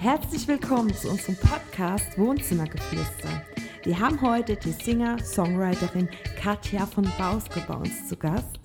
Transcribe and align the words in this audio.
Herzlich 0.00 0.46
willkommen 0.46 0.94
zu 0.94 1.10
unserem 1.10 1.34
Podcast 1.34 2.16
Wohnzimmergeflüster. 2.16 3.42
Wir 3.82 3.98
haben 3.98 4.22
heute 4.22 4.54
die 4.54 4.70
Singer-Songwriterin 4.70 6.08
Katja 6.40 6.86
von 6.86 7.10
Bauske 7.18 7.64
bei 7.66 7.74
uns 7.74 8.06
zu 8.06 8.14
Gast. 8.14 8.60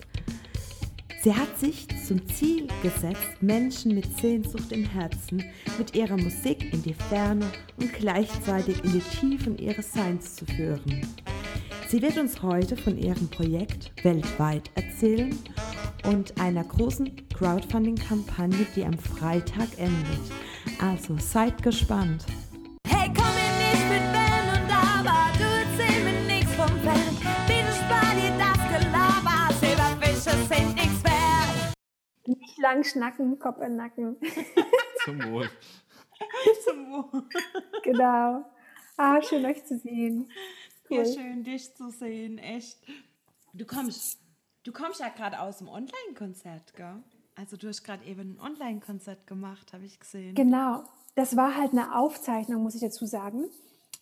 Sie 1.24 1.34
hat 1.34 1.58
sich 1.58 1.88
zum 2.06 2.24
Ziel 2.28 2.68
gesetzt, 2.84 3.42
Menschen 3.42 3.96
mit 3.96 4.16
Sehnsucht 4.16 4.70
im 4.70 4.84
Herzen 4.84 5.42
mit 5.76 5.96
ihrer 5.96 6.16
Musik 6.16 6.72
in 6.72 6.84
die 6.84 6.94
Ferne 6.94 7.50
und 7.78 7.92
gleichzeitig 7.92 8.84
in 8.84 8.92
die 8.92 9.00
Tiefen 9.00 9.58
ihres 9.58 9.92
Seins 9.92 10.36
zu 10.36 10.46
führen. 10.46 11.04
Sie 11.88 12.00
wird 12.00 12.16
uns 12.16 12.42
heute 12.42 12.76
von 12.76 12.96
ihrem 12.96 13.28
Projekt 13.28 13.90
weltweit 14.04 14.70
erzählen 14.76 15.36
und 16.04 16.40
einer 16.40 16.62
großen 16.62 17.10
Crowdfunding-Kampagne, 17.30 18.66
die 18.76 18.84
am 18.84 18.96
Freitag 18.96 19.68
endet. 19.78 20.43
Also 20.80 21.16
seid 21.18 21.62
gespannt. 21.62 22.24
Hey, 22.86 23.10
komm 23.14 23.32
mir 23.34 23.52
nicht 23.58 23.84
mit 23.88 24.02
Wenn 24.12 24.48
und 24.54 24.70
Aber, 24.72 25.32
du 25.38 25.44
erzähl 25.44 26.04
mir 26.04 26.20
nix 26.26 26.52
vom 26.54 26.68
Fan. 26.80 27.16
Bitte 27.46 27.72
spar 27.74 28.14
dir 28.14 28.36
das 28.38 28.58
Gelaber, 28.82 29.54
Silberfische 29.60 30.36
sind 30.46 30.74
nix 30.74 31.04
wert. 31.04 31.74
Nicht 32.26 32.58
lang 32.58 32.84
schnacken, 32.84 33.38
Kopf 33.38 33.58
in 33.58 33.70
den 33.70 33.76
Nacken. 33.76 34.16
Zum 35.04 35.22
Wohl. 35.32 35.50
Zum 36.64 36.90
Wohl. 36.90 37.22
genau. 37.82 38.44
Ah, 38.96 39.20
schön 39.22 39.44
euch 39.44 39.64
zu 39.64 39.78
sehen. 39.78 40.30
Ja, 40.88 40.98
Cool. 41.02 41.06
schön, 41.14 41.44
dich 41.44 41.74
zu 41.74 41.90
sehen, 41.90 42.38
echt. 42.38 42.78
Du 43.54 43.64
kommst, 43.66 44.18
du 44.64 44.72
kommst 44.72 45.00
ja 45.00 45.08
gerade 45.08 45.40
aus 45.40 45.58
dem 45.58 45.68
Online-Konzert, 45.68 46.74
gell? 46.74 47.02
Also 47.36 47.56
du 47.56 47.68
hast 47.68 47.82
gerade 47.82 48.04
eben 48.04 48.36
ein 48.36 48.40
Online-Konzert 48.40 49.26
gemacht, 49.26 49.72
habe 49.72 49.84
ich 49.84 49.98
gesehen. 49.98 50.34
Genau. 50.34 50.84
Das 51.16 51.36
war 51.36 51.56
halt 51.56 51.72
eine 51.72 51.96
Aufzeichnung, 51.96 52.62
muss 52.62 52.74
ich 52.74 52.80
dazu 52.80 53.06
sagen. 53.06 53.44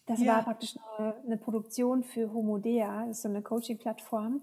Das 0.07 0.21
Ja. 0.21 0.37
war 0.37 0.43
praktisch 0.43 0.77
eine, 0.99 1.15
eine 1.25 1.37
Produktion 1.37 2.03
für 2.03 2.33
Homodea, 2.33 3.07
das 3.07 3.19
ist 3.19 3.23
so 3.23 3.29
eine 3.29 3.43
Coaching-Plattform. 3.43 4.43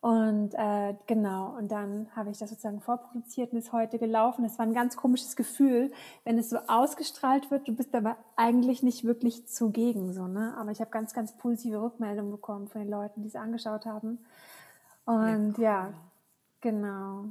Und 0.00 0.54
äh, 0.54 0.94
genau, 1.08 1.56
und 1.56 1.72
dann 1.72 2.08
habe 2.14 2.30
ich 2.30 2.38
das 2.38 2.50
sozusagen 2.50 2.80
vorproduziert 2.80 3.52
und 3.52 3.58
ist 3.58 3.72
heute 3.72 3.98
gelaufen. 3.98 4.44
Das 4.44 4.56
war 4.58 4.64
ein 4.64 4.72
ganz 4.74 4.96
komisches 4.96 5.34
Gefühl, 5.34 5.90
wenn 6.24 6.38
es 6.38 6.50
so 6.50 6.58
ausgestrahlt 6.68 7.50
wird. 7.50 7.66
Du 7.66 7.74
bist 7.74 7.92
aber 7.96 8.16
eigentlich 8.36 8.82
nicht 8.84 9.02
wirklich 9.04 9.48
zugegen, 9.48 10.12
so 10.12 10.28
ne. 10.28 10.54
Aber 10.56 10.70
ich 10.70 10.80
habe 10.80 10.90
ganz, 10.90 11.14
ganz 11.14 11.36
positive 11.36 11.82
Rückmeldungen 11.82 12.30
bekommen 12.30 12.68
von 12.68 12.80
den 12.80 12.90
Leuten, 12.90 13.22
die 13.22 13.28
es 13.28 13.34
angeschaut 13.34 13.86
haben. 13.86 14.20
Und 15.04 15.58
cool. 15.58 15.64
ja, 15.64 15.92
genau. 16.60 17.24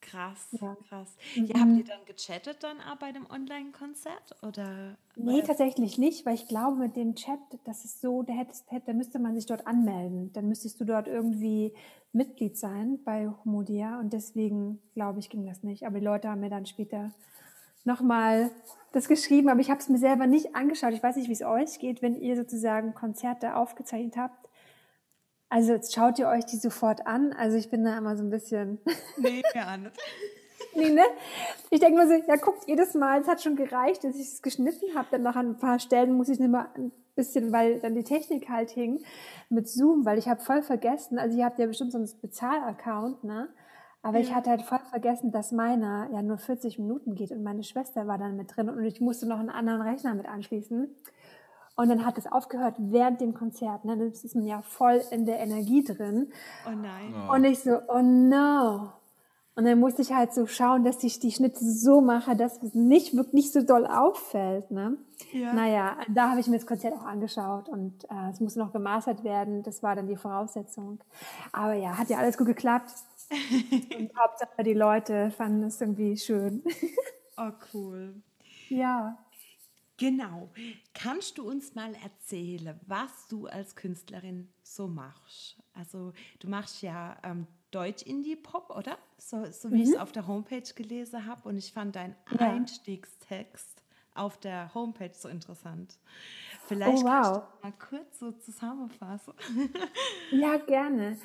Krass, 0.00 0.48
Ja. 0.52 0.76
krass. 0.88 1.14
Mhm. 1.36 1.44
Ja, 1.46 1.60
habt 1.60 1.76
ihr 1.76 1.84
dann 1.84 2.04
gechattet 2.06 2.62
dann 2.62 2.78
auch 2.80 2.96
bei 2.96 3.12
dem 3.12 3.26
Online-Konzert? 3.30 4.36
Oder? 4.42 4.96
Nee, 5.16 5.42
tatsächlich 5.42 5.98
nicht, 5.98 6.24
weil 6.24 6.34
ich 6.34 6.48
glaube, 6.48 6.76
mit 6.76 6.96
dem 6.96 7.14
Chat, 7.14 7.38
das 7.64 7.84
ist 7.84 8.00
so, 8.00 8.22
da, 8.22 8.32
hättest, 8.32 8.70
hätte, 8.70 8.86
da 8.86 8.92
müsste 8.94 9.18
man 9.18 9.34
sich 9.34 9.46
dort 9.46 9.66
anmelden. 9.66 10.32
Dann 10.32 10.48
müsstest 10.48 10.80
du 10.80 10.84
dort 10.84 11.06
irgendwie 11.06 11.74
Mitglied 12.12 12.56
sein 12.56 12.98
bei 13.04 13.28
Homodia 13.44 14.00
und 14.00 14.12
deswegen, 14.12 14.80
glaube 14.94 15.20
ich, 15.20 15.28
ging 15.30 15.46
das 15.46 15.62
nicht. 15.62 15.86
Aber 15.86 15.98
die 15.98 16.04
Leute 16.04 16.28
haben 16.28 16.40
mir 16.40 16.50
dann 16.50 16.66
später 16.66 17.12
nochmal 17.84 18.50
das 18.92 19.06
geschrieben, 19.08 19.48
aber 19.48 19.60
ich 19.60 19.70
habe 19.70 19.80
es 19.80 19.88
mir 19.88 19.98
selber 19.98 20.26
nicht 20.26 20.54
angeschaut. 20.56 20.92
Ich 20.92 21.02
weiß 21.02 21.16
nicht, 21.16 21.28
wie 21.28 21.32
es 21.34 21.42
euch 21.42 21.78
geht, 21.78 22.02
wenn 22.02 22.16
ihr 22.16 22.36
sozusagen 22.36 22.94
Konzerte 22.94 23.54
aufgezeichnet 23.56 24.16
habt. 24.16 24.48
Also 25.50 25.72
jetzt 25.72 25.94
schaut 25.94 26.18
ihr 26.18 26.28
euch 26.28 26.46
die 26.46 26.56
sofort 26.56 27.06
an. 27.06 27.32
Also 27.32 27.56
ich 27.58 27.68
bin 27.70 27.84
da 27.84 27.98
immer 27.98 28.16
so 28.16 28.22
ein 28.22 28.30
bisschen 28.30 28.78
Nee, 29.18 29.42
nicht. 29.54 29.92
Nee, 30.74 30.90
ne? 30.90 31.02
Ich 31.70 31.80
denke 31.80 31.98
mir 31.98 32.06
so, 32.06 32.14
ja, 32.28 32.36
guckt 32.36 32.64
jedes 32.68 32.94
Mal, 32.94 33.20
es 33.20 33.26
hat 33.26 33.42
schon 33.42 33.56
gereicht, 33.56 34.04
dass 34.04 34.14
ich 34.14 34.28
es 34.28 34.42
geschnitten 34.42 34.94
habe. 34.94 35.08
Dann 35.10 35.22
noch 35.22 35.34
an 35.34 35.50
ein 35.50 35.58
paar 35.58 35.78
Stellen 35.80 36.12
muss 36.12 36.28
ich 36.28 36.38
nicht 36.38 36.50
mal 36.50 36.68
ein 36.76 36.92
bisschen, 37.16 37.52
weil 37.52 37.80
dann 37.80 37.94
die 37.94 38.04
Technik 38.04 38.48
halt 38.48 38.70
hing, 38.70 39.02
mit 39.48 39.68
Zoom, 39.68 40.04
weil 40.04 40.18
ich 40.18 40.28
habe 40.28 40.40
voll 40.40 40.62
vergessen, 40.62 41.18
also 41.18 41.36
ihr 41.36 41.44
habt 41.44 41.58
ja 41.58 41.66
bestimmt 41.66 41.90
so 41.92 41.98
einen 41.98 42.08
Bezahl-Account, 42.22 43.24
ne? 43.24 43.48
Aber 44.02 44.18
ich 44.18 44.30
Ja. 44.30 44.36
hatte 44.36 44.50
halt 44.50 44.62
voll 44.62 44.78
vergessen, 44.88 45.30
dass 45.32 45.52
meiner 45.52 46.08
ja 46.12 46.22
nur 46.22 46.38
40 46.38 46.78
Minuten 46.78 47.14
geht 47.16 47.32
und 47.32 47.42
meine 47.42 47.64
Schwester 47.64 48.06
war 48.06 48.16
dann 48.16 48.36
mit 48.36 48.56
drin 48.56 48.70
und 48.70 48.82
ich 48.84 49.00
musste 49.00 49.26
noch 49.26 49.38
einen 49.40 49.50
anderen 49.50 49.82
Rechner 49.82 50.14
mit 50.14 50.26
anschließen. 50.26 50.88
Und 51.80 51.88
dann 51.88 52.04
hat 52.04 52.18
es 52.18 52.30
aufgehört 52.30 52.74
während 52.76 53.22
dem 53.22 53.32
Konzert. 53.32 53.86
Ne? 53.86 53.96
Dann 53.96 54.08
ist 54.08 54.34
man 54.36 54.46
ja 54.46 54.60
voll 54.60 55.00
in 55.12 55.24
der 55.24 55.38
Energie 55.38 55.82
drin. 55.82 56.30
Oh 56.66 56.72
nein. 56.72 57.14
Oh. 57.26 57.32
Und 57.32 57.44
ich 57.44 57.60
so, 57.60 57.80
oh 57.88 58.02
no. 58.02 58.92
Und 59.56 59.64
dann 59.64 59.80
musste 59.80 60.02
ich 60.02 60.12
halt 60.12 60.34
so 60.34 60.46
schauen, 60.46 60.84
dass 60.84 61.02
ich 61.02 61.20
die 61.20 61.32
Schnitte 61.32 61.64
so 61.64 62.02
mache, 62.02 62.36
dass 62.36 62.62
es 62.62 62.74
nicht 62.74 63.16
wirklich 63.16 63.32
nicht 63.32 63.52
so 63.54 63.62
doll 63.62 63.86
auffällt. 63.86 64.70
Ne? 64.70 64.98
Ja. 65.32 65.54
Naja, 65.54 65.96
da 66.08 66.28
habe 66.28 66.40
ich 66.40 66.48
mir 66.48 66.58
das 66.58 66.66
Konzert 66.66 66.92
auch 66.92 67.06
angeschaut 67.06 67.70
und 67.70 68.04
äh, 68.10 68.30
es 68.30 68.40
musste 68.40 68.58
noch 68.58 68.74
gemastert 68.74 69.24
werden. 69.24 69.62
Das 69.62 69.82
war 69.82 69.96
dann 69.96 70.06
die 70.06 70.16
Voraussetzung. 70.16 71.00
Aber 71.50 71.72
ja, 71.72 71.96
hat 71.96 72.10
ja 72.10 72.18
alles 72.18 72.36
gut 72.36 72.48
geklappt. 72.48 72.92
und 73.98 74.10
Hauptsache 74.18 74.64
die 74.64 74.74
Leute 74.74 75.30
fanden 75.30 75.62
es 75.62 75.80
irgendwie 75.80 76.18
schön. 76.18 76.62
Oh, 77.38 77.52
cool. 77.72 78.16
ja. 78.68 79.16
Genau. 80.00 80.48
Kannst 80.94 81.36
du 81.38 81.46
uns 81.48 81.74
mal 81.74 81.94
erzählen, 82.02 82.80
was 82.86 83.28
du 83.28 83.46
als 83.46 83.76
Künstlerin 83.76 84.48
so 84.62 84.88
machst? 84.88 85.56
Also 85.74 86.12
du 86.40 86.48
machst 86.48 86.80
ja 86.82 87.18
ähm, 87.22 87.46
Deutsch-Indie-Pop, 87.70 88.70
oder? 88.76 88.96
So, 89.18 89.44
so 89.52 89.70
wie 89.70 89.82
ich 89.82 89.90
es 89.90 89.96
auf 89.96 90.10
der 90.12 90.26
Homepage 90.26 90.62
gelesen 90.74 91.26
habe. 91.26 91.46
Und 91.48 91.58
ich 91.58 91.72
fand 91.72 91.96
deinen 91.96 92.16
Mhm. 92.32 92.38
Ja. 92.40 92.50
Einstiegstext 92.50 93.82
auf 94.14 94.38
der 94.38 94.72
Homepage 94.74 95.12
so 95.12 95.28
interessant. 95.28 95.98
Vielleicht 96.66 97.02
Oh, 97.02 97.04
kannst 97.06 97.30
wow. 97.30 97.42
du 97.62 97.66
mal 97.68 97.72
kurz 97.78 98.18
so 98.18 98.32
zusammenfassen. 98.32 99.34
Ja, 100.32 100.56
gerne. 100.56 101.18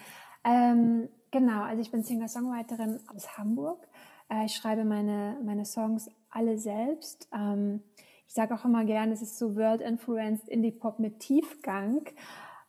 Ähm, 0.44 1.10
genau, 1.32 1.64
also 1.64 1.82
ich 1.82 1.92
bin 1.92 2.04
Singer-Songwriterin 2.04 3.00
aus 3.08 3.38
Hamburg. 3.38 3.88
Äh, 4.30 4.46
ich 4.46 4.56
schreibe 4.56 4.84
meine, 4.86 5.40
meine 5.44 5.66
Songs 5.66 6.10
alle 6.30 6.58
selbst. 6.60 7.28
Ähm, 7.34 7.82
ich 8.28 8.34
sage 8.34 8.54
auch 8.56 8.66
immer 8.66 8.86
gerne, 8.86 9.14
es 9.14 9.22
ist 9.22 9.38
so 9.38 9.56
World-Influenced 9.56 10.50
Indie-Pop 10.50 11.00
mit 11.00 11.20
Tiefgang. 11.20 12.02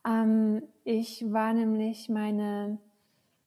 Ähm, 0.05 0.63
ich 0.83 1.25
war 1.31 1.53
nämlich 1.53 2.09
meine, 2.09 2.77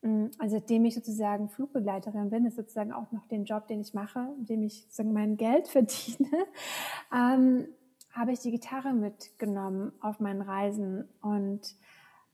mh, 0.03 0.31
also 0.39 0.57
seitdem 0.57 0.85
ich 0.85 0.95
sozusagen 0.95 1.49
Flugbegleiterin 1.49 2.31
bin, 2.31 2.47
ist 2.47 2.57
sozusagen 2.57 2.93
auch 2.93 3.11
noch 3.13 3.27
den 3.27 3.45
Job, 3.45 3.67
den 3.69 3.81
ich 3.81 3.95
mache, 3.95 4.29
mit 4.39 4.49
dem 4.49 4.63
ich 4.63 4.83
sozusagen 4.83 5.13
mein 5.13 5.37
Geld 5.37 5.69
verdiene, 5.69 6.47
ähm, 7.15 7.69
habe 8.13 8.33
ich 8.33 8.41
die 8.41 8.51
Gitarre 8.51 8.93
mitgenommen 8.93 9.93
auf 10.01 10.21
meinen 10.21 10.43
Reisen 10.43 11.09
und 11.23 11.61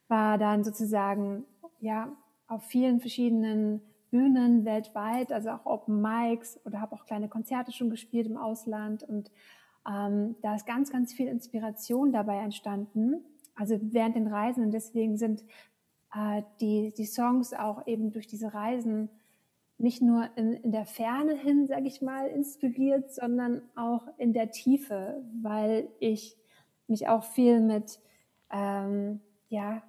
war 0.08 0.38
dann 0.38 0.64
sozusagen 0.64 1.44
ja 1.80 2.10
auf 2.48 2.64
vielen 2.64 3.00
verschiedenen 3.00 3.82
Bühnen 4.10 4.64
weltweit, 4.64 5.32
also 5.32 5.50
auch 5.50 5.66
Open 5.66 6.00
Mics 6.00 6.58
oder 6.64 6.80
habe 6.80 6.94
auch 6.94 7.06
kleine 7.06 7.28
Konzerte 7.28 7.72
schon 7.72 7.90
gespielt 7.90 8.26
im 8.26 8.36
Ausland 8.36 9.02
und 9.02 9.30
ähm, 9.88 10.36
da 10.42 10.54
ist 10.54 10.66
ganz, 10.66 10.90
ganz 10.90 11.12
viel 11.12 11.28
Inspiration 11.28 12.12
dabei 12.12 12.38
entstanden, 12.38 13.24
also 13.54 13.78
während 13.80 14.16
den 14.16 14.26
Reisen. 14.26 14.64
Und 14.64 14.72
deswegen 14.72 15.16
sind 15.16 15.44
äh, 16.14 16.42
die, 16.60 16.92
die 16.96 17.06
Songs 17.06 17.52
auch 17.52 17.86
eben 17.86 18.10
durch 18.10 18.26
diese 18.26 18.52
Reisen 18.52 19.08
nicht 19.78 20.00
nur 20.00 20.28
in, 20.36 20.54
in 20.54 20.72
der 20.72 20.86
Ferne 20.86 21.34
hin, 21.34 21.66
sage 21.66 21.86
ich 21.86 22.00
mal, 22.00 22.28
inspiriert, 22.28 23.12
sondern 23.12 23.62
auch 23.74 24.08
in 24.16 24.32
der 24.32 24.50
Tiefe, 24.50 25.22
weil 25.42 25.88
ich 26.00 26.36
mich 26.86 27.08
auch 27.08 27.24
viel 27.24 27.60
mit 27.60 28.00
ähm, 28.50 29.20
ja, 29.48 29.82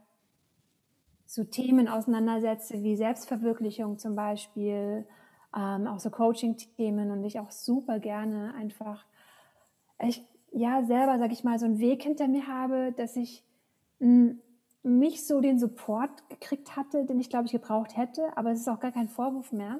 so 1.25 1.44
Themen 1.44 1.88
auseinandersetze 1.88 2.84
wie 2.84 2.96
Selbstverwirklichung 2.96 3.97
zum 3.97 4.16
Beispiel, 4.16 5.06
ähm, 5.56 5.88
auch 5.88 6.00
so 6.00 6.09
Coaching-Themen. 6.09 7.12
Und 7.12 7.24
ich 7.24 7.40
auch 7.40 7.52
super 7.52 8.00
gerne 8.00 8.53
einfach, 8.56 9.06
ich 10.03 10.24
ja 10.51 10.83
selber, 10.86 11.18
sag 11.19 11.31
ich 11.31 11.44
mal, 11.44 11.60
so 11.60 11.66
einen 11.66 11.80
Weg 11.80 12.04
hinter 12.04 12.27
mir 12.27 12.48
habe, 12.48 12.94
dass 12.95 13.16
ich 13.16 13.44
mh, 14.00 14.36
nicht 14.83 15.25
so 15.25 15.42
den 15.42 15.60
Support 15.60 16.30
gekriegt 16.30 16.75
hatte, 16.75 17.06
den 17.06 17.19
ich 17.19 17.30
glaube 17.30 17.45
ich 17.45 17.51
gebraucht 17.51 17.98
hätte, 17.98 18.36
aber 18.38 18.51
es 18.51 18.62
ist 18.62 18.69
auch 18.69 18.80
gar 18.80 18.92
kein 18.92 19.10
Vorwurf 19.10 19.51
mehr. 19.51 19.80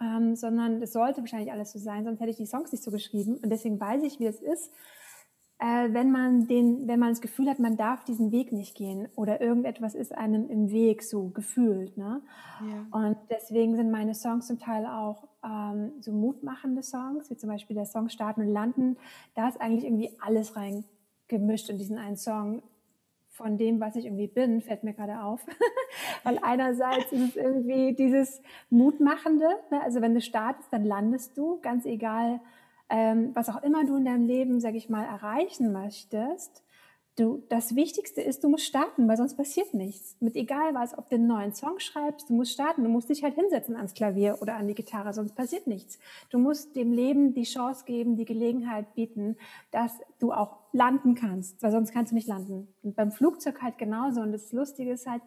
Ähm, 0.00 0.34
sondern 0.34 0.82
es 0.82 0.92
sollte 0.92 1.20
wahrscheinlich 1.20 1.52
alles 1.52 1.70
so 1.70 1.78
sein, 1.78 2.04
sonst 2.04 2.18
hätte 2.18 2.30
ich 2.30 2.36
die 2.36 2.46
Songs 2.46 2.72
nicht 2.72 2.82
so 2.82 2.90
geschrieben. 2.90 3.36
Und 3.36 3.50
deswegen 3.50 3.80
weiß 3.80 4.02
ich, 4.02 4.18
wie 4.18 4.26
es 4.26 4.40
ist, 4.40 4.72
äh, 5.60 5.92
wenn 5.92 6.10
man 6.10 6.46
den, 6.48 6.88
wenn 6.88 6.98
man 6.98 7.10
das 7.10 7.20
Gefühl 7.20 7.48
hat, 7.48 7.60
man 7.60 7.76
darf 7.76 8.04
diesen 8.04 8.32
Weg 8.32 8.52
nicht 8.52 8.76
gehen 8.76 9.08
oder 9.14 9.40
irgendetwas 9.40 9.94
ist 9.94 10.12
einem 10.12 10.48
im 10.50 10.70
Weg 10.70 11.02
so 11.02 11.28
gefühlt. 11.28 11.96
Ne? 11.96 12.22
Ja. 12.60 12.86
Und 12.90 13.16
deswegen 13.30 13.76
sind 13.76 13.90
meine 13.90 14.14
Songs 14.14 14.48
zum 14.48 14.58
Teil 14.58 14.84
auch 14.84 15.28
ähm, 15.44 15.92
so 16.00 16.12
mutmachende 16.12 16.82
Songs, 16.82 17.30
wie 17.30 17.36
zum 17.36 17.50
Beispiel 17.50 17.76
der 17.76 17.86
Song 17.86 18.08
Starten 18.08 18.42
und 18.42 18.52
Landen. 18.52 18.96
Da 19.34 19.48
ist 19.48 19.60
eigentlich 19.60 19.84
irgendwie 19.84 20.10
alles 20.20 20.56
reingemischt 20.56 21.68
in 21.68 21.78
diesen 21.78 21.98
einen 21.98 22.16
Song. 22.16 22.62
Von 23.30 23.58
dem, 23.58 23.80
was 23.80 23.96
ich 23.96 24.04
irgendwie 24.04 24.28
bin, 24.28 24.60
fällt 24.62 24.84
mir 24.84 24.94
gerade 24.94 25.20
auf. 25.20 25.44
Weil 26.22 26.38
einerseits 26.40 27.10
ist 27.10 27.30
es 27.30 27.36
irgendwie 27.36 27.92
dieses 27.92 28.40
Mutmachende. 28.70 29.48
Ne? 29.72 29.82
Also 29.82 30.00
wenn 30.00 30.14
du 30.14 30.20
startest, 30.20 30.72
dann 30.72 30.84
landest 30.84 31.36
du, 31.36 31.58
ganz 31.60 31.84
egal, 31.84 32.36
äh, 32.36 32.38
ähm, 32.88 33.30
was 33.34 33.48
auch 33.48 33.62
immer 33.62 33.84
du 33.84 33.96
in 33.96 34.04
deinem 34.04 34.26
Leben, 34.26 34.60
sag 34.60 34.74
ich 34.74 34.88
mal, 34.88 35.04
erreichen 35.04 35.72
möchtest, 35.72 36.63
Du, 37.16 37.44
das 37.48 37.76
Wichtigste 37.76 38.20
ist, 38.20 38.42
du 38.42 38.48
musst 38.48 38.64
starten, 38.64 39.06
weil 39.06 39.16
sonst 39.16 39.36
passiert 39.36 39.72
nichts. 39.72 40.16
Mit 40.18 40.34
egal 40.34 40.74
was, 40.74 40.98
ob 40.98 41.08
du 41.08 41.14
einen 41.14 41.28
neuen 41.28 41.54
Song 41.54 41.78
schreibst, 41.78 42.28
du 42.28 42.34
musst 42.34 42.50
starten, 42.50 42.82
du 42.82 42.88
musst 42.88 43.08
dich 43.08 43.22
halt 43.22 43.36
hinsetzen 43.36 43.76
ans 43.76 43.94
Klavier 43.94 44.38
oder 44.40 44.56
an 44.56 44.66
die 44.66 44.74
Gitarre, 44.74 45.12
sonst 45.14 45.36
passiert 45.36 45.68
nichts. 45.68 46.00
Du 46.30 46.38
musst 46.38 46.74
dem 46.74 46.90
Leben 46.90 47.32
die 47.32 47.44
Chance 47.44 47.84
geben, 47.84 48.16
die 48.16 48.24
Gelegenheit 48.24 48.96
bieten, 48.96 49.36
dass 49.70 49.92
du 50.18 50.32
auch 50.32 50.56
landen 50.72 51.14
kannst, 51.14 51.62
weil 51.62 51.70
sonst 51.70 51.92
kannst 51.92 52.10
du 52.10 52.16
nicht 52.16 52.26
landen. 52.26 52.66
Und 52.82 52.96
beim 52.96 53.12
Flugzeug 53.12 53.62
halt 53.62 53.78
genauso. 53.78 54.20
Und 54.20 54.32
das 54.32 54.50
Lustige 54.52 54.90
ist 54.90 55.06
halt, 55.06 55.22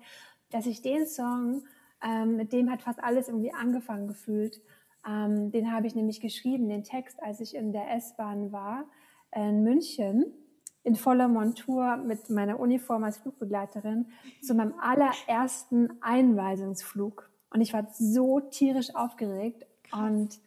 dass 0.49 0.65
ich 0.65 0.81
den 0.81 1.07
Song, 1.07 1.63
ähm, 2.03 2.35
mit 2.35 2.51
dem 2.51 2.69
hat 2.69 2.81
fast 2.81 3.01
alles 3.01 3.29
irgendwie 3.29 3.53
angefangen 3.53 4.09
gefühlt. 4.09 4.61
Ähm, 5.07 5.51
den 5.51 5.71
habe 5.71 5.87
ich 5.87 5.95
nämlich 5.95 6.19
geschrieben, 6.19 6.67
den 6.67 6.83
Text, 6.83 7.23
als 7.23 7.39
ich 7.39 7.55
in 7.55 7.71
der 7.71 7.89
S-Bahn 7.95 8.51
war 8.51 8.83
in 9.33 9.63
München 9.63 10.33
in 10.87 10.95
voller 10.95 11.27
Montur 11.27 11.97
mit 11.97 12.29
meiner 12.29 12.61
Uniform 12.61 13.03
als 13.03 13.17
Flugbegleiterin 13.17 14.05
zu 14.41 14.53
meinem 14.53 14.73
allerersten 14.79 15.89
Einweisungsflug. 15.99 17.29
Und 17.49 17.59
ich 17.59 17.73
war 17.73 17.87
so 17.91 18.39
tierisch 18.39 18.95
aufgeregt 18.95 19.65
und 19.91 20.39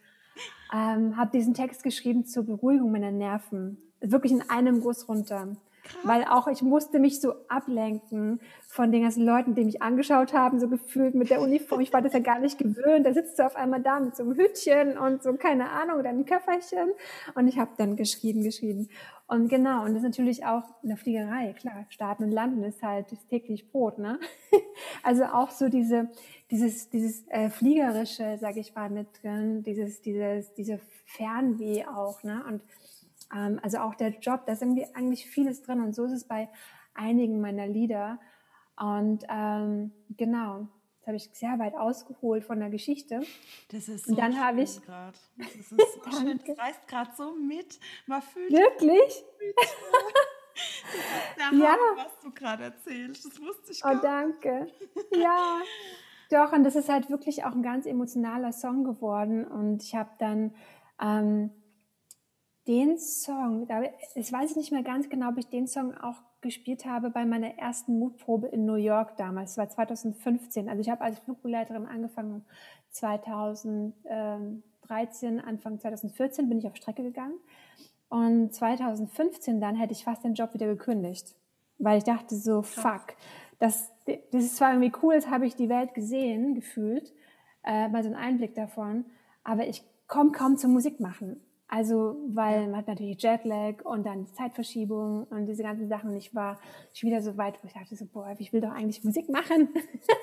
ähm, 0.73 1.15
habe 1.15 1.29
diesen 1.31 1.53
Text 1.53 1.83
geschrieben 1.83 2.25
zur 2.25 2.43
Beruhigung 2.43 2.91
meiner 2.91 3.11
Nerven. 3.11 3.77
Wirklich 3.99 4.31
in 4.31 4.49
einem 4.49 4.81
Guss 4.81 5.07
runter. 5.07 5.49
Weil 6.03 6.23
auch 6.25 6.47
ich 6.47 6.61
musste 6.61 6.99
mich 6.99 7.19
so 7.21 7.33
ablenken 7.47 8.39
von 8.67 8.91
den 8.91 9.03
ganzen 9.03 9.25
Leuten, 9.25 9.55
die 9.55 9.65
mich 9.65 9.81
angeschaut 9.81 10.33
haben, 10.33 10.59
so 10.59 10.67
gefühlt 10.69 11.15
mit 11.15 11.29
der 11.29 11.41
Uniform. 11.41 11.81
Ich 11.81 11.91
war 11.91 12.01
das 12.01 12.13
ja 12.13 12.19
gar 12.19 12.39
nicht 12.39 12.57
gewöhnt. 12.57 13.05
Da 13.05 13.13
sitzt 13.13 13.39
du 13.39 13.45
auf 13.45 13.55
einmal 13.55 13.81
da 13.81 13.99
mit 13.99 14.15
so 14.15 14.23
einem 14.23 14.35
Hütchen 14.35 14.97
und 14.97 15.23
so, 15.23 15.33
keine 15.33 15.69
Ahnung, 15.69 15.99
oder 15.99 16.09
einem 16.09 16.25
Köfferchen. 16.25 16.91
Und 17.35 17.47
ich 17.47 17.59
habe 17.59 17.71
dann 17.77 17.95
geschrieben, 17.95 18.43
geschrieben. 18.43 18.89
Und 19.31 19.47
genau, 19.47 19.85
und 19.85 19.93
das 19.93 20.03
ist 20.03 20.09
natürlich 20.09 20.45
auch 20.45 20.63
in 20.83 20.89
der 20.89 20.97
Fliegerei, 20.97 21.53
klar, 21.53 21.85
starten 21.87 22.25
und 22.25 22.31
landen 22.31 22.63
ist 22.63 22.83
halt 22.83 23.13
das 23.13 23.25
täglich 23.27 23.71
Brot, 23.71 23.97
ne? 23.97 24.19
Also 25.03 25.23
auch 25.23 25.51
so 25.51 25.69
diese, 25.69 26.09
dieses, 26.51 26.89
dieses 26.89 27.25
äh, 27.29 27.49
Fliegerische, 27.49 28.37
sage 28.41 28.59
ich 28.59 28.75
mal, 28.75 28.89
mit 28.89 29.07
drin, 29.23 29.63
dieses, 29.63 30.01
dieses, 30.01 30.53
diese 30.55 30.81
Fernweh 31.05 31.85
auch, 31.85 32.21
ne? 32.23 32.43
Und 32.45 32.61
ähm, 33.33 33.57
also 33.63 33.77
auch 33.77 33.95
der 33.95 34.09
Job, 34.19 34.41
da 34.45 34.51
ist 34.51 34.63
irgendwie 34.63 34.85
eigentlich 34.95 35.25
vieles 35.25 35.61
drin 35.61 35.79
und 35.79 35.95
so 35.95 36.03
ist 36.03 36.11
es 36.11 36.25
bei 36.25 36.49
einigen 36.93 37.39
meiner 37.39 37.67
Lieder. 37.67 38.19
Und 38.75 39.23
ähm, 39.29 39.93
genau, 40.17 40.67
Jetzt 41.01 41.07
habe 41.07 41.17
ich 41.17 41.29
sehr 41.33 41.57
weit 41.57 41.73
ausgeholt 41.73 42.43
von 42.45 42.59
der 42.59 42.69
Geschichte. 42.69 43.21
Das 43.71 43.89
ist 43.89 44.05
so 44.05 44.11
Und 44.11 44.19
dann 44.19 44.39
habe 44.39 44.61
ich. 44.61 44.79
grad. 44.83 45.15
Das 45.35 45.47
ist 45.55 45.69
so 45.71 45.77
schön. 46.21 46.39
Das 46.45 46.57
reißt 46.59 46.87
gerade 46.87 47.09
so 47.17 47.33
mit. 47.33 47.79
Man 48.05 48.21
fühlt 48.21 48.51
Wirklich? 48.51 49.23
mit. 49.39 49.55
Der 51.37 51.57
Ja. 51.59 51.69
Hammer, 51.73 51.97
was 52.05 52.19
du 52.19 52.31
gerade 52.31 52.65
erzählst. 52.65 53.25
Das 53.25 53.41
wusste 53.41 53.71
ich 53.71 53.83
Oh, 53.83 53.99
gar 53.99 54.27
nicht. 54.27 54.45
danke. 54.45 54.67
Ja, 55.15 55.59
doch, 56.29 56.51
und 56.53 56.63
das 56.63 56.75
ist 56.75 56.87
halt 56.87 57.09
wirklich 57.09 57.45
auch 57.45 57.53
ein 57.53 57.63
ganz 57.63 57.87
emotionaler 57.87 58.51
Song 58.51 58.83
geworden. 58.83 59.43
Und 59.45 59.81
ich 59.81 59.95
habe 59.95 60.11
dann 60.19 60.53
ähm, 61.01 61.49
den 62.67 62.99
Song, 62.99 63.65
da, 63.67 63.81
ich 64.13 64.31
weiß 64.31 64.55
nicht 64.55 64.71
mehr 64.71 64.83
ganz 64.83 65.09
genau, 65.09 65.29
ob 65.29 65.37
ich 65.39 65.47
den 65.47 65.67
Song 65.67 65.97
auch 65.97 66.21
gespielt 66.41 66.85
habe 66.85 67.09
bei 67.09 67.25
meiner 67.25 67.57
ersten 67.57 67.99
Mutprobe 67.99 68.47
in 68.47 68.65
New 68.65 68.75
York 68.75 69.17
damals. 69.17 69.55
Das 69.55 69.57
war 69.57 69.69
2015. 69.69 70.69
Also 70.69 70.81
ich 70.81 70.89
habe 70.89 71.01
als 71.01 71.19
Flugbegleiterin 71.19 71.85
angefangen 71.85 72.45
2013, 72.91 75.39
Anfang 75.39 75.79
2014 75.79 76.49
bin 76.49 76.59
ich 76.59 76.67
auf 76.67 76.75
Strecke 76.75 77.03
gegangen. 77.03 77.39
Und 78.09 78.53
2015 78.53 79.61
dann 79.61 79.75
hätte 79.75 79.93
ich 79.93 80.03
fast 80.03 80.23
den 80.23 80.33
Job 80.33 80.53
wieder 80.53 80.67
gekündigt, 80.67 81.35
weil 81.77 81.97
ich 81.97 82.03
dachte 82.03 82.35
so, 82.35 82.61
fuck, 82.61 83.15
das, 83.59 83.91
das 84.05 84.43
ist 84.43 84.57
zwar 84.57 84.73
irgendwie 84.73 84.91
cool, 85.01 85.13
jetzt 85.13 85.29
habe 85.29 85.45
ich 85.45 85.55
die 85.55 85.69
Welt 85.69 85.93
gesehen, 85.93 86.55
gefühlt, 86.55 87.13
äh, 87.63 87.87
mal 87.87 88.03
so 88.03 88.09
einen 88.09 88.17
Einblick 88.17 88.55
davon, 88.55 89.05
aber 89.43 89.67
ich 89.67 89.83
komme 90.07 90.31
kaum 90.31 90.57
zum 90.57 90.73
Musik 90.73 90.99
machen. 90.99 91.39
Also, 91.73 92.17
weil 92.27 92.67
man 92.67 92.79
hat 92.79 92.89
natürlich 92.89 93.23
Jetlag 93.23 93.85
und 93.85 94.05
dann 94.05 94.27
Zeitverschiebung 94.27 95.23
und 95.29 95.45
diese 95.45 95.63
ganzen 95.63 95.87
Sachen. 95.87 96.13
Ich 96.17 96.35
war 96.35 96.59
schon 96.91 97.09
wieder 97.09 97.21
so 97.21 97.37
weit, 97.37 97.63
wo 97.63 97.67
ich 97.67 97.73
dachte 97.73 97.95
so, 97.95 98.05
boah, 98.05 98.35
ich 98.37 98.51
will 98.51 98.59
doch 98.59 98.73
eigentlich 98.73 99.01
Musik 99.05 99.29
machen. 99.29 99.69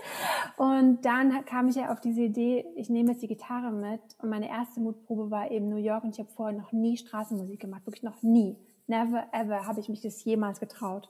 und 0.58 1.06
dann 1.06 1.46
kam 1.46 1.68
ich 1.68 1.76
ja 1.76 1.90
auf 1.90 2.00
diese 2.00 2.20
Idee, 2.20 2.66
ich 2.76 2.90
nehme 2.90 3.12
jetzt 3.12 3.22
die 3.22 3.28
Gitarre 3.28 3.72
mit. 3.72 4.02
Und 4.18 4.28
meine 4.28 4.50
erste 4.50 4.80
Mutprobe 4.80 5.30
war 5.30 5.50
eben 5.50 5.70
New 5.70 5.76
York 5.76 6.04
und 6.04 6.10
ich 6.10 6.18
habe 6.18 6.28
vorher 6.28 6.54
noch 6.54 6.72
nie 6.72 6.98
Straßenmusik 6.98 7.58
gemacht, 7.58 7.86
wirklich 7.86 8.02
noch 8.02 8.22
nie. 8.22 8.58
Never 8.86 9.26
ever 9.32 9.66
habe 9.66 9.80
ich 9.80 9.88
mich 9.88 10.02
das 10.02 10.22
jemals 10.24 10.60
getraut. 10.60 11.08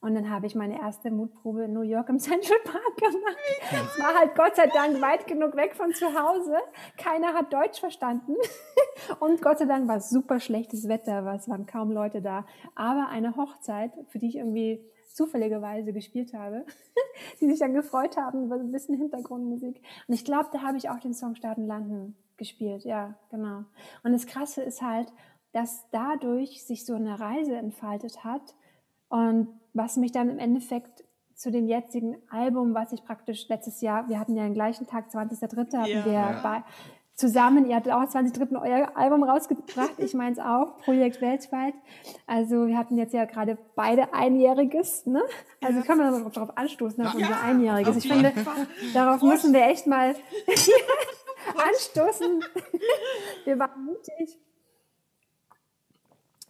Und 0.00 0.14
dann 0.14 0.30
habe 0.30 0.46
ich 0.46 0.54
meine 0.54 0.78
erste 0.78 1.10
Mutprobe 1.10 1.64
in 1.64 1.72
New 1.72 1.82
York 1.82 2.08
im 2.08 2.18
Central 2.20 2.58
Park 2.64 2.96
gemacht. 2.96 3.98
War 3.98 4.14
halt 4.14 4.34
Gott 4.34 4.56
sei 4.56 4.66
Dank 4.66 5.00
weit 5.00 5.26
genug 5.26 5.56
weg 5.56 5.74
von 5.74 5.92
zu 5.92 6.06
Hause. 6.06 6.56
Keiner 6.96 7.34
hat 7.34 7.52
Deutsch 7.52 7.80
verstanden. 7.80 8.34
Und 9.20 9.42
Gott 9.42 9.58
sei 9.58 9.64
Dank 9.64 9.88
war 9.88 9.96
es 9.96 10.10
super 10.10 10.40
schlechtes 10.40 10.88
Wetter, 10.88 11.24
es 11.34 11.48
waren 11.48 11.66
kaum 11.66 11.90
Leute 11.90 12.22
da. 12.22 12.46
Aber 12.74 13.08
eine 13.08 13.36
Hochzeit, 13.36 13.92
für 14.08 14.18
die 14.18 14.28
ich 14.28 14.36
irgendwie 14.36 14.84
zufälligerweise 15.16 15.92
gespielt 15.92 16.34
habe, 16.34 16.66
die 17.40 17.48
sich 17.48 17.58
dann 17.58 17.72
gefreut 17.72 18.16
haben 18.16 18.44
über 18.44 18.56
ein 18.56 18.70
bisschen 18.70 18.96
Hintergrundmusik. 18.96 19.82
Und 20.06 20.14
ich 20.14 20.24
glaube, 20.24 20.50
da 20.52 20.62
habe 20.62 20.76
ich 20.76 20.90
auch 20.90 21.00
den 21.00 21.14
Song 21.14 21.34
Starten 21.34 21.66
Landen 21.66 22.16
gespielt. 22.36 22.84
Ja, 22.84 23.18
genau. 23.30 23.64
Und 24.04 24.12
das 24.12 24.26
Krasse 24.26 24.62
ist 24.62 24.82
halt, 24.82 25.10
dass 25.52 25.88
dadurch 25.90 26.64
sich 26.64 26.84
so 26.84 26.94
eine 26.94 27.18
Reise 27.18 27.56
entfaltet 27.56 28.24
hat 28.24 28.54
und 29.08 29.48
was 29.76 29.96
mich 29.96 30.12
dann 30.12 30.28
im 30.30 30.38
Endeffekt 30.38 31.04
zu 31.34 31.50
dem 31.50 31.66
jetzigen 31.66 32.16
Album, 32.30 32.74
was 32.74 32.92
ich 32.92 33.04
praktisch 33.04 33.46
letztes 33.48 33.80
Jahr, 33.82 34.08
wir 34.08 34.18
hatten 34.18 34.34
ja 34.36 34.44
den 34.44 34.54
gleichen 34.54 34.86
Tag, 34.86 35.10
20.03. 35.10 35.76
hatten 35.78 35.90
Ja. 35.90 36.04
wir 36.04 36.12
Ja. 36.12 36.40
bei, 36.42 36.64
zusammen, 37.14 37.66
ihr 37.68 37.76
hattet 37.76 37.92
auch 37.92 38.02
20.03. 38.04 38.58
euer 38.60 38.96
Album 38.96 39.22
rausgebracht, 39.22 39.98
ich 39.98 40.14
meins 40.14 40.38
auch, 40.38 40.78
Projekt 40.78 41.20
weltweit. 41.20 41.74
Also 42.26 42.66
wir 42.66 42.76
hatten 42.78 42.96
jetzt 42.96 43.12
ja 43.12 43.26
gerade 43.26 43.58
beide 43.74 44.14
Einjähriges, 44.14 45.04
ne? 45.06 45.22
Also 45.62 45.80
können 45.82 46.00
wir 46.00 46.18
noch 46.18 46.32
darauf 46.32 46.56
anstoßen, 46.56 47.06
auf 47.06 47.14
unser 47.14 47.40
Einjähriges. 47.42 47.96
auf 47.96 48.04
Ich 48.04 48.10
finde, 48.10 48.32
darauf 48.94 49.22
müssen 49.22 49.52
wir 49.52 49.62
echt 49.66 49.86
mal 49.86 50.14
anstoßen. 51.68 52.42
Wir 53.44 53.58
waren 53.58 53.84
mutig, 53.84 54.38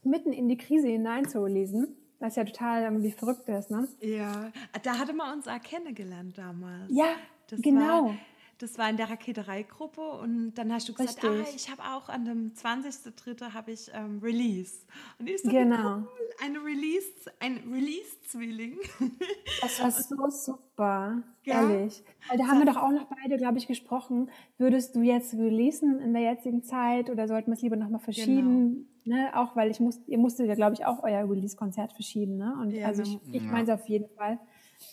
mitten 0.05 0.33
in 0.33 0.49
die 0.49 0.57
Krise 0.57 0.87
hineinzulesen, 0.89 1.97
was 2.19 2.37
ja 2.37 2.45
total 2.45 2.83
irgendwie 2.85 3.13
verrückt 3.13 3.49
ist, 3.49 3.71
ne? 3.71 3.89
Ja, 4.01 4.51
da 4.83 4.99
hatte 4.99 5.13
man 5.13 5.37
uns 5.37 5.47
auch 5.49 5.61
kennengelernt 5.63 6.37
damals. 6.39 6.91
Ja, 6.91 7.15
Das 7.49 7.61
genau. 7.63 8.07
War, 8.07 8.15
das 8.59 8.79
war 8.79 8.89
in 8.89 8.97
der 8.97 9.11
Raketerei-Gruppe 9.11 10.01
und 10.01 10.55
dann 10.55 10.73
hast 10.73 10.89
du 10.89 10.95
gesagt, 10.95 11.23
Richtig. 11.23 11.47
ah, 11.47 11.53
ich 11.55 11.71
habe 11.71 11.83
auch 11.83 12.09
an 12.09 12.25
dem 12.25 12.53
20.03. 12.55 13.53
habe 13.53 13.73
ich 13.73 13.91
ähm, 13.93 14.19
Release. 14.23 14.79
Und 15.19 15.29
ich 15.29 15.43
so, 15.43 15.51
Genau. 15.51 15.97
cool, 15.99 16.09
eine 16.43 16.59
Release, 16.65 17.07
ein 17.39 17.59
Release-Zwilling. 17.71 18.79
Das 19.61 19.81
war 19.83 19.91
so 19.91 20.31
super, 20.31 21.23
Ja. 21.45 21.63
ehrlich. 21.71 22.03
Weil 22.29 22.39
da 22.39 22.47
haben 22.47 22.59
wir 22.59 22.67
doch 22.67 22.77
auch 22.77 22.91
noch 22.93 23.07
beide, 23.23 23.37
glaube 23.37 23.59
ich, 23.59 23.67
gesprochen. 23.67 24.31
Würdest 24.59 24.95
du 24.95 25.03
jetzt 25.03 25.35
releasen 25.35 26.01
in 26.01 26.13
der 26.15 26.23
jetzigen 26.23 26.63
Zeit 26.63 27.11
oder 27.11 27.27
sollten 27.29 27.51
wir 27.51 27.55
es 27.57 27.63
lieber 27.63 27.77
nochmal 27.77 28.01
verschieben? 28.01 28.71
Genau. 28.75 28.87
Ne? 29.07 29.31
Auch 29.35 29.55
weil 29.57 29.71
ich 29.71 29.81
muss, 29.81 29.99
ihr 30.07 30.19
musstet 30.19 30.47
ja, 30.49 30.55
glaube 30.55 30.75
ich, 30.75 30.85
auch 30.85 31.03
euer 31.03 31.29
Release-Konzert 31.31 31.93
verschieben. 31.93 32.37
Ne? 32.37 32.55
Und 32.61 32.71
Ja, 32.73 32.89
also 32.89 33.03
ich, 33.03 33.19
ich 33.33 33.43
meine 33.43 33.65
es 33.73 33.81
auf 33.81 33.89
jeden 33.89 34.09
Fall. 34.17 34.39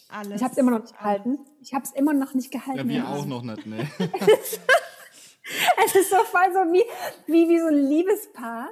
Alles. 0.09 0.35
Ich 0.35 0.43
habe 0.43 0.51
es 0.53 0.57
immer 0.57 0.71
noch 0.71 0.81
nicht 0.81 0.97
gehalten. 0.97 1.39
Ich 1.61 1.73
habe 1.73 1.83
es 1.83 1.91
immer 1.91 2.13
noch 2.13 2.33
nicht 2.33 2.51
gehalten. 2.51 2.89
Ja, 2.89 2.95
wir 2.95 3.09
auch 3.09 3.25
noch 3.25 3.41
nicht, 3.41 3.65
ne? 3.65 3.87
Es 5.85 5.93
ist 5.95 6.09
so 6.09 6.17
voll 6.17 6.53
so 6.53 6.59
wie, 6.71 6.83
wie, 7.31 7.49
wie 7.49 7.59
so 7.59 7.67
ein 7.67 7.75
Liebespaar, 7.89 8.69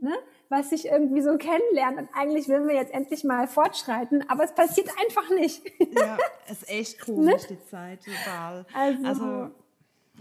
ne? 0.00 0.14
was 0.48 0.70
sich 0.70 0.86
irgendwie 0.86 1.20
so 1.20 1.36
kennenlernt. 1.36 1.98
Und 1.98 2.08
eigentlich 2.14 2.46
will 2.48 2.68
wir 2.68 2.74
jetzt 2.76 2.94
endlich 2.94 3.24
mal 3.24 3.48
fortschreiten, 3.48 4.24
aber 4.30 4.44
es 4.44 4.54
passiert 4.54 4.88
einfach 5.04 5.28
nicht. 5.30 5.62
Ja, 5.98 6.16
ist 6.48 6.68
echt 6.68 7.00
komisch, 7.04 7.42
die 7.48 7.58
Zeit, 7.66 8.00
total. 8.04 8.64
Also- 8.72 9.04
Also, 9.06 9.50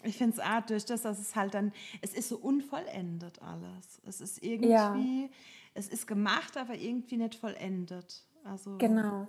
ich 0.06 0.18
finde 0.18 0.38
es 0.38 0.40
auch 0.40 0.62
durch 0.66 0.86
das, 0.86 1.02
dass 1.02 1.20
es 1.20 1.36
halt 1.36 1.54
dann, 1.54 1.72
es 2.02 2.14
ist 2.14 2.30
so 2.30 2.38
unvollendet 2.38 3.42
alles. 3.42 4.02
Es 4.06 4.22
ist 4.22 4.44
irgendwie, 4.44 5.30
es 5.74 5.88
ist 5.88 6.08
gemacht, 6.08 6.58
aber 6.58 6.76
irgendwie 6.76 7.18
nicht 7.18 7.36
vollendet. 7.36 8.24
Also, 8.44 8.78
Genau. 8.78 9.28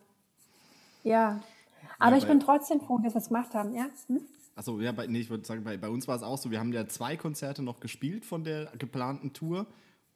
Ja. 1.02 1.40
Aber 1.98 2.12
Ja, 2.12 2.18
ich 2.22 2.26
bin 2.26 2.40
trotzdem 2.40 2.80
froh, 2.80 2.98
dass 2.98 3.14
wir 3.14 3.20
es 3.20 3.28
gemacht 3.28 3.54
haben, 3.54 3.74
ja? 3.74 3.86
Hm? 4.08 4.20
Achso, 4.56 4.80
ja, 4.80 4.90
bei, 4.92 5.06
nee, 5.06 5.20
ich 5.20 5.30
würde 5.30 5.44
sagen, 5.44 5.62
bei, 5.64 5.76
bei 5.76 5.88
uns 5.88 6.08
war 6.08 6.16
es 6.16 6.22
auch 6.22 6.38
so, 6.38 6.50
wir 6.50 6.58
haben 6.58 6.72
ja 6.72 6.88
zwei 6.88 7.16
Konzerte 7.16 7.62
noch 7.62 7.78
gespielt 7.78 8.24
von 8.24 8.42
der 8.42 8.72
geplanten 8.78 9.32
Tour 9.32 9.66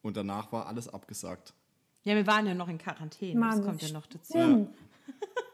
und 0.01 0.17
danach 0.17 0.51
war 0.51 0.65
alles 0.65 0.89
abgesagt. 0.89 1.53
Ja, 2.03 2.15
wir 2.15 2.25
waren 2.25 2.47
ja 2.47 2.55
noch 2.55 2.67
in 2.67 2.79
Quarantäne, 2.79 3.39
Mann, 3.39 3.57
das 3.57 3.65
kommt 3.65 3.81
ja 3.83 3.91
noch 3.91 4.07
dazu. 4.07 4.33
Stimmt. 4.33 4.69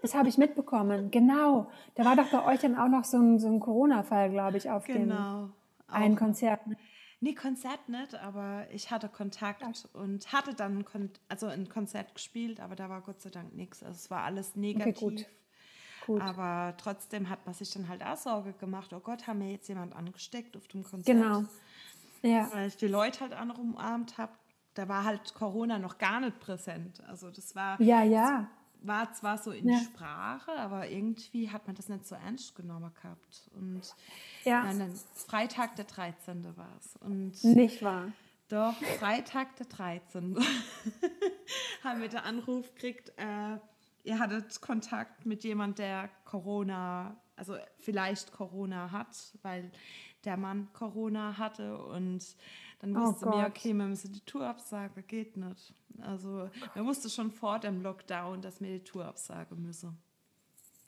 Das 0.02 0.14
habe 0.16 0.30
ich 0.30 0.38
mitbekommen, 0.38 1.10
genau. 1.12 1.70
Da 1.96 2.06
war 2.06 2.16
doch 2.16 2.30
bei 2.30 2.46
euch 2.46 2.60
dann 2.62 2.78
auch 2.78 2.88
noch 2.88 3.04
so 3.04 3.18
ein, 3.18 3.40
so 3.40 3.48
ein 3.48 3.60
Corona-Fall, 3.60 4.30
glaube 4.30 4.58
ich, 4.58 4.70
auf 4.70 4.86
Genau. 4.86 5.46
dem 5.46 5.54
einen 5.88 6.16
Konzert. 6.16 6.66
ne? 6.68 6.78
Nee, 7.20 7.34
Konzert 7.34 7.90
nicht, 7.90 8.14
aber 8.14 8.68
ich 8.72 8.92
hatte 8.92 9.10
Kontakt 9.10 9.64
und 9.94 10.32
hatte 10.32 10.54
dann 10.54 10.86
Kon 10.86 11.10
also 11.30 11.48
ein 11.48 11.68
Konzert 11.68 12.14
gespielt, 12.14 12.60
aber 12.60 12.76
da 12.76 12.90
war 12.90 13.02
Gott 13.02 13.22
sei 13.22 13.32
Dank 13.32 13.56
nichts. 13.56 13.82
Also 13.82 13.96
es 13.96 14.12
war 14.12 14.24
alles 14.24 14.56
negativ. 14.56 15.02
Okay, 15.02 15.16
gut. 15.16 15.26
Gut. 16.06 16.22
Aber 16.22 16.76
trotzdem 16.78 17.28
hat 17.30 17.46
man 17.46 17.56
sich 17.56 17.72
dann 17.74 17.90
halt 17.90 18.06
auch 18.06 18.16
Sorge 18.16 18.54
gemacht, 18.54 18.94
oh 18.94 19.00
Gott, 19.00 19.26
haben 19.28 19.42
wir 19.42 19.50
jetzt 19.52 19.68
jemand 19.68 19.96
angesteckt 19.96 20.56
auf 20.56 20.68
dem 20.68 20.84
Konzert? 20.84 21.18
Genau. 21.18 21.44
Ja. 22.22 22.50
Weil 22.54 22.68
ich 22.68 22.78
die 22.78 22.88
Leute 22.88 23.22
halt 23.22 23.34
auch 23.36 23.46
noch 23.46 23.58
umarmt 23.58 24.18
habe. 24.20 24.32
Da 24.76 24.88
war 24.88 25.04
halt 25.04 25.34
Corona 25.34 25.80
noch 25.80 25.98
gar 25.98 26.20
nicht 26.20 26.40
präsent. 26.40 27.02
Also 27.08 27.32
das 27.32 27.56
war, 27.56 27.82
Ja, 27.82 28.04
ja. 28.04 28.48
War 28.82 29.12
zwar 29.14 29.38
so 29.38 29.52
in 29.52 29.68
Ja. 29.70 29.78
Sprache, 29.80 30.52
aber 30.58 30.88
irgendwie 30.90 31.50
hat 31.50 31.66
man 31.68 31.76
das 31.76 31.90
nicht 31.90 32.06
so 32.08 32.16
ernst 32.16 32.56
genommen 32.56 32.92
gehabt. 33.02 33.50
Und 33.56 33.82
Ja. 34.44 34.64
dann, 34.64 34.80
dann 34.80 34.94
Freitag 35.16 35.76
der 35.76 35.86
13. 35.86 36.56
war 36.58 36.70
es. 36.80 36.96
Und 36.98 37.44
Nicht 37.44 37.82
wahr. 37.84 38.12
doch, 38.50 38.76
Freitag 39.00 39.56
der 39.58 39.66
13. 39.68 40.38
haben 41.84 42.02
wir 42.02 42.10
den 42.10 42.20
Anruf 42.20 42.74
gekriegt, 42.76 43.12
äh, 43.18 43.58
ihr 44.04 44.20
hattet 44.20 44.62
Kontakt 44.62 45.26
mit 45.26 45.44
jemand, 45.44 45.80
der 45.80 46.10
Corona, 46.26 47.16
also 47.36 47.56
vielleicht 47.80 48.32
Corona 48.32 48.92
hat, 48.92 49.16
weil 49.42 49.72
der 50.24 50.38
Mann 50.38 50.68
Corona 50.74 51.38
hatte 51.38 51.78
und 51.78 52.24
dann 52.80 52.96
Oh 52.96 53.02
wusste 53.02 53.26
mir, 53.28 53.32
Gott. 53.44 53.48
okay, 53.50 53.74
wir 53.74 53.86
müssen 53.86 54.14
die 54.14 54.22
Tour 54.22 54.46
absagen, 54.46 55.04
geht 55.08 55.36
nicht. 55.38 55.74
Also 56.02 56.50
wir 56.74 56.86
wussten 56.86 57.10
schon 57.10 57.32
vor 57.32 57.60
dem 57.60 57.82
Lockdown, 57.82 58.42
dass 58.42 58.62
wir 58.62 58.70
die 58.78 58.84
Tour 58.84 59.06
absagen 59.06 59.62
müssen. 59.62 59.98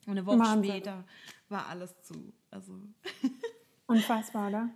Und 0.06 0.12
eine 0.12 0.26
Woche 0.26 0.40
Wahnsinn. 0.40 0.64
später 0.72 1.04
war 1.50 1.68
alles 1.68 1.94
zu. 2.02 2.32
Also 2.52 2.74
Unfassbar, 3.88 4.50
oder? 4.50 4.70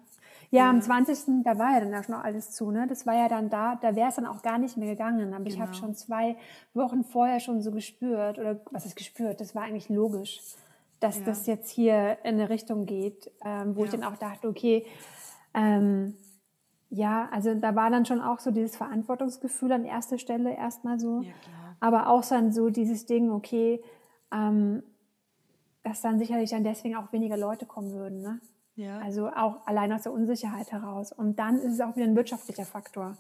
Ja, 0.50 0.70
am 0.70 0.82
20. 0.82 1.43
da 1.43 1.58
war 1.58 1.74
ja 1.74 1.79
dann 1.79 1.93
auch 1.96 2.03
schon 2.03 2.15
alles 2.15 2.51
zu, 2.51 2.70
ne? 2.72 2.86
Das 2.88 3.05
war 3.08 3.15
ja 3.15 3.27
dann 3.27 3.50
da, 3.50 3.75
da 3.75 3.96
wäre 3.96 4.10
es 4.10 4.15
dann 4.15 4.25
auch 4.27 4.41
gar 4.41 4.58
nicht 4.60 4.77
mehr 4.77 4.89
gegangen. 4.89 5.34
Aber 5.34 5.46
ich 5.48 5.60
habe 5.60 5.72
Genau. 5.72 5.79
schon 5.79 5.96
zwei 5.96 6.36
Wochen 6.74 7.03
vorher 7.03 7.39
schon 7.39 7.62
so 7.62 7.72
gespürt, 7.72 8.38
oder 8.39 8.60
was 8.72 8.86
ist 8.86 8.96
gespürt? 8.96 9.39
Das 9.41 9.55
war 9.55 9.63
eigentlich 9.63 9.89
logisch, 9.89 10.41
dass 11.00 11.20
Ja. 11.20 11.25
das 11.25 11.48
jetzt 11.48 11.70
hier 11.72 12.17
in 12.24 12.36
eine 12.36 12.50
Richtung 12.50 12.86
geht, 12.86 13.32
ähm, 13.43 13.75
wo 13.75 13.86
ich 13.86 13.91
Ja. 13.91 13.98
dann 14.00 14.13
auch 14.13 14.17
dachte, 14.17 14.48
okay, 14.48 14.86
ähm, 15.55 16.15
ja, 16.93 17.27
also 17.31 17.55
da 17.55 17.73
war 17.73 17.89
dann 17.89 18.05
schon 18.05 18.21
auch 18.21 18.39
so 18.39 18.51
dieses 18.51 18.75
Verantwortungsgefühl 18.75 19.71
an 19.71 19.83
erster 19.83 20.19
Stelle 20.19 20.55
erstmal 20.55 21.00
so. 21.00 21.21
Ja. 21.21 21.31
Aber 21.79 22.07
auch 22.07 22.23
dann 22.23 22.53
so 22.53 22.69
dieses 22.69 23.07
Ding, 23.07 23.31
okay, 23.31 23.83
ähm, 24.31 24.83
dass 25.81 26.01
dann 26.01 26.19
sicherlich 26.19 26.51
dann 26.51 26.63
deswegen 26.63 26.95
auch 26.95 27.12
weniger 27.12 27.35
Leute 27.35 27.65
kommen 27.65 27.93
würden, 27.93 28.21
ne? 28.21 28.39
ja. 28.75 29.00
Also 29.00 29.29
auch 29.29 29.65
allein 29.65 29.91
aus 29.91 30.03
der 30.03 30.13
Unsicherheit 30.13 30.71
heraus. 30.71 31.12
Und 31.12 31.39
dann 31.39 31.57
ist 31.57 31.73
es 31.73 31.81
auch 31.81 31.95
wieder 31.95 32.05
ein 32.05 32.15
wirtschaftlicher 32.15 32.65
Faktor. 32.65 33.17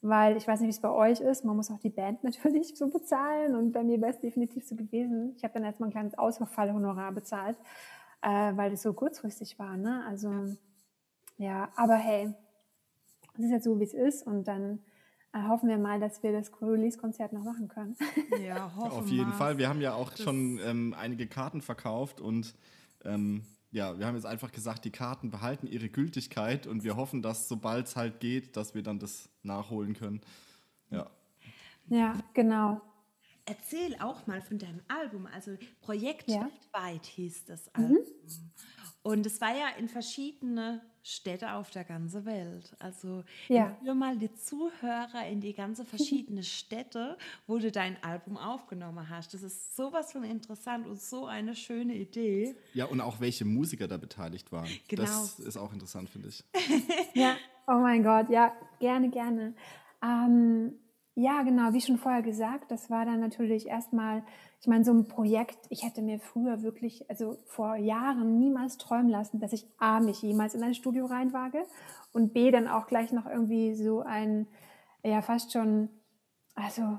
Weil 0.00 0.36
ich 0.36 0.48
weiß 0.48 0.58
nicht, 0.58 0.66
wie 0.66 0.72
es 0.72 0.80
bei 0.80 0.90
euch 0.90 1.20
ist. 1.20 1.44
Man 1.44 1.54
muss 1.54 1.70
auch 1.70 1.78
die 1.78 1.90
Band 1.90 2.24
natürlich 2.24 2.76
so 2.76 2.88
bezahlen. 2.88 3.54
Und 3.54 3.70
bei 3.70 3.84
mir 3.84 4.00
wäre 4.00 4.10
es 4.10 4.18
definitiv 4.18 4.66
so 4.66 4.74
gewesen. 4.74 5.32
Ich 5.36 5.44
habe 5.44 5.54
dann 5.54 5.62
erstmal 5.62 5.90
ein 5.90 5.92
kleines 5.92 6.18
Ausfallhonorar 6.18 7.12
bezahlt, 7.12 7.56
äh, 8.20 8.56
weil 8.56 8.72
das 8.72 8.82
so 8.82 8.92
kurzfristig 8.92 9.60
war. 9.60 9.76
Ne? 9.76 10.04
Also 10.08 10.56
ja, 11.38 11.68
aber 11.76 11.94
hey, 11.94 12.34
es 13.34 13.44
ist 13.44 13.50
jetzt 13.50 13.64
so, 13.64 13.78
wie 13.80 13.84
es 13.84 13.94
ist. 13.94 14.26
Und 14.26 14.44
dann 14.48 14.80
äh, 15.32 15.42
hoffen 15.48 15.68
wir 15.68 15.78
mal, 15.78 16.00
dass 16.00 16.22
wir 16.22 16.32
das 16.32 16.50
Release-Konzert 16.60 17.32
noch 17.32 17.44
machen 17.44 17.68
können. 17.68 17.96
ja, 18.44 18.74
hoffe 18.76 18.92
Auf 18.96 19.08
jeden 19.08 19.30
mal. 19.30 19.36
Fall. 19.36 19.58
Wir 19.58 19.68
haben 19.68 19.80
ja 19.80 19.94
auch 19.94 20.16
schon 20.16 20.58
ähm, 20.64 20.94
einige 20.98 21.26
Karten 21.26 21.60
verkauft 21.62 22.20
und 22.20 22.54
ähm, 23.04 23.42
ja, 23.70 23.98
wir 23.98 24.06
haben 24.06 24.16
jetzt 24.16 24.26
einfach 24.26 24.52
gesagt, 24.52 24.84
die 24.84 24.90
Karten 24.90 25.30
behalten 25.30 25.66
ihre 25.66 25.88
Gültigkeit 25.88 26.66
und 26.66 26.84
wir 26.84 26.96
hoffen, 26.96 27.22
dass 27.22 27.48
sobald 27.48 27.86
es 27.86 27.96
halt 27.96 28.20
geht, 28.20 28.56
dass 28.56 28.74
wir 28.74 28.82
dann 28.82 28.98
das 28.98 29.30
nachholen 29.42 29.94
können. 29.94 30.20
Ja. 30.90 31.10
ja, 31.88 32.14
genau. 32.34 32.82
Erzähl 33.46 33.96
auch 34.00 34.26
mal 34.26 34.42
von 34.42 34.58
deinem 34.58 34.82
Album. 34.88 35.26
Also 35.26 35.56
Projekt 35.80 36.28
Ja. 36.28 36.42
Mhm. 36.42 36.44
weltweit 36.44 37.06
hieß 37.06 37.46
das 37.46 37.74
Album. 37.74 37.96
Und 39.02 39.26
es 39.26 39.40
war 39.40 39.56
ja 39.56 39.68
in 39.78 39.88
verschiedene 39.88 40.82
Städte 41.02 41.52
auf 41.54 41.70
der 41.70 41.84
ganzen 41.84 42.24
Welt. 42.24 42.74
Also 42.78 43.24
Ja. 43.48 43.76
führ 43.82 43.94
mal 43.94 44.16
die 44.16 44.32
Zuhörer 44.34 45.26
in 45.28 45.40
die 45.40 45.52
ganze 45.52 45.84
verschiedene 45.84 46.42
Städte, 46.44 47.18
wo 47.46 47.58
du 47.58 47.72
dein 47.72 48.02
Album 48.02 48.36
aufgenommen 48.36 49.08
hast. 49.08 49.34
Das 49.34 49.42
ist 49.42 49.74
sowas 49.76 50.12
von 50.12 50.22
interessant 50.24 50.86
und 50.86 51.00
so 51.00 51.26
eine 51.26 51.54
schöne 51.56 51.94
Idee. 51.94 52.54
Ja, 52.74 52.84
und 52.86 53.00
auch 53.00 53.20
welche 53.20 53.44
Musiker 53.44 53.88
da 53.88 53.96
beteiligt 53.96 54.52
waren. 54.52 54.68
Genau. 54.88 55.02
Das 55.02 55.38
ist 55.38 55.56
auch 55.56 55.72
interessant, 55.72 56.08
finde 56.08 56.28
ich. 56.28 56.44
Ja, 57.14 57.36
oh 57.66 57.78
mein 57.80 58.02
Gott, 58.02 58.30
ja, 58.30 58.52
gerne, 58.78 59.10
gerne. 59.10 59.54
Ähm, 60.02 60.74
ja, 61.14 61.42
genau, 61.42 61.72
wie 61.74 61.80
schon 61.80 61.98
vorher 61.98 62.22
gesagt, 62.22 62.70
das 62.70 62.88
war 62.88 63.04
dann 63.04 63.20
natürlich 63.20 63.66
erstmal, 63.66 64.24
ich 64.60 64.66
meine, 64.66 64.84
so 64.84 64.92
ein 64.92 65.06
Projekt, 65.06 65.58
ich 65.68 65.84
hätte 65.84 66.00
mir 66.00 66.18
früher 66.18 66.62
wirklich, 66.62 67.08
also 67.10 67.36
vor 67.44 67.76
Jahren 67.76 68.38
niemals 68.38 68.78
träumen 68.78 69.10
lassen, 69.10 69.38
dass 69.38 69.52
ich 69.52 69.66
A, 69.78 70.00
mich 70.00 70.22
jemals 70.22 70.54
in 70.54 70.62
ein 70.62 70.74
Studio 70.74 71.04
reinwage 71.04 71.66
und 72.12 72.32
B, 72.32 72.50
dann 72.50 72.66
auch 72.66 72.86
gleich 72.86 73.12
noch 73.12 73.26
irgendwie 73.26 73.74
so 73.74 74.00
ein, 74.00 74.46
ja, 75.04 75.20
fast 75.20 75.52
schon, 75.52 75.90
also 76.54 76.98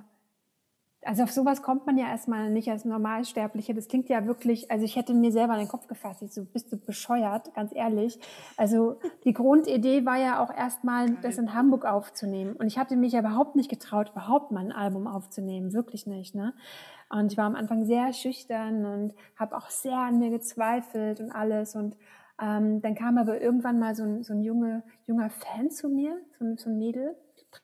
also 1.06 1.24
auf 1.24 1.32
sowas 1.32 1.62
kommt 1.62 1.86
man 1.86 1.98
ja 1.98 2.08
erstmal 2.08 2.50
nicht 2.50 2.70
als 2.70 2.86
Normalsterbliche. 2.86 3.74
Das 3.74 3.88
klingt 3.88 4.10
ja 4.10 4.26
wirklich, 4.26 4.72
also 4.72 4.86
ich 4.86 4.96
hätte 4.96 5.14
mir 5.14 5.32
selber 5.32 5.54
in 5.54 5.60
den 5.60 5.68
Kopf 5.68 5.88
gefasst. 5.88 6.22
Ich 6.22 6.34
so, 6.34 6.46
bist 6.46 6.72
du 6.72 6.78
bescheuert, 6.78 7.54
ganz 7.54 7.74
ehrlich. 7.74 8.20
Also 8.58 9.00
die 9.24 9.34
Grundidee 9.34 10.06
war 10.06 10.18
ja 10.18 10.44
auch 10.44 10.54
erstmal, 10.56 11.12
das 11.22 11.38
in 11.38 11.54
Hamburg 11.54 11.86
aufzunehmen. 11.86 12.56
Und 12.56 12.68
ich 12.68 12.78
hatte 12.78 12.96
mich 12.96 13.14
ja 13.14 13.20
überhaupt 13.20 13.56
nicht 13.56 13.70
getraut, 13.70 14.12
überhaupt 14.12 14.52
mal 14.52 14.62
ein 14.62 14.72
Album 14.72 15.08
aufzunehmen. 15.08 15.74
Wirklich 15.74 16.08
nicht, 16.08 16.36
ne? 16.36 16.54
Und 17.10 17.32
ich 17.32 17.38
war 17.38 17.46
am 17.46 17.56
Anfang 17.56 17.86
sehr 17.86 18.12
schüchtern 18.14 18.86
und 18.86 19.14
habe 19.36 19.56
auch 19.56 19.70
sehr 19.70 19.98
an 19.98 20.18
mir 20.20 20.32
gezweifelt 20.32 21.20
und 21.20 21.32
alles. 21.32 21.76
Und 21.76 21.96
ähm, 22.42 22.82
dann 22.82 22.96
kam 22.96 23.18
aber 23.18 23.40
irgendwann 23.40 23.80
mal 23.80 23.94
so 23.96 24.04
ein, 24.04 24.24
so 24.24 24.34
ein 24.34 24.42
junge, 24.42 24.84
junger 25.06 25.30
Fan 25.30 25.70
zu 25.70 25.90
mir, 25.90 26.18
so 26.40 26.46
ein, 26.46 26.58
so 26.58 26.70
ein 26.70 26.78
Mädel, 26.78 27.16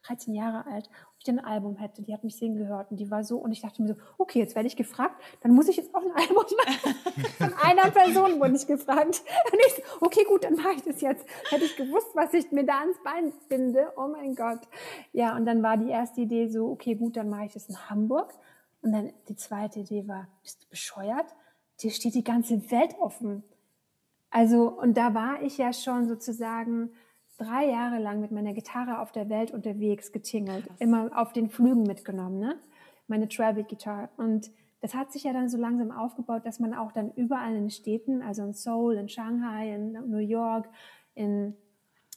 13 0.04 0.36
Jahre 0.36 0.68
alt, 0.68 0.90
ich 1.22 1.30
ein 1.30 1.40
Album 1.40 1.76
hätte. 1.76 2.02
Die 2.02 2.14
hat 2.14 2.24
mich 2.24 2.38
singen 2.38 2.58
gehört 2.58 2.92
und 2.92 2.98
die 2.98 3.12
war 3.12 3.24
so, 3.24 3.38
und 3.38 3.52
ich 3.52 3.62
dachte 3.62 3.82
mir 3.82 3.90
so, 3.90 3.96
okay, 4.18 4.40
jetzt 4.40 4.56
werde 4.56 4.68
ich 4.68 4.78
gefragt, 4.78 5.22
dann 5.42 5.52
muss 5.52 5.68
ich 5.68 5.78
jetzt 5.78 5.94
auch 5.94 6.02
ein 6.02 6.12
Album 6.12 6.46
machen. 6.66 6.96
Von 7.38 7.54
einer 7.62 7.92
Person 7.92 8.40
wurde 8.40 8.56
ich 8.56 8.66
gefragt. 8.66 9.22
Und 9.52 9.60
ich 9.68 9.74
so, 9.76 9.82
okay, 10.02 10.24
gut, 10.24 10.46
dann 10.46 10.56
mache 10.56 10.74
ich 10.78 10.84
das 10.84 11.02
jetzt. 11.02 11.26
Hätte 11.50 11.66
ich 11.66 11.76
gewusst, 11.76 12.10
was 12.14 12.34
ich 12.34 12.52
mir 12.52 12.66
da 12.66 12.80
ans 12.80 12.98
Bein 13.04 13.34
binde. 13.50 13.92
Oh 13.98 14.08
mein 14.08 14.36
Gott. 14.36 14.62
Ja, 15.12 15.36
und 15.36 15.46
dann 15.46 15.62
war 15.62 15.78
die 15.78 15.90
erste 15.90 16.22
Idee 16.22 16.48
so, 16.48 16.70
okay, 16.70 16.96
gut, 16.96 17.18
dann 17.18 17.30
mache 17.30 17.46
ich 17.46 17.54
das 17.54 17.68
in 17.68 17.90
Hamburg. 17.90 18.34
Und 18.82 18.94
dann 18.94 19.12
die 19.28 19.36
zweite 19.36 19.82
Idee 19.82 20.08
war, 20.08 20.28
bist 20.42 20.64
du 20.64 20.70
bescheuert? 20.70 21.36
Dir 21.82 21.92
steht 21.92 22.16
die 22.16 22.24
ganze 22.24 22.72
Welt 22.72 22.96
offen. 23.00 23.44
Also, 24.30 24.70
und 24.70 24.96
da 24.96 25.14
war 25.14 25.42
ich 25.42 25.58
ja 25.58 25.74
schon 25.74 26.08
sozusagen 26.08 26.92
drei 27.40 27.68
Jahre 27.68 28.00
lang 28.00 28.20
mit 28.20 28.32
meiner 28.32 28.54
Gitarre 28.54 29.00
auf 29.00 29.12
der 29.12 29.30
Welt 29.30 29.52
unterwegs 29.52 30.12
getingelt, 30.12 30.68
immer 30.80 31.10
auf 31.16 31.34
den 31.34 31.50
Flügen 31.50 31.84
mitgenommen, 31.84 32.40
ne? 32.40 32.60
Meine 33.08 33.28
Travel 33.28 33.64
Guitar. 33.64 34.10
Und 34.18 34.52
das 34.82 34.94
hat 34.94 35.12
sich 35.12 35.24
ja 35.24 35.34
dann 35.34 35.50
so 35.50 35.58
langsam 35.58 35.92
aufgebaut, 35.92 36.46
dass 36.46 36.60
man 36.60 36.74
auch 36.74 36.92
dann 36.92 37.12
überall 37.14 37.56
in 37.56 37.62
den 37.62 37.70
Städten, 37.72 38.22
also 38.22 38.44
in 38.44 38.54
Seoul, 38.54 38.96
in 38.96 39.10
Shanghai, 39.10 39.74
in 39.74 39.94
New 40.10 40.20
York, 40.20 40.70
in 41.16 41.56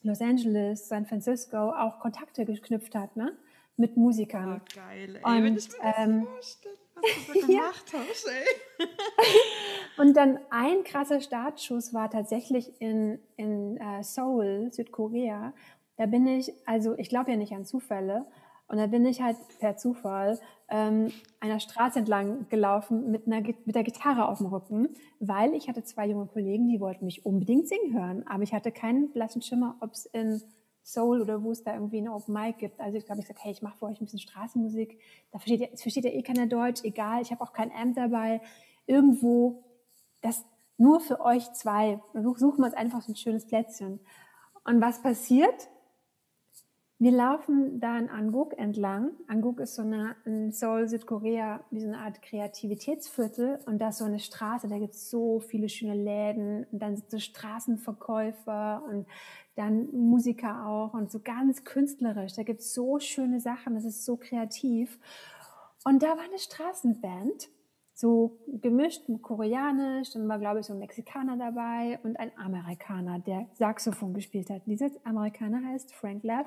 Los 0.03 0.21
Angeles, 0.21 0.89
San 0.89 1.07
Francisco, 1.07 1.71
auch 1.71 2.01
Kontakte 2.01 2.45
geknüpft 2.45 2.95
hat, 2.95 3.17
ne? 3.17 3.37
Mit 3.77 3.97
Musikern. 3.97 4.61
Oh, 4.61 4.75
geil. 4.75 5.21
Ey, 5.25 5.39
Und, 5.39 5.45
wenn 5.45 5.57
ich 5.57 5.69
mir 5.71 5.79
das 5.83 5.95
ähm, 5.99 6.25
vorstelle, 6.25 6.75
was 7.03 7.27
du 7.27 7.41
da 7.41 7.47
gemacht 7.47 7.93
hast, 7.93 8.29
ey. 8.29 8.87
Und 9.99 10.17
dann 10.17 10.39
ein 10.51 10.85
krasser 10.85 11.21
Startschuss 11.21 11.93
war 11.93 12.11
tatsächlich 12.11 12.81
in, 12.81 13.19
in 13.37 13.77
äh, 13.77 14.03
Seoul, 14.03 14.73
Südkorea. 14.73 15.53
Da 15.97 16.07
bin 16.07 16.27
ich, 16.27 16.53
also 16.67 16.97
ich 16.97 17.09
glaube 17.09 17.31
ja 17.31 17.37
nicht 17.37 17.53
an 17.53 17.65
Zufälle, 17.65 18.27
und 18.73 18.79
da 18.79 18.87
bin 18.87 19.05
ich 19.05 19.21
halt 19.21 19.37
per 19.59 19.77
Zufall 19.77 20.41
ähm, 20.71 21.13
einer 21.41 21.61
Straße 21.61 21.99
entlang 21.99 22.49
gelaufen 22.49 23.11
mit, 23.11 23.27
einer, 23.27 23.43
mit 23.43 23.75
der 23.75 23.83
Gitarre 23.83 24.27
auf 24.27 24.39
dem 24.39 24.47
Rücken, 24.47 24.89
weil 25.21 25.53
ich 25.53 25.69
hatte 25.69 25.85
zwei 25.85 26.07
junge 26.07 26.27
Kollegen, 26.27 26.69
die 26.69 26.81
wollten 26.81 27.05
mich 27.05 27.27
unbedingt 27.27 27.69
singen 27.69 27.93
hören, 27.93 28.27
aber 28.27 28.45
ich 28.45 28.55
hatte 28.55 28.73
keinen 28.73 29.13
blassen 29.13 29.43
Schimmer, 29.43 29.77
ob 29.81 29.93
es 29.93 30.07
in 30.07 30.43
Seoul 30.83 31.21
oder 31.21 31.43
wo 31.43 31.53
es 31.53 31.63
da 31.63 31.75
irgendwie 31.75 31.99
eine 31.99 32.13
Open 32.13 32.35
Mic 32.35 32.59
gibt. 32.59 32.81
Also 32.81 32.99
ich 32.99 33.07
glaube, 33.07 33.21
ich 33.21 33.27
gesagt, 33.27 33.45
hey, 33.45 33.53
ich 33.53 33.63
mache 33.63 33.79
für 33.79 33.87
euch 33.87 34.01
ein 34.01 34.05
bisschen 34.05 34.19
Straßenmusik. 34.19 34.99
Da 35.31 35.39
versteht 35.39 35.61
ja, 35.61 35.69
versteht 35.77 36.05
ja 36.05 36.11
eh 36.11 36.23
keiner 36.23 36.47
Deutsch, 36.47 36.83
egal, 36.85 37.23
ich 37.23 37.31
habe 37.31 37.41
auch 37.43 37.53
kein 37.53 37.71
Amp 37.73 37.95
dabei. 37.97 38.41
Irgendwo 38.87 39.63
das 40.23 40.45
nur 40.79 41.01
für 41.01 41.21
euch 41.21 41.53
zwei. 41.53 42.01
Such- 42.15 42.39
Suchen 42.39 42.59
wir 42.61 42.67
uns 42.67 42.75
einfach 42.75 43.03
so 43.03 43.13
ein 43.13 43.17
schönes 43.17 43.47
Plätzchen. 43.47 44.01
Und 44.65 44.81
was 44.81 45.03
passiert? 45.03 45.69
Wir 46.99 47.11
laufen 47.11 47.81
da 47.81 47.99
in 47.99 48.09
Anguk 48.09 48.57
entlang. 48.57 49.11
Anguk 49.27 49.59
ist 49.59 49.75
so 49.75 49.83
eine, 49.83 50.15
in 50.25 50.53
Seoul, 50.53 50.87
Südkorea, 50.87 51.65
wie 51.71 51.81
so 51.81 51.89
eine 51.89 51.99
Art 51.99 52.23
Kreativitätsviertel. 52.23 53.59
Und 53.67 53.81
da 53.81 53.89
ist 53.89 53.99
so 53.99 54.05
eine 54.05 54.21
Straße, 54.21 54.69
da 54.69 54.79
gibt 54.79 54.95
es 54.95 55.11
so 55.11 55.41
viele 55.41 55.69
schöne 55.69 55.95
Läden. 55.95 56.65
Und 56.71 56.79
dann 56.81 56.97
sind 56.97 57.11
so 57.11 57.19
Straßenverkäufer 57.19 58.85
und 58.89 59.07
dann 59.55 59.91
Musiker 59.93 60.67
auch 60.67 60.95
und 60.95 61.11
so 61.11 61.21
ganz 61.21 61.65
künstlerisch. 61.65 62.35
Da 62.35 62.43
gibt 62.43 62.61
es 62.61 62.75
so 62.75 62.99
schöne 62.99 63.41
Sachen, 63.41 63.75
das 63.75 63.85
ist 63.85 64.05
so 64.05 64.17
kreativ. 64.17 64.99
Und 65.85 66.03
da 66.03 66.09
war 66.09 66.25
eine 66.25 66.39
Straßenband, 66.39 67.49
so 67.95 68.39
gemischt 68.49 69.09
mit 69.09 69.23
Koreanisch, 69.23 70.13
dann 70.13 70.29
war, 70.29 70.39
glaube 70.39 70.61
ich, 70.61 70.67
so 70.67 70.73
ein 70.73 70.79
Mexikaner 70.79 71.37
dabei 71.37 71.99
und 72.03 72.19
ein 72.19 72.33
Amerikaner, 72.39 73.19
der 73.19 73.47
Saxophon 73.55 74.15
gespielt 74.15 74.49
hat. 74.49 74.63
Dieser 74.67 74.91
Amerikaner 75.05 75.65
heißt 75.69 75.95
Frank 75.95 76.23
Leff. 76.23 76.47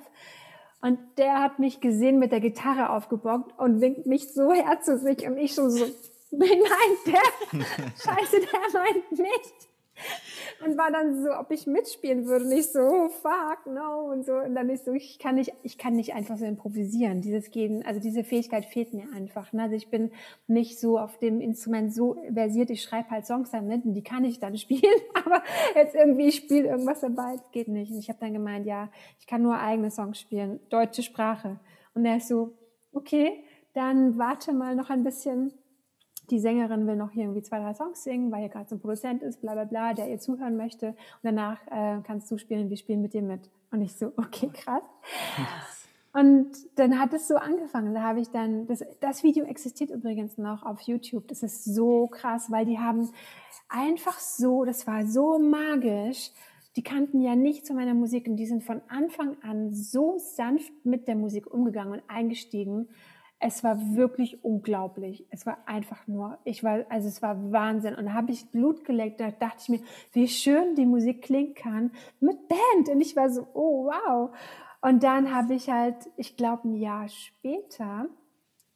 Und 0.82 1.00
der 1.18 1.42
hat 1.42 1.60
mich 1.60 1.82
gesehen 1.82 2.20
mit 2.20 2.32
der 2.32 2.40
Gitarre 2.40 2.90
aufgebockt 2.90 3.58
und 3.60 3.82
winkt 3.82 4.06
mich 4.06 4.34
so 4.34 4.52
her 4.52 4.80
zu 4.82 4.98
sich 4.98 5.26
und 5.28 5.38
ich 5.38 5.54
schon 5.54 5.70
so, 5.70 5.86
nein, 6.32 6.50
der, 7.06 7.60
scheiße, 7.98 8.40
der 8.40 8.82
meint 8.82 9.12
nicht 9.12 9.75
und 10.76 10.78
war 10.78 10.92
dann 10.92 11.24
so, 11.24 11.32
ob 11.38 11.52
ich 11.52 11.68
mitspielen 11.68 12.26
würde. 12.26 12.46
Und 12.46 12.52
ich 12.52 12.72
so, 12.72 12.80
oh, 12.80 13.10
fuck, 13.10 13.66
no. 13.66 14.12
Und 14.12 14.26
so. 14.26 14.34
Und 14.34 14.56
dann 14.56 14.70
ist 14.70 14.86
so, 14.86 14.92
ich 14.92 15.20
kann 15.20 15.36
nicht, 15.36 15.54
ich 15.64 15.78
kann 15.78 15.96
nicht 15.96 16.14
einfach 16.14 16.38
so 16.38 16.46
improvisieren. 16.46 17.22
Dieses 17.22 17.50
Gehen, 17.50 17.86
also 17.86 18.00
diese 18.00 18.24
Fähigkeit 18.24 18.66
fehlt 18.66 18.94
mir 18.94 19.06
einfach. 19.14 19.54
Ne? 19.54 19.64
Also 19.64 19.76
ich 19.76 19.90
bin 19.90 20.12
nicht 20.48 20.80
so 20.80 21.00
auf 21.00 21.18
dem 21.18 21.40
Instrument 21.40 21.94
so 21.94 22.18
versiert. 22.34 22.70
Ich 22.70 22.82
schreibe 22.82 23.10
halt 23.10 23.26
Songs 23.26 23.52
damit 23.52 23.86
und 23.86 23.94
die 23.94 24.04
kann 24.04 24.26
ich 24.26 24.40
dann 24.40 24.58
spielen. 24.58 24.82
Aber 25.14 25.42
jetzt 25.76 25.96
irgendwie, 25.96 26.28
ich 26.28 26.36
spiele 26.36 26.68
irgendwas 26.68 27.02
dabei, 27.02 27.38
das 27.38 27.52
geht 27.52 27.68
nicht. 27.68 27.92
Und 27.92 28.00
ich 28.00 28.10
habe 28.10 28.20
dann 28.20 28.34
gemeint, 28.34 28.66
ja, 28.66 28.90
ich 29.20 29.28
kann 29.28 29.42
nur 29.42 29.58
eigene 29.58 29.92
Songs 29.92 30.20
spielen, 30.20 30.60
deutsche 30.70 31.04
Sprache. 31.04 31.60
Und 31.94 32.06
er 32.06 32.18
ist 32.18 32.28
so, 32.28 32.54
okay, 32.92 33.44
dann 33.74 34.18
warte 34.18 34.54
mal 34.54 34.76
noch 34.76 34.90
ein 34.90 35.04
bisschen 35.04 35.54
die 36.30 36.40
Sängerin 36.40 36.88
will 36.88 36.96
noch 36.96 37.12
hier 37.12 37.24
irgendwie 37.24 37.42
zwei, 37.42 37.60
drei 37.60 37.74
Songs 37.74 38.04
singen, 38.04 38.32
weil 38.32 38.40
hier 38.40 38.50
gerade 38.50 38.68
so 38.70 38.76
ein 38.76 38.80
Produzent 38.80 39.24
ist, 39.24 39.42
bla 39.42 39.54
bla 39.54 39.66
bla, 39.66 39.94
der 39.94 40.10
ihr 40.10 40.20
zuhören 40.20 40.58
möchte. 40.58 40.90
Und 40.90 40.96
danach 41.24 41.60
äh, 41.68 42.02
kannst 42.04 42.32
du 42.32 42.38
spielen, 42.38 42.70
wir 42.70 42.78
spielen 42.78 43.02
mit 43.02 43.14
dir 43.14 43.22
mit. 43.22 43.50
Und 43.72 43.82
ich 43.82 43.96
so, 43.96 44.12
okay, 44.18 44.50
krass. 44.54 44.84
Und 46.14 46.52
dann 46.76 46.98
hat 46.98 47.14
es 47.14 47.28
so 47.28 47.36
angefangen. 47.36 47.94
Da 47.94 48.02
habe 48.02 48.22
ich 48.22 48.30
dann, 48.30 48.68
das, 48.68 48.86
das 49.02 49.24
Video 49.24 49.44
existiert 49.44 49.90
übrigens 49.90 50.38
noch 50.38 50.64
auf 50.64 50.80
YouTube. 50.82 51.28
Das 51.28 51.44
ist 51.44 51.66
so 51.66 52.08
krass, 52.08 52.50
weil 52.50 52.66
die 52.66 52.80
haben 52.80 53.10
einfach 53.68 54.18
so, 54.20 54.64
das 54.64 54.88
war 54.88 55.06
so 55.06 55.38
magisch. 55.40 56.32
Die 56.78 56.84
kannten 56.84 57.22
ja 57.22 57.36
nicht 57.36 57.66
zu 57.66 57.74
meiner 57.74 57.94
Musik 57.94 58.28
und 58.28 58.38
die 58.38 58.46
sind 58.46 58.64
von 58.64 58.82
Anfang 58.88 59.36
an 59.42 59.74
so 59.74 60.18
sanft 60.18 60.72
mit 60.86 61.08
der 61.10 61.16
Musik 61.16 61.54
umgegangen 61.54 61.94
und 61.94 62.04
eingestiegen. 62.08 62.88
Es 63.48 63.64
war 63.64 63.96
wirklich 63.96 64.44
unglaublich. 64.44 65.28
Es 65.30 65.46
war 65.46 65.60
einfach 65.68 66.08
nur, 66.08 66.40
ich 66.46 66.64
war, 66.64 66.84
also 66.90 67.08
es 67.08 67.22
war 67.22 67.52
Wahnsinn. 67.52 67.94
Und 67.94 68.06
da 68.08 68.14
habe 68.14 68.32
ich 68.32 68.50
Blut 68.50 68.84
geleckt. 68.84 69.20
Da 69.20 69.30
dachte 69.30 69.58
ich 69.60 69.70
mir, 69.70 69.80
wie 70.14 70.28
schön 70.28 70.74
die 70.74 70.88
Musik 70.88 71.22
klingen 71.22 71.54
kann 71.54 71.92
mit 72.20 72.48
Band. 72.48 72.90
Und 72.90 73.02
ich 73.02 73.16
war 73.16 73.30
so, 73.30 73.48
oh 73.54 73.86
wow. 73.86 74.36
Und 74.82 75.04
dann 75.04 75.32
habe 75.32 75.54
ich 75.54 75.70
halt, 75.70 75.96
ich 76.18 76.38
glaube 76.38 76.68
ein 76.68 76.74
Jahr 76.74 77.08
später, 77.08 78.10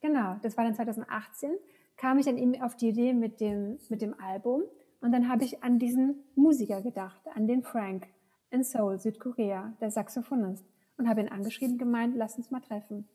genau, 0.02 0.36
das 0.44 0.56
war 0.56 0.66
dann 0.66 0.76
2018, 0.76 1.50
kam 1.98 2.20
ich 2.20 2.28
dann 2.28 2.38
eben 2.38 2.62
auf 2.62 2.76
die 2.76 2.90
Idee 2.90 3.14
mit 3.14 3.42
dem, 3.42 3.80
mit 3.90 4.04
dem 4.04 4.20
Album. 4.20 4.62
Und 5.02 5.12
dann 5.12 5.30
habe 5.30 5.46
ich 5.46 5.64
an 5.64 5.80
diesen 5.80 6.26
Musiker 6.36 6.84
gedacht, 6.84 7.22
an 7.34 7.48
den 7.48 7.64
Frank 7.64 8.06
in 8.52 8.62
Seoul, 8.62 9.00
Südkorea, 9.00 9.74
der 9.82 9.90
Saxophonist. 9.90 10.64
Und 11.00 11.10
habe 11.10 11.22
ihn 11.22 11.30
angeschrieben, 11.30 11.80
gemeint, 11.80 12.14
lass 12.16 12.38
uns 12.38 12.52
mal 12.52 12.60
treffen 12.60 13.08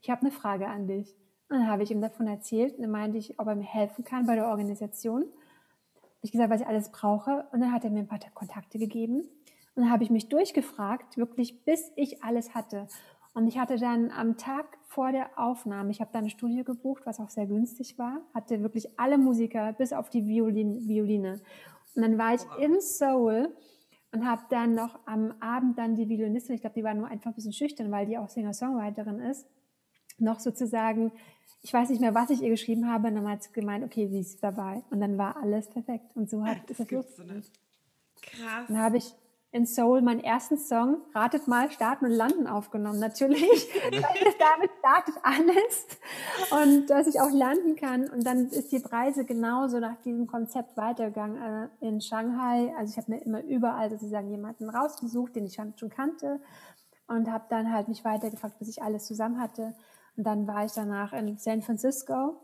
ich 0.00 0.10
habe 0.10 0.22
eine 0.22 0.30
Frage 0.30 0.68
an 0.68 0.86
dich. 0.86 1.16
Und 1.48 1.60
dann 1.60 1.68
habe 1.68 1.82
ich 1.82 1.90
ihm 1.90 2.00
davon 2.00 2.26
erzählt 2.26 2.74
und 2.74 2.82
dann 2.82 2.90
meinte 2.90 3.16
ich, 3.16 3.38
ob 3.40 3.46
er 3.46 3.54
mir 3.54 3.64
helfen 3.64 4.04
kann 4.04 4.26
bei 4.26 4.34
der 4.34 4.48
Organisation. 4.48 5.24
Ich 6.20 6.32
gesagt, 6.32 6.50
was 6.50 6.60
ich 6.60 6.66
alles 6.66 6.90
brauche. 6.90 7.46
Und 7.52 7.60
dann 7.60 7.72
hat 7.72 7.84
er 7.84 7.90
mir 7.90 8.00
ein 8.00 8.08
paar 8.08 8.18
Kontakte 8.34 8.78
gegeben. 8.78 9.20
Und 9.74 9.84
dann 9.84 9.90
habe 9.90 10.02
ich 10.02 10.10
mich 10.10 10.28
durchgefragt, 10.28 11.16
wirklich 11.16 11.64
bis 11.64 11.92
ich 11.96 12.22
alles 12.22 12.54
hatte. 12.54 12.88
Und 13.34 13.46
ich 13.46 13.58
hatte 13.58 13.76
dann 13.76 14.10
am 14.10 14.36
Tag 14.36 14.78
vor 14.82 15.12
der 15.12 15.38
Aufnahme, 15.38 15.90
ich 15.90 16.00
habe 16.00 16.10
da 16.12 16.18
ein 16.18 16.28
Studio 16.28 16.64
gebucht, 16.64 17.02
was 17.06 17.20
auch 17.20 17.30
sehr 17.30 17.46
günstig 17.46 17.96
war, 17.96 18.20
hatte 18.34 18.62
wirklich 18.62 18.98
alle 18.98 19.16
Musiker 19.16 19.72
bis 19.74 19.92
auf 19.92 20.10
die 20.10 20.26
Violin, 20.26 20.88
Violine. 20.88 21.40
Und 21.94 22.02
dann 22.02 22.18
war 22.18 22.34
ich 22.34 22.40
in 22.58 22.80
Seoul 22.80 23.54
und 24.12 24.26
habe 24.26 24.42
dann 24.50 24.74
noch 24.74 24.98
am 25.06 25.34
Abend 25.40 25.78
dann 25.78 25.94
die 25.94 26.08
Violinistin, 26.08 26.56
ich 26.56 26.62
glaube, 26.62 26.74
die 26.74 26.82
war 26.82 26.94
nur 26.94 27.06
einfach 27.06 27.30
ein 27.30 27.34
bisschen 27.34 27.52
schüchtern, 27.52 27.92
weil 27.92 28.06
die 28.06 28.18
auch 28.18 28.28
Singer-Songwriterin 28.28 29.20
ist, 29.20 29.46
noch 30.20 30.40
sozusagen, 30.40 31.12
ich 31.62 31.72
weiß 31.72 31.90
nicht 31.90 32.00
mehr, 32.00 32.14
was 32.14 32.30
ich 32.30 32.42
ihr 32.42 32.50
geschrieben 32.50 32.90
habe, 32.90 33.08
und 33.08 33.16
dann 33.16 33.28
hat 33.28 33.42
sie 33.42 33.52
gemeint, 33.52 33.84
okay, 33.84 34.08
sie 34.08 34.20
ist 34.20 34.42
dabei. 34.42 34.82
Und 34.90 35.00
dann 35.00 35.18
war 35.18 35.36
alles 35.36 35.68
perfekt. 35.68 36.14
Und 36.14 36.30
so 36.30 36.44
hat 36.44 36.58
das 36.68 36.80
es 36.80 36.90
losgegangen. 36.90 37.44
Krass. 38.22 38.66
Dann 38.68 38.78
habe 38.78 38.96
ich 38.96 39.14
in 39.50 39.66
Soul 39.66 40.02
meinen 40.02 40.20
ersten 40.20 40.58
Song, 40.58 41.00
ratet 41.14 41.48
mal, 41.48 41.70
starten 41.70 42.04
und 42.04 42.10
landen 42.10 42.46
aufgenommen. 42.46 42.98
Natürlich, 42.98 43.68
damit 43.90 44.70
startet 44.78 45.14
alles. 45.22 45.86
Und 46.50 46.90
dass 46.90 47.06
ich 47.06 47.18
auch 47.20 47.30
landen 47.30 47.74
kann. 47.76 48.10
Und 48.10 48.26
dann 48.26 48.48
ist 48.48 48.72
die 48.72 48.76
Reise 48.76 49.24
genauso 49.24 49.78
nach 49.78 49.96
diesem 50.02 50.26
Konzept 50.26 50.76
weitergegangen 50.76 51.70
äh, 51.80 51.86
in 51.86 52.02
Shanghai. 52.02 52.74
Also 52.76 52.92
ich 52.92 52.98
habe 52.98 53.12
mir 53.12 53.22
immer 53.22 53.42
überall 53.42 53.88
sozusagen 53.90 54.28
jemanden 54.30 54.68
rausgesucht, 54.68 55.34
den 55.34 55.46
ich 55.46 55.54
schon 55.54 55.90
kannte. 55.90 56.40
Und 57.06 57.30
habe 57.30 57.44
dann 57.48 57.72
halt 57.72 57.88
mich 57.88 58.04
weitergefragt, 58.04 58.58
bis 58.58 58.68
ich 58.68 58.82
alles 58.82 59.06
zusammen 59.06 59.40
hatte. 59.40 59.74
Und 60.18 60.24
dann 60.24 60.48
war 60.48 60.64
ich 60.64 60.72
danach 60.72 61.12
in 61.12 61.38
San 61.38 61.62
Francisco. 61.62 62.40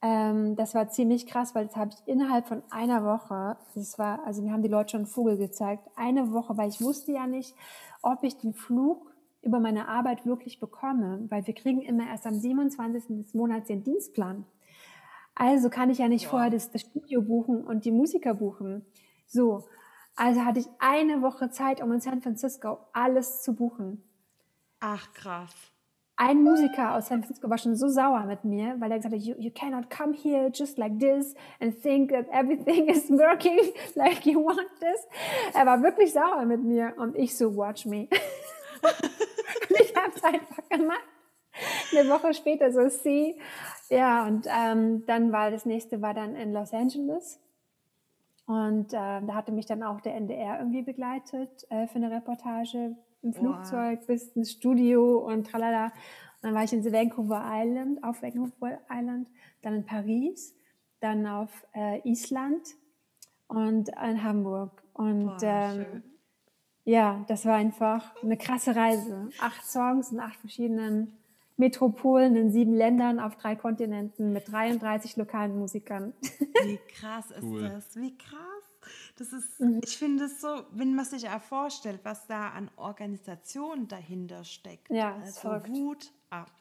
Ähm, 0.00 0.54
das 0.54 0.72
war 0.76 0.88
ziemlich 0.88 1.26
krass, 1.26 1.52
weil 1.56 1.66
das 1.66 1.74
habe 1.74 1.90
ich 1.92 2.06
innerhalb 2.06 2.46
von 2.46 2.62
einer 2.70 3.04
Woche, 3.04 3.56
das 3.74 3.98
war, 3.98 4.24
also 4.24 4.40
mir 4.40 4.52
haben 4.52 4.62
die 4.62 4.68
Leute 4.68 4.90
schon 4.90 5.00
einen 5.00 5.08
Vogel 5.08 5.36
gezeigt, 5.36 5.88
eine 5.96 6.32
Woche, 6.32 6.56
weil 6.56 6.68
ich 6.68 6.80
wusste 6.80 7.10
ja 7.10 7.26
nicht, 7.26 7.56
ob 8.02 8.22
ich 8.22 8.38
den 8.38 8.54
Flug 8.54 9.12
über 9.42 9.58
meine 9.58 9.88
Arbeit 9.88 10.26
wirklich 10.26 10.60
bekomme, 10.60 11.26
weil 11.28 11.44
wir 11.48 11.54
kriegen 11.54 11.82
immer 11.82 12.06
erst 12.06 12.24
am 12.24 12.38
27. 12.38 13.24
des 13.24 13.34
Monats 13.34 13.66
den 13.66 13.82
Dienstplan. 13.82 14.46
Also 15.34 15.68
kann 15.68 15.90
ich 15.90 15.98
ja 15.98 16.06
nicht 16.06 16.26
wow. 16.26 16.32
vorher 16.32 16.50
das, 16.50 16.70
das 16.70 16.82
Studio 16.82 17.20
buchen 17.20 17.64
und 17.64 17.84
die 17.84 17.90
Musiker 17.90 18.34
buchen. 18.34 18.86
So, 19.26 19.64
also 20.14 20.44
hatte 20.44 20.60
ich 20.60 20.68
eine 20.78 21.20
Woche 21.20 21.50
Zeit, 21.50 21.82
um 21.82 21.90
in 21.90 22.00
San 22.00 22.22
Francisco 22.22 22.78
alles 22.92 23.42
zu 23.42 23.56
buchen. 23.56 24.04
Ach, 24.78 25.12
krass 25.14 25.72
ein 26.16 26.42
Musiker 26.42 26.94
aus 26.94 27.08
San 27.08 27.22
Francisco 27.22 27.48
war 27.50 27.58
schon 27.58 27.76
so 27.76 27.88
sauer 27.88 28.24
mit 28.24 28.42
mir, 28.42 28.74
weil 28.78 28.90
er 28.90 28.96
gesagt 28.96 29.14
hat, 29.14 29.20
you, 29.20 29.34
you 29.38 29.50
cannot 29.50 29.90
come 29.90 30.14
here 30.14 30.50
just 30.52 30.78
like 30.78 30.98
this 30.98 31.34
and 31.60 31.80
think 31.82 32.10
that 32.10 32.26
everything 32.32 32.88
is 32.88 33.10
working 33.10 33.58
like 33.94 34.24
you 34.24 34.42
want 34.42 34.68
this. 34.80 35.06
Er 35.54 35.66
war 35.66 35.82
wirklich 35.82 36.12
sauer 36.12 36.46
mit 36.46 36.62
mir 36.62 36.94
und 36.96 37.16
ich 37.16 37.36
so, 37.36 37.54
watch 37.54 37.84
me. 37.84 38.08
ich 39.68 39.94
habe 39.94 40.12
es 40.14 40.24
einfach 40.24 40.68
gemacht. 40.70 41.04
Eine 41.92 42.08
Woche 42.08 42.32
später 42.32 42.72
so, 42.72 42.88
see. 42.88 43.38
Ja, 43.90 44.26
und 44.26 44.46
ähm, 44.50 45.04
dann 45.06 45.32
war 45.32 45.50
das 45.50 45.66
nächste 45.66 46.00
war 46.00 46.14
dann 46.14 46.34
in 46.34 46.52
Los 46.52 46.72
Angeles. 46.72 47.40
Und 48.46 48.92
äh, 48.92 49.20
da 49.22 49.34
hatte 49.34 49.52
mich 49.52 49.66
dann 49.66 49.82
auch 49.82 50.00
der 50.00 50.14
NDR 50.14 50.58
irgendwie 50.58 50.82
begleitet 50.82 51.66
äh, 51.68 51.86
für 51.88 51.96
eine 51.96 52.10
Reportage 52.10 52.96
im 53.26 53.32
Flugzeug 53.32 54.00
wow. 54.00 54.06
bis 54.06 54.28
ins 54.28 54.52
Studio 54.52 55.18
und 55.18 55.46
tralala. 55.46 55.86
Und 55.86 55.92
dann 56.42 56.54
war 56.54 56.64
ich 56.64 56.72
in 56.72 56.84
Vancouver 56.84 57.44
Island, 57.44 58.02
auf 58.02 58.22
Vancouver 58.22 58.78
Island, 58.90 59.28
dann 59.62 59.74
in 59.74 59.84
Paris, 59.84 60.54
dann 61.00 61.26
auf 61.26 61.66
äh, 61.74 62.00
Island 62.08 62.62
und 63.48 63.88
in 63.88 64.22
Hamburg. 64.22 64.82
Und 64.94 65.26
Boah, 65.26 65.38
ähm, 65.42 66.02
ja, 66.84 67.24
das 67.28 67.44
war 67.44 67.56
einfach 67.56 68.14
eine 68.22 68.36
krasse 68.36 68.76
Reise. 68.76 69.28
Acht 69.40 69.64
Songs 69.64 70.12
in 70.12 70.20
acht 70.20 70.38
verschiedenen 70.38 71.12
Metropolen 71.56 72.36
in 72.36 72.50
sieben 72.50 72.74
Ländern 72.74 73.18
auf 73.18 73.36
drei 73.36 73.56
Kontinenten 73.56 74.32
mit 74.32 74.50
33 74.52 75.16
lokalen 75.16 75.58
Musikern. 75.58 76.12
Wie 76.64 76.78
krass 76.94 77.30
ist 77.30 77.42
cool. 77.42 77.62
das? 77.62 77.96
Wie 77.96 78.16
krass. 78.16 78.55
Das 79.16 79.32
ist, 79.32 79.60
mhm. 79.60 79.80
ich 79.82 79.96
finde 79.96 80.24
es 80.24 80.40
so, 80.42 80.64
wenn 80.72 80.94
man 80.94 81.04
sich 81.06 81.28
auch 81.28 81.40
vorstellt, 81.40 82.00
was 82.02 82.26
da 82.26 82.50
an 82.50 82.70
Organisation 82.76 83.88
dahinter 83.88 84.44
steckt. 84.44 84.90
Ja, 84.90 85.16
also 85.16 85.66
Hut 85.68 86.12
ab. 86.28 86.52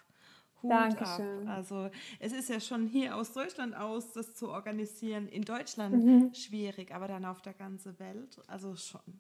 Hut 0.63 0.71
Dankeschön. 0.71 1.47
ab. 1.47 1.57
Also 1.57 1.89
es 2.19 2.31
ist 2.31 2.49
ja 2.49 2.61
schon 2.61 2.87
hier 2.87 3.15
aus 3.15 3.33
Deutschland 3.33 3.75
aus, 3.75 4.13
das 4.13 4.35
zu 4.35 4.49
organisieren. 4.49 5.27
In 5.27 5.43
Deutschland 5.43 6.01
mhm. 6.03 6.33
schwierig, 6.33 6.93
aber 6.95 7.09
dann 7.09 7.25
auf 7.25 7.41
der 7.41 7.53
ganzen 7.53 7.99
Welt, 7.99 8.41
also 8.47 8.75
schon. 8.77 9.19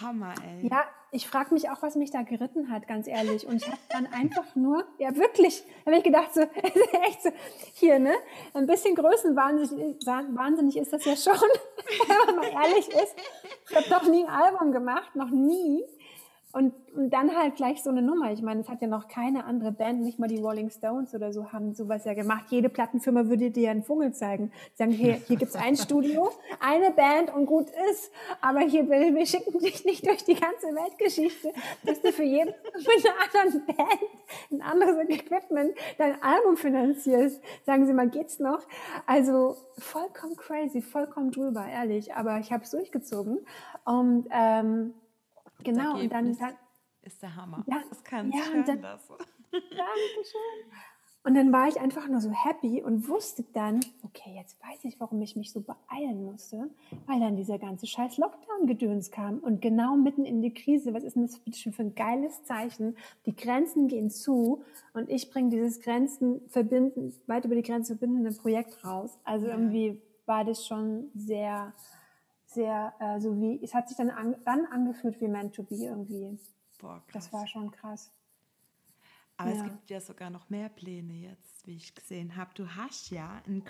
Hammer, 0.00 0.34
ey. 0.44 0.68
Ja, 0.68 0.84
ich 1.16 1.26
frage 1.26 1.54
mich 1.54 1.70
auch, 1.70 1.80
was 1.80 1.96
mich 1.96 2.10
da 2.10 2.20
geritten 2.20 2.70
hat, 2.70 2.86
ganz 2.86 3.08
ehrlich. 3.08 3.46
Und 3.46 3.56
ich 3.56 3.66
habe 3.66 3.80
dann 3.88 4.06
einfach 4.06 4.54
nur, 4.54 4.84
ja 4.98 5.16
wirklich, 5.16 5.64
habe 5.86 5.96
ich 5.96 6.04
gedacht, 6.04 6.34
so, 6.34 6.42
echt 7.08 7.22
so, 7.22 7.30
hier, 7.72 7.98
ne? 7.98 8.12
Ein 8.52 8.66
bisschen 8.66 8.94
größenwahnsinnig 8.94 10.06
wahnsinnig 10.06 10.76
ist 10.76 10.92
das 10.92 11.06
ja 11.06 11.16
schon, 11.16 11.32
wenn 12.08 12.26
man 12.26 12.36
mal 12.36 12.64
ehrlich 12.64 12.88
ist. 12.88 13.14
Ich 13.70 13.76
habe 13.76 13.88
doch 13.88 14.02
nie 14.08 14.24
ein 14.24 14.30
Album 14.30 14.72
gemacht, 14.72 15.16
noch 15.16 15.30
nie. 15.30 15.84
Und, 16.56 16.72
und 16.94 17.10
dann 17.10 17.36
halt 17.36 17.56
gleich 17.56 17.82
so 17.82 17.90
eine 17.90 18.00
Nummer. 18.00 18.32
Ich 18.32 18.40
meine, 18.40 18.62
es 18.62 18.70
hat 18.70 18.80
ja 18.80 18.88
noch 18.88 19.08
keine 19.08 19.44
andere 19.44 19.72
Band, 19.72 20.00
nicht 20.00 20.18
mal 20.18 20.26
die 20.26 20.40
Rolling 20.40 20.70
Stones 20.70 21.14
oder 21.14 21.30
so, 21.30 21.52
haben 21.52 21.74
sowas 21.74 22.06
ja 22.06 22.14
gemacht. 22.14 22.46
Jede 22.48 22.70
Plattenfirma 22.70 23.28
würde 23.28 23.50
dir 23.50 23.70
einen 23.70 23.82
Vogel 23.82 24.14
zeigen. 24.14 24.50
Sagen, 24.72 24.90
hier, 24.90 25.16
hier 25.16 25.36
gibt's 25.36 25.54
ein 25.54 25.76
Studio, 25.76 26.30
eine 26.58 26.92
Band 26.92 27.34
und 27.34 27.44
gut 27.44 27.66
ist. 27.90 28.10
Aber 28.40 28.60
hier, 28.60 28.88
wir, 28.88 29.26
schicken 29.26 29.58
dich 29.58 29.84
nicht 29.84 30.06
durch 30.06 30.24
die 30.24 30.32
ganze 30.32 30.68
Weltgeschichte, 30.68 31.52
dass 31.84 32.00
du 32.00 32.10
für 32.10 32.24
jeden, 32.24 32.54
mit 32.74 33.06
einer 33.06 33.50
anderen 33.50 33.66
Band, 33.66 34.00
ein 34.50 34.62
anderes 34.62 35.10
Equipment, 35.10 35.74
dein 35.98 36.22
Album 36.22 36.56
finanzierst. 36.56 37.38
Sagen 37.66 37.86
Sie 37.86 37.92
mal, 37.92 38.08
geht's 38.08 38.38
noch? 38.38 38.66
Also 39.04 39.56
vollkommen 39.76 40.36
crazy, 40.36 40.80
vollkommen 40.80 41.32
drüber, 41.32 41.66
ehrlich. 41.66 42.14
Aber 42.14 42.38
ich 42.38 42.50
habe 42.50 42.64
es 42.64 42.70
durchgezogen. 42.70 43.44
Und 43.84 44.26
ähm, 44.30 44.94
Genau, 45.64 45.94
und 45.98 46.12
dann, 46.12 46.26
Ergebnis 46.26 46.38
dann 46.38 46.54
ist 47.02 47.22
der 47.22 47.34
Hammer. 47.36 47.64
Ja, 47.66 47.82
das 47.88 48.02
kann 48.04 48.30
ja, 48.32 48.38
und 48.46 48.54
hören 48.54 48.64
dann- 48.66 48.80
lassen. 48.82 49.14
Dankeschön. 49.52 50.70
Und 51.24 51.34
dann 51.34 51.52
war 51.52 51.66
ich 51.66 51.80
einfach 51.80 52.06
nur 52.06 52.20
so 52.20 52.30
happy 52.30 52.84
und 52.84 53.08
wusste 53.08 53.42
dann, 53.52 53.80
okay, 54.04 54.32
jetzt 54.36 54.62
weiß 54.62 54.84
ich, 54.84 55.00
warum 55.00 55.20
ich 55.22 55.34
mich 55.34 55.50
so 55.52 55.60
beeilen 55.60 56.24
musste, 56.24 56.70
weil 57.06 57.18
dann 57.18 57.34
dieser 57.34 57.58
ganze 57.58 57.88
scheiß 57.88 58.18
Lockdown-Gedöns 58.18 59.10
kam 59.10 59.38
und 59.40 59.60
genau 59.60 59.96
mitten 59.96 60.24
in 60.24 60.40
die 60.40 60.54
Krise. 60.54 60.94
Was 60.94 61.02
ist 61.02 61.16
denn 61.16 61.22
das 61.26 61.40
bitte 61.40 61.58
schon 61.58 61.72
für 61.72 61.82
ein 61.82 61.96
geiles 61.96 62.44
Zeichen? 62.44 62.96
Die 63.24 63.34
Grenzen 63.34 63.88
gehen 63.88 64.08
zu 64.08 64.62
und 64.94 65.10
ich 65.10 65.28
bringe 65.32 65.50
dieses 65.50 65.80
Grenzen 65.80 66.42
verbinden, 66.48 67.12
weit 67.26 67.44
über 67.44 67.56
die 67.56 67.62
Grenze 67.62 67.96
verbindende 67.96 68.30
Projekt 68.30 68.84
raus. 68.84 69.18
Also 69.24 69.48
irgendwie 69.48 70.00
war 70.26 70.44
das 70.44 70.64
schon 70.64 71.10
sehr, 71.16 71.72
sehr, 72.56 72.92
äh, 72.98 73.20
so 73.20 73.40
wie, 73.40 73.60
es 73.62 73.72
hat 73.74 73.86
sich 73.88 73.96
dann, 73.96 74.10
an, 74.10 74.34
dann 74.44 74.66
angefühlt 74.66 75.20
wie 75.20 75.28
meant 75.28 75.54
to 75.54 75.62
be 75.62 75.76
irgendwie. 75.76 76.36
Boah, 76.80 77.00
krass. 77.06 77.24
Das 77.24 77.32
war 77.32 77.46
schon 77.46 77.70
krass. 77.70 78.10
Aber 79.38 79.50
es 79.52 79.58
Ja. 79.58 79.64
gibt 79.64 79.90
ja 79.90 80.00
sogar 80.00 80.30
noch 80.30 80.48
mehr 80.48 80.70
Pläne 80.70 81.12
jetzt, 81.12 81.66
wie 81.66 81.76
ich 81.76 81.94
gesehen 81.94 82.36
habe. 82.36 82.50
Du 82.54 82.66
hast 82.74 83.10
ja 83.10 83.42
ein 83.46 83.62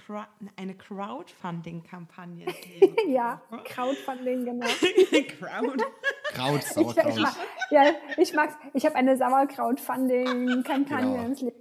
eine 0.56 0.74
Crowdfunding-Kampagne. 0.76 2.46
Ja. 3.08 3.40
Crowdfunding, 3.64 4.44
genau. 4.44 4.66
Crowd. 5.38 5.84
Kraut, 6.32 6.58
Ich, 6.60 6.66
ich, 6.66 6.72
Sauerkraut. 6.72 7.18
mag, 7.18 7.34
ja, 7.70 7.82
ich 8.16 8.32
mag's. 8.34 8.54
Ich 8.74 8.84
habe 8.86 8.94
eine 8.96 9.16
Sauerkraut-Funding-Kampagne 9.16 11.12
Genau. 11.12 11.24
ins 11.26 11.40
Leben. 11.40 11.56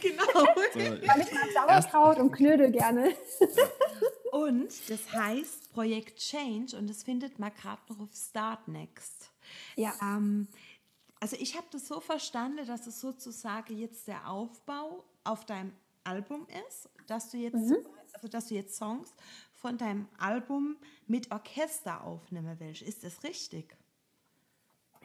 genau. 0.00 0.46
So, 0.72 0.78
ich 0.80 1.06
mag 1.06 1.18
Sauerkraut 1.54 2.18
und 2.18 2.32
Knödel 2.32 2.70
gerne. 2.70 3.12
Und 4.34 4.90
das 4.90 5.12
heißt 5.12 5.72
Projekt 5.72 6.18
Change 6.18 6.76
und 6.76 6.90
das 6.90 7.04
findet 7.04 7.38
noch 7.38 7.52
auf 7.64 8.08
Start 8.12 8.66
Next. 8.66 9.30
Ja. 9.76 9.94
Ähm, 10.02 10.48
also 11.20 11.36
ich 11.38 11.56
habe 11.56 11.68
das 11.70 11.86
so 11.86 12.00
verstanden, 12.00 12.66
dass 12.66 12.88
es 12.88 13.00
sozusagen 13.00 13.78
jetzt 13.78 14.08
der 14.08 14.28
Aufbau 14.28 15.04
auf 15.22 15.46
deinem 15.46 15.72
Album 16.02 16.48
ist, 16.68 16.88
dass 17.06 17.30
du 17.30 17.36
jetzt, 17.36 17.54
also 18.12 18.26
dass 18.26 18.48
du 18.48 18.56
jetzt 18.56 18.74
Songs 18.74 19.12
von 19.52 19.78
deinem 19.78 20.08
Album 20.18 20.78
mit 21.06 21.30
Orchester 21.30 22.02
aufnehmen 22.02 22.56
willst. 22.58 22.82
Ist 22.82 23.04
das 23.04 23.22
richtig? 23.22 23.76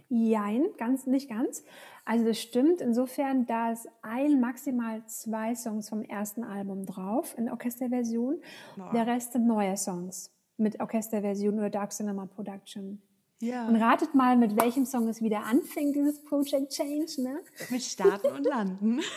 Jein, 0.10 0.66
ganz, 0.78 1.06
nicht 1.06 1.30
ganz. 1.30 1.64
Also 2.04 2.26
das 2.26 2.42
stimmt 2.42 2.82
insofern, 2.82 3.46
da 3.46 3.72
ist 3.72 3.88
ein, 4.02 4.40
maximal 4.40 5.06
zwei 5.06 5.54
Songs 5.54 5.90
vom 5.90 6.02
ersten 6.02 6.44
Album 6.44 6.86
drauf 6.86 7.38
in 7.38 7.50
Orchesterversion. 7.50 8.42
Wow. 8.76 8.92
Der 8.92 9.06
Rest 9.06 9.34
sind 9.34 9.46
neue 9.46 9.78
Songs 9.78 10.32
mit 10.58 10.80
Orchesterversion 10.80 11.58
oder 11.60 11.70
Dark 11.70 11.92
Cinema 11.92 12.26
Production. 12.26 13.02
Ja. 13.42 13.68
Und 13.68 13.78
ratet 13.78 14.16
mal, 14.16 14.36
mit 14.36 14.60
welchem 14.60 14.86
Song 14.86 15.08
es 15.08 15.22
wieder 15.22 15.46
anfing, 15.46 15.94
dieses 15.94 16.22
Project 16.24 16.74
Change, 16.74 17.22
ne? 17.22 17.40
Mit 17.70 17.82
Starten 17.84 18.28
und 18.36 18.44
Landen. 18.44 19.00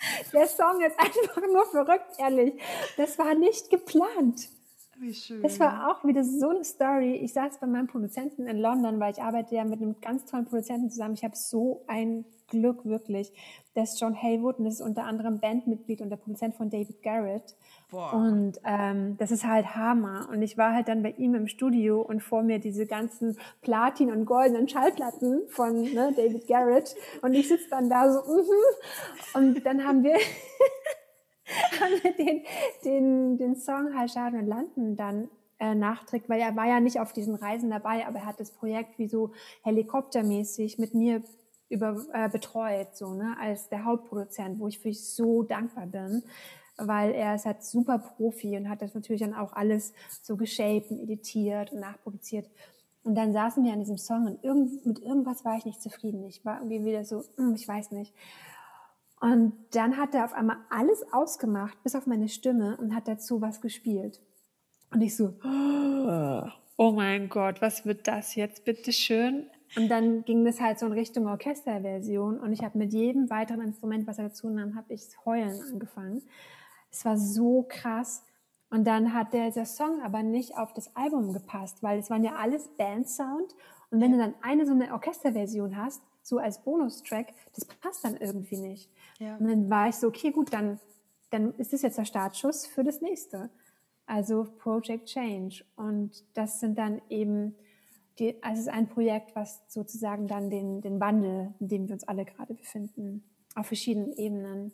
Der 0.32 0.46
Song 0.46 0.80
ist 0.82 0.98
einfach 0.98 1.42
nur 1.52 1.66
verrückt, 1.66 2.18
ehrlich. 2.18 2.54
Das 2.96 3.18
war 3.18 3.34
nicht 3.34 3.70
geplant. 3.70 4.48
Wie 5.00 5.14
schön. 5.14 5.42
Das 5.42 5.58
war 5.58 5.90
auch 5.90 6.04
wieder 6.04 6.22
so 6.22 6.50
eine 6.50 6.62
Story. 6.62 7.16
Ich 7.16 7.32
saß 7.32 7.58
bei 7.58 7.66
meinem 7.66 7.86
Produzenten 7.86 8.46
in 8.46 8.58
London, 8.58 9.00
weil 9.00 9.12
ich 9.12 9.22
arbeite 9.22 9.54
ja 9.54 9.64
mit 9.64 9.80
einem 9.80 9.96
ganz 10.02 10.26
tollen 10.26 10.44
Produzenten 10.44 10.90
zusammen. 10.90 11.14
Ich 11.14 11.24
habe 11.24 11.34
so 11.34 11.82
ein 11.86 12.26
Glück 12.48 12.84
wirklich. 12.84 13.32
Das 13.74 13.94
ist 13.94 14.00
John 14.00 14.14
Haywood 14.14 14.58
und 14.58 14.66
das 14.66 14.74
ist 14.74 14.80
unter 14.82 15.04
anderem 15.04 15.38
Bandmitglied 15.38 16.02
und 16.02 16.10
der 16.10 16.16
Produzent 16.16 16.54
von 16.54 16.68
David 16.68 17.02
Garrett. 17.02 17.56
Boah. 17.90 18.12
Und 18.12 18.60
ähm, 18.64 19.16
das 19.16 19.30
ist 19.30 19.46
halt 19.46 19.74
Hammer. 19.74 20.28
Und 20.30 20.42
ich 20.42 20.58
war 20.58 20.74
halt 20.74 20.88
dann 20.88 21.02
bei 21.02 21.12
ihm 21.12 21.34
im 21.34 21.46
Studio 21.46 22.02
und 22.02 22.22
vor 22.22 22.42
mir 22.42 22.58
diese 22.58 22.86
ganzen 22.86 23.38
Platin- 23.62 24.12
und 24.12 24.26
goldenen 24.26 24.68
Schallplatten 24.68 25.48
von 25.48 25.82
ne, 25.82 26.12
David 26.14 26.46
Garrett. 26.46 26.94
Und 27.22 27.32
ich 27.32 27.48
sitze 27.48 27.70
dann 27.70 27.88
da 27.88 28.12
so, 28.12 28.20
mhm. 28.20 28.44
und 29.34 29.64
dann 29.64 29.82
haben 29.84 30.02
wir 30.02 30.16
wir 31.80 32.12
den, 32.24 32.42
den, 32.84 33.38
den 33.38 33.56
Song 33.56 33.96
Halt 33.96 34.10
Schaden 34.10 34.40
und 34.40 34.46
Landen 34.46 34.96
dann 34.96 35.28
äh, 35.58 35.74
nachträgt, 35.74 36.28
weil 36.28 36.40
er 36.40 36.56
war 36.56 36.66
ja 36.66 36.80
nicht 36.80 37.00
auf 37.00 37.12
diesen 37.12 37.34
Reisen 37.34 37.70
dabei, 37.70 38.06
aber 38.06 38.20
er 38.20 38.26
hat 38.26 38.40
das 38.40 38.50
Projekt 38.50 38.98
wie 38.98 39.08
so 39.08 39.32
helikoptermäßig 39.62 40.78
mit 40.78 40.94
mir 40.94 41.22
über, 41.68 42.04
äh, 42.12 42.28
betreut, 42.28 42.96
so, 42.96 43.14
ne, 43.14 43.36
als 43.38 43.68
der 43.68 43.84
Hauptproduzent, 43.84 44.58
wo 44.58 44.68
ich 44.68 44.78
für 44.78 44.88
ich 44.88 45.04
so 45.08 45.42
dankbar 45.42 45.86
bin, 45.86 46.22
weil 46.76 47.12
er 47.12 47.34
ist 47.34 47.46
halt 47.46 47.62
super 47.62 47.98
Profi 47.98 48.56
und 48.56 48.68
hat 48.68 48.82
das 48.82 48.94
natürlich 48.94 49.20
dann 49.20 49.34
auch 49.34 49.52
alles 49.52 49.92
so 50.22 50.36
geshaped 50.36 50.90
und 50.90 51.00
editiert 51.00 51.72
und 51.72 51.80
nachproduziert. 51.80 52.50
Und 53.02 53.14
dann 53.14 53.32
saßen 53.32 53.64
wir 53.64 53.72
an 53.72 53.78
diesem 53.78 53.98
Song 53.98 54.26
und 54.26 54.44
irgend, 54.44 54.84
mit 54.84 54.98
irgendwas 54.98 55.44
war 55.44 55.56
ich 55.56 55.64
nicht 55.64 55.80
zufrieden. 55.80 56.24
Ich 56.24 56.44
war 56.44 56.58
irgendwie 56.58 56.84
wieder 56.84 57.04
so, 57.04 57.24
hm, 57.36 57.54
ich 57.54 57.66
weiß 57.66 57.92
nicht. 57.92 58.14
Und 59.20 59.52
dann 59.72 59.98
hat 59.98 60.14
er 60.14 60.24
auf 60.24 60.32
einmal 60.32 60.56
alles 60.70 61.04
ausgemacht, 61.12 61.82
bis 61.82 61.94
auf 61.94 62.06
meine 62.06 62.28
Stimme 62.28 62.78
und 62.78 62.94
hat 62.94 63.06
dazu 63.06 63.40
was 63.42 63.60
gespielt. 63.60 64.20
Und 64.92 65.02
ich 65.02 65.16
so, 65.16 65.34
oh 66.76 66.92
mein 66.92 67.28
Gott, 67.28 67.60
was 67.60 67.84
wird 67.84 68.08
das 68.08 68.34
jetzt, 68.34 68.64
bitteschön? 68.64 69.46
Und 69.76 69.88
dann 69.88 70.24
ging 70.24 70.44
das 70.44 70.60
halt 70.60 70.78
so 70.78 70.86
in 70.86 70.92
Richtung 70.92 71.26
Orchesterversion 71.26 72.40
und 72.40 72.52
ich 72.52 72.64
habe 72.64 72.76
mit 72.76 72.92
jedem 72.92 73.30
weiteren 73.30 73.60
Instrument, 73.60 74.06
was 74.06 74.18
er 74.18 74.24
dazu 74.24 74.48
nahm, 74.48 74.74
habe 74.74 74.92
ich 74.94 75.02
heulen 75.24 75.60
angefangen. 75.70 76.22
Es 76.90 77.04
war 77.04 77.16
so 77.16 77.66
krass. 77.68 78.24
Und 78.70 78.84
dann 78.84 79.14
hat 79.14 79.32
dieser 79.32 79.66
Song 79.66 80.00
aber 80.02 80.22
nicht 80.22 80.56
auf 80.56 80.72
das 80.72 80.94
Album 80.96 81.32
gepasst, 81.32 81.82
weil 81.82 81.98
es 81.98 82.08
waren 82.08 82.24
ja 82.24 82.36
alles 82.36 82.68
Bandsound. 82.76 83.54
Und 83.90 84.00
wenn 84.00 84.12
du 84.12 84.18
dann 84.18 84.34
eine 84.42 84.64
so 84.64 84.72
eine 84.72 84.92
Orchesterversion 84.92 85.76
hast, 85.76 86.02
so 86.22 86.38
als 86.38 86.62
Bonustrack, 86.62 87.32
das 87.54 87.64
passt 87.64 88.04
dann 88.04 88.16
irgendwie 88.16 88.58
nicht. 88.58 88.90
Ja. 89.18 89.36
Und 89.36 89.48
dann 89.48 89.70
war 89.70 89.88
ich 89.88 89.96
so, 89.96 90.08
okay, 90.08 90.30
gut, 90.30 90.52
dann, 90.52 90.78
dann 91.30 91.54
ist 91.56 91.72
das 91.72 91.82
jetzt 91.82 91.98
der 91.98 92.04
Startschuss 92.04 92.66
für 92.66 92.84
das 92.84 93.00
nächste. 93.00 93.50
Also 94.06 94.44
Project 94.58 95.06
Change. 95.06 95.64
Und 95.76 96.24
das 96.34 96.60
sind 96.60 96.78
dann 96.78 97.00
eben, 97.08 97.54
die, 98.18 98.42
also 98.42 98.60
es 98.60 98.66
ist 98.66 98.72
ein 98.72 98.88
Projekt, 98.88 99.34
was 99.36 99.62
sozusagen 99.68 100.26
dann 100.26 100.50
den, 100.50 100.80
den 100.80 101.00
Wandel, 101.00 101.54
in 101.60 101.68
dem 101.68 101.88
wir 101.88 101.94
uns 101.94 102.04
alle 102.04 102.24
gerade 102.24 102.54
befinden, 102.54 103.24
auf 103.54 103.66
verschiedenen 103.66 104.12
Ebenen 104.12 104.72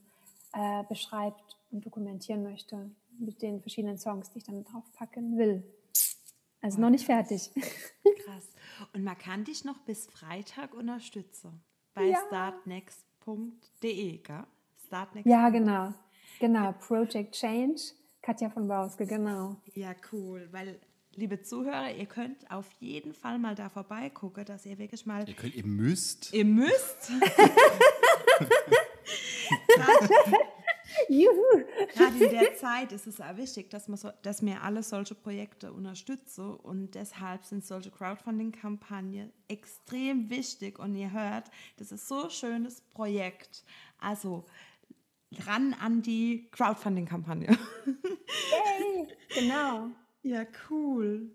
äh, 0.52 0.85
beschreibt 0.88 1.59
und 1.70 1.85
dokumentieren 1.85 2.42
möchte 2.42 2.90
mit 3.18 3.42
den 3.42 3.61
verschiedenen 3.61 3.98
Songs, 3.98 4.30
die 4.30 4.38
ich 4.38 4.44
dann 4.44 4.64
draufpacken 4.64 5.37
will. 5.38 5.62
Also 6.61 6.80
noch 6.80 6.90
nicht 6.90 7.06
fertig. 7.06 7.50
Krass. 8.24 8.48
Und 8.92 9.04
man 9.04 9.16
kann 9.18 9.44
dich 9.44 9.64
noch 9.64 9.78
bis 9.78 10.06
Freitag 10.06 10.74
unterstützen. 10.74 11.62
Bei 11.94 12.04
Ja. 12.04 12.18
startnext.de, 12.26 14.18
gell? 14.18 14.44
Startnext. 14.86 15.26
Ja, 15.28 15.48
genau. 15.48 15.92
Genau, 16.40 16.72
Project 16.72 17.34
Change, 17.34 17.80
Katja 18.22 18.50
von 18.50 18.68
Bauske, 18.68 19.06
genau. 19.06 19.56
Ja, 19.74 19.94
cool. 20.12 20.48
Weil, 20.52 20.78
liebe 21.14 21.40
Zuhörer, 21.42 21.92
ihr 21.94 22.06
könnt 22.06 22.50
auf 22.50 22.70
jeden 22.78 23.14
Fall 23.14 23.38
mal 23.38 23.54
da 23.54 23.68
vorbeigucken, 23.70 24.44
dass 24.44 24.66
ihr 24.66 24.76
wirklich 24.78 25.06
mal 25.06 25.26
Ihr, 25.28 25.34
könnt, 25.34 25.54
ihr 25.54 25.66
müsst. 25.66 26.32
Ihr 26.34 26.44
müsst. 26.44 27.10
Juhu! 31.09 31.64
Gerade 31.95 32.25
in 32.25 32.31
der 32.31 32.55
Zeit 32.57 32.92
ist 32.92 33.07
es 33.07 33.21
auch 33.21 33.37
wichtig, 33.37 33.71
dass, 33.71 33.88
man 33.88 33.97
so, 33.97 34.11
dass 34.23 34.45
wir 34.45 34.62
alle 34.62 34.83
solche 34.83 35.14
Projekte 35.14 35.73
unterstützen 35.73 36.55
und 36.55 36.95
deshalb 36.95 37.45
sind 37.45 37.64
solche 37.64 37.90
Crowdfunding-Kampagnen 37.90 39.33
extrem 39.49 40.31
wichtig 40.31 40.79
und 40.79 40.95
ihr 40.95 41.12
hört, 41.12 41.51
das 41.77 41.92
ist 41.92 42.09
so 42.09 42.25
ein 42.25 42.31
schönes 42.31 42.81
Projekt. 42.81 43.64
Also 43.99 44.45
ran 45.47 45.75
an 45.75 46.03
die 46.03 46.49
Crowdfunding-Kampagne. 46.51 47.57
Hey, 48.51 49.07
genau. 49.35 49.88
Ja, 50.23 50.45
cool. 50.71 51.31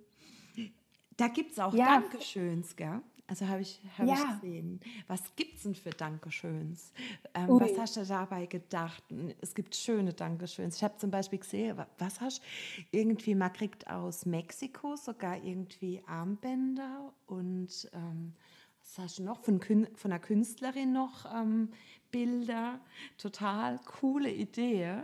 Da 1.18 1.28
gibt 1.28 1.52
es 1.52 1.60
auch 1.60 1.74
Ja. 1.74 2.00
Dankeschöns, 2.00 2.76
gell? 2.76 3.02
Also 3.32 3.48
habe 3.48 3.62
ich, 3.62 3.80
hab 3.98 4.06
Ja. 4.06 4.16
ich 4.16 4.42
gesehen. 4.42 4.82
Was 5.08 5.22
gibt 5.38 5.56
es 5.56 5.64
denn 5.64 5.74
für 5.74 5.92
Dankeschöns? 5.92 6.92
Ähm, 7.34 7.50
Ui. 7.52 7.62
was 7.62 7.78
hast 7.80 7.96
du 7.96 8.06
dabei 8.06 8.46
gedacht? 8.46 9.02
Es 9.40 9.56
gibt 9.56 9.74
schöne 9.74 10.12
Dankeschöns. 10.12 10.76
Ich 10.76 10.84
habe 10.84 10.98
zum 10.98 11.12
Beispiel 11.12 11.40
gesehen, 11.40 11.78
wa- 11.78 11.88
was 11.98 12.20
hast 12.20 12.40
du? 12.42 12.82
Irgendwie, 12.92 13.34
man 13.34 13.54
kriegt 13.54 13.88
aus 13.90 14.26
Mexiko 14.26 14.98
sogar 14.98 15.42
irgendwie 15.42 16.02
Armbänder 16.08 17.14
und 17.28 17.90
ähm, 17.94 18.34
was 18.82 18.98
hast 18.98 19.20
du 19.20 19.24
noch? 19.24 19.40
Von, 19.46 19.62
Kün 19.62 19.88
von 19.96 20.12
einer 20.12 20.20
Künstlerin 20.20 20.92
noch 20.92 21.24
ähm, 21.34 21.70
Bilder. 22.12 22.82
Total 23.18 23.80
coole 23.86 24.30
Idee. 24.30 25.04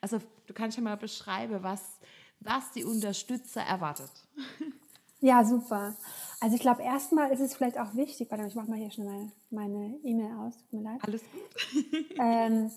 Also 0.00 0.18
du 0.48 0.52
kannst 0.52 0.76
ja 0.78 0.82
mal 0.82 0.96
beschreiben, 0.96 1.62
was, 1.62 2.00
was 2.40 2.72
die 2.72 2.82
Unterstützer 2.82 3.60
erwartet. 3.62 4.10
Ja, 5.20 5.44
super. 5.44 5.96
Also 6.40 6.54
ich 6.54 6.60
glaube, 6.60 6.82
erstmal 6.82 7.32
ist 7.32 7.40
es 7.40 7.54
vielleicht 7.54 7.78
auch 7.78 7.94
wichtig, 7.94 8.30
warte, 8.30 8.42
mal, 8.42 8.48
ich 8.48 8.54
mache 8.54 8.70
mal 8.70 8.78
hier 8.78 8.90
schnell 8.90 9.32
meine 9.50 9.98
E-Mail 10.04 10.32
aus, 10.38 10.56
tut 10.58 10.72
mir 10.72 10.82
leid. 10.82 11.00
Alles 11.02 11.22
gut. 11.32 12.06
Ähm, 12.20 12.70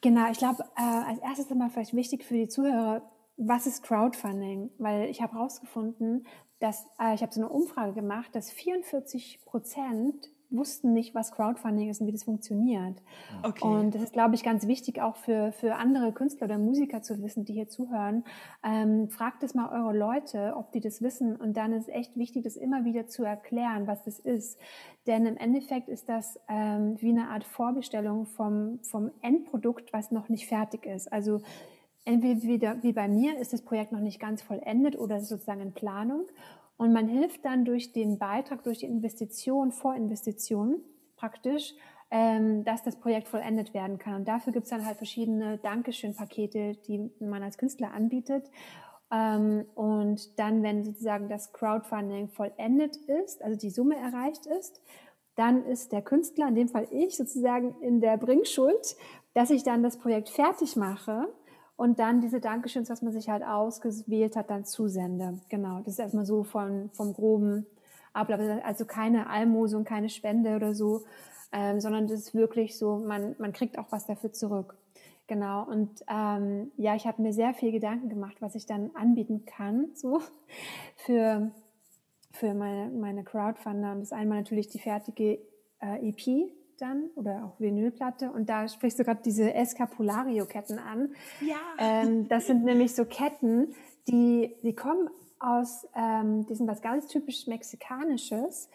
genau, 0.00 0.30
ich 0.30 0.38
glaube, 0.38 0.64
äh, 0.76 0.82
als 0.82 1.20
erstes 1.20 1.46
ist 1.46 1.54
mal 1.54 1.70
vielleicht 1.70 1.94
wichtig 1.94 2.24
für 2.24 2.34
die 2.34 2.48
Zuhörer, 2.48 3.02
was 3.36 3.66
ist 3.66 3.82
Crowdfunding? 3.82 4.70
Weil 4.78 5.10
ich 5.10 5.20
habe 5.20 5.34
herausgefunden, 5.34 6.26
dass 6.58 6.86
äh, 6.98 7.14
ich 7.14 7.22
habe 7.22 7.32
so 7.32 7.40
eine 7.40 7.50
Umfrage 7.50 7.92
gemacht, 7.92 8.34
dass 8.34 8.50
44 8.50 9.44
Prozent 9.44 10.30
wussten 10.50 10.92
nicht, 10.92 11.14
was 11.14 11.32
Crowdfunding 11.32 11.88
ist 11.88 12.00
und 12.00 12.06
wie 12.06 12.12
das 12.12 12.24
funktioniert. 12.24 13.02
Okay. 13.42 13.66
Und 13.66 13.94
das 13.94 14.02
ist, 14.02 14.12
glaube 14.12 14.34
ich, 14.34 14.42
ganz 14.42 14.66
wichtig 14.66 15.00
auch 15.00 15.16
für, 15.16 15.52
für 15.52 15.76
andere 15.76 16.12
Künstler 16.12 16.46
oder 16.46 16.58
Musiker 16.58 17.02
zu 17.02 17.22
wissen, 17.22 17.44
die 17.44 17.54
hier 17.54 17.68
zuhören. 17.68 18.24
Ähm, 18.64 19.08
fragt 19.08 19.42
es 19.42 19.54
mal 19.54 19.68
eure 19.68 19.96
Leute, 19.96 20.54
ob 20.56 20.72
die 20.72 20.80
das 20.80 21.02
wissen. 21.02 21.36
Und 21.36 21.56
dann 21.56 21.72
ist 21.72 21.88
echt 21.88 22.16
wichtig, 22.16 22.44
das 22.44 22.56
immer 22.56 22.84
wieder 22.84 23.06
zu 23.06 23.24
erklären, 23.24 23.86
was 23.86 24.02
das 24.04 24.18
ist. 24.18 24.58
Denn 25.06 25.26
im 25.26 25.36
Endeffekt 25.36 25.88
ist 25.88 26.08
das 26.08 26.38
ähm, 26.48 26.96
wie 27.00 27.10
eine 27.10 27.28
Art 27.28 27.44
Vorbestellung 27.44 28.26
vom, 28.26 28.80
vom 28.82 29.10
Endprodukt, 29.22 29.92
was 29.92 30.10
noch 30.10 30.28
nicht 30.28 30.46
fertig 30.46 30.86
ist. 30.86 31.12
Also 31.12 31.40
entweder 32.04 32.82
wie 32.82 32.92
bei 32.92 33.08
mir 33.08 33.38
ist 33.38 33.52
das 33.52 33.62
Projekt 33.62 33.92
noch 33.92 34.00
nicht 34.00 34.20
ganz 34.20 34.42
vollendet 34.42 34.98
oder 34.98 35.18
ist 35.18 35.28
sozusagen 35.28 35.60
in 35.60 35.72
Planung. 35.72 36.26
Und 36.76 36.92
man 36.92 37.08
hilft 37.08 37.44
dann 37.44 37.64
durch 37.64 37.92
den 37.92 38.18
Beitrag, 38.18 38.62
durch 38.62 38.78
die 38.78 38.86
Investition, 38.86 39.72
Vorinvestition 39.72 40.82
praktisch, 41.16 41.74
ähm, 42.10 42.64
dass 42.64 42.82
das 42.82 43.00
Projekt 43.00 43.28
vollendet 43.28 43.74
werden 43.74 43.98
kann. 43.98 44.16
Und 44.16 44.28
dafür 44.28 44.52
gibt 44.52 44.64
es 44.64 44.70
dann 44.70 44.84
halt 44.84 44.96
verschiedene 44.96 45.58
Dankeschön-Pakete, 45.58 46.76
die 46.86 47.10
man 47.20 47.42
als 47.42 47.58
Künstler 47.58 47.92
anbietet. 47.92 48.50
Ähm, 49.10 49.64
und 49.74 50.38
dann, 50.38 50.62
wenn 50.62 50.84
sozusagen 50.84 51.28
das 51.28 51.52
Crowdfunding 51.52 52.28
vollendet 52.28 52.96
ist, 52.96 53.42
also 53.42 53.58
die 53.58 53.70
Summe 53.70 53.96
erreicht 53.96 54.46
ist, 54.46 54.80
dann 55.36 55.64
ist 55.64 55.92
der 55.92 56.02
Künstler, 56.02 56.48
in 56.48 56.54
dem 56.54 56.68
Fall 56.68 56.88
ich, 56.90 57.16
sozusagen 57.16 57.74
in 57.80 58.00
der 58.00 58.16
Bringschuld, 58.16 58.96
dass 59.34 59.50
ich 59.50 59.64
dann 59.64 59.82
das 59.82 59.98
Projekt 59.98 60.28
fertig 60.28 60.76
mache 60.76 61.28
und 61.76 61.98
dann 61.98 62.20
diese 62.20 62.40
Dankeschöns, 62.40 62.88
was 62.88 63.02
man 63.02 63.12
sich 63.12 63.28
halt 63.28 63.44
ausgewählt 63.44 64.36
hat, 64.36 64.50
dann 64.50 64.64
zusende. 64.64 65.40
Genau, 65.50 65.78
das 65.80 65.94
ist 65.94 65.98
erstmal 65.98 66.24
so 66.24 66.42
von, 66.42 66.90
vom 66.92 67.12
groben 67.12 67.66
Ablauf. 68.14 68.40
Also 68.64 68.86
keine 68.86 69.28
Almosung, 69.28 69.84
keine 69.84 70.08
Spende 70.08 70.56
oder 70.56 70.74
so, 70.74 71.04
ähm, 71.52 71.80
sondern 71.80 72.06
das 72.06 72.20
ist 72.20 72.34
wirklich 72.34 72.78
so, 72.78 72.96
man, 72.96 73.36
man 73.38 73.52
kriegt 73.52 73.78
auch 73.78 73.86
was 73.90 74.06
dafür 74.06 74.32
zurück. 74.32 74.76
Genau, 75.28 75.64
und 75.64 75.90
ähm, 76.08 76.70
ja, 76.76 76.94
ich 76.94 77.06
habe 77.06 77.20
mir 77.20 77.32
sehr 77.32 77.52
viel 77.52 77.72
Gedanken 77.72 78.08
gemacht, 78.08 78.36
was 78.40 78.54
ich 78.54 78.64
dann 78.64 78.92
anbieten 78.94 79.44
kann, 79.44 79.90
so 79.94 80.20
für, 80.96 81.50
für 82.32 82.54
meine, 82.54 82.90
meine 82.90 83.22
Crowdfunder. 83.22 83.92
Und 83.92 84.00
das 84.00 84.12
einmal 84.12 84.38
natürlich 84.38 84.68
die 84.68 84.78
fertige 84.78 85.40
äh, 85.80 86.08
EP, 86.08 86.50
dann 86.78 87.10
oder 87.14 87.44
auch 87.44 87.60
Vinylplatte 87.60 88.30
und 88.30 88.48
da 88.48 88.68
sprichst 88.68 88.98
du 88.98 89.04
gerade 89.04 89.20
diese 89.24 89.52
Escapulario-Ketten 89.54 90.78
an. 90.78 91.14
Ja. 91.40 91.56
Ähm, 91.78 92.28
das 92.28 92.46
sind 92.46 92.64
nämlich 92.64 92.94
so 92.94 93.04
Ketten, 93.04 93.74
die, 94.08 94.54
die 94.62 94.74
kommen 94.74 95.08
aus, 95.38 95.86
ähm, 95.94 96.46
die 96.46 96.54
sind 96.54 96.66
was 96.66 96.80
ganz 96.82 97.08
typisch 97.08 97.46
Mexikanisches 97.46 98.68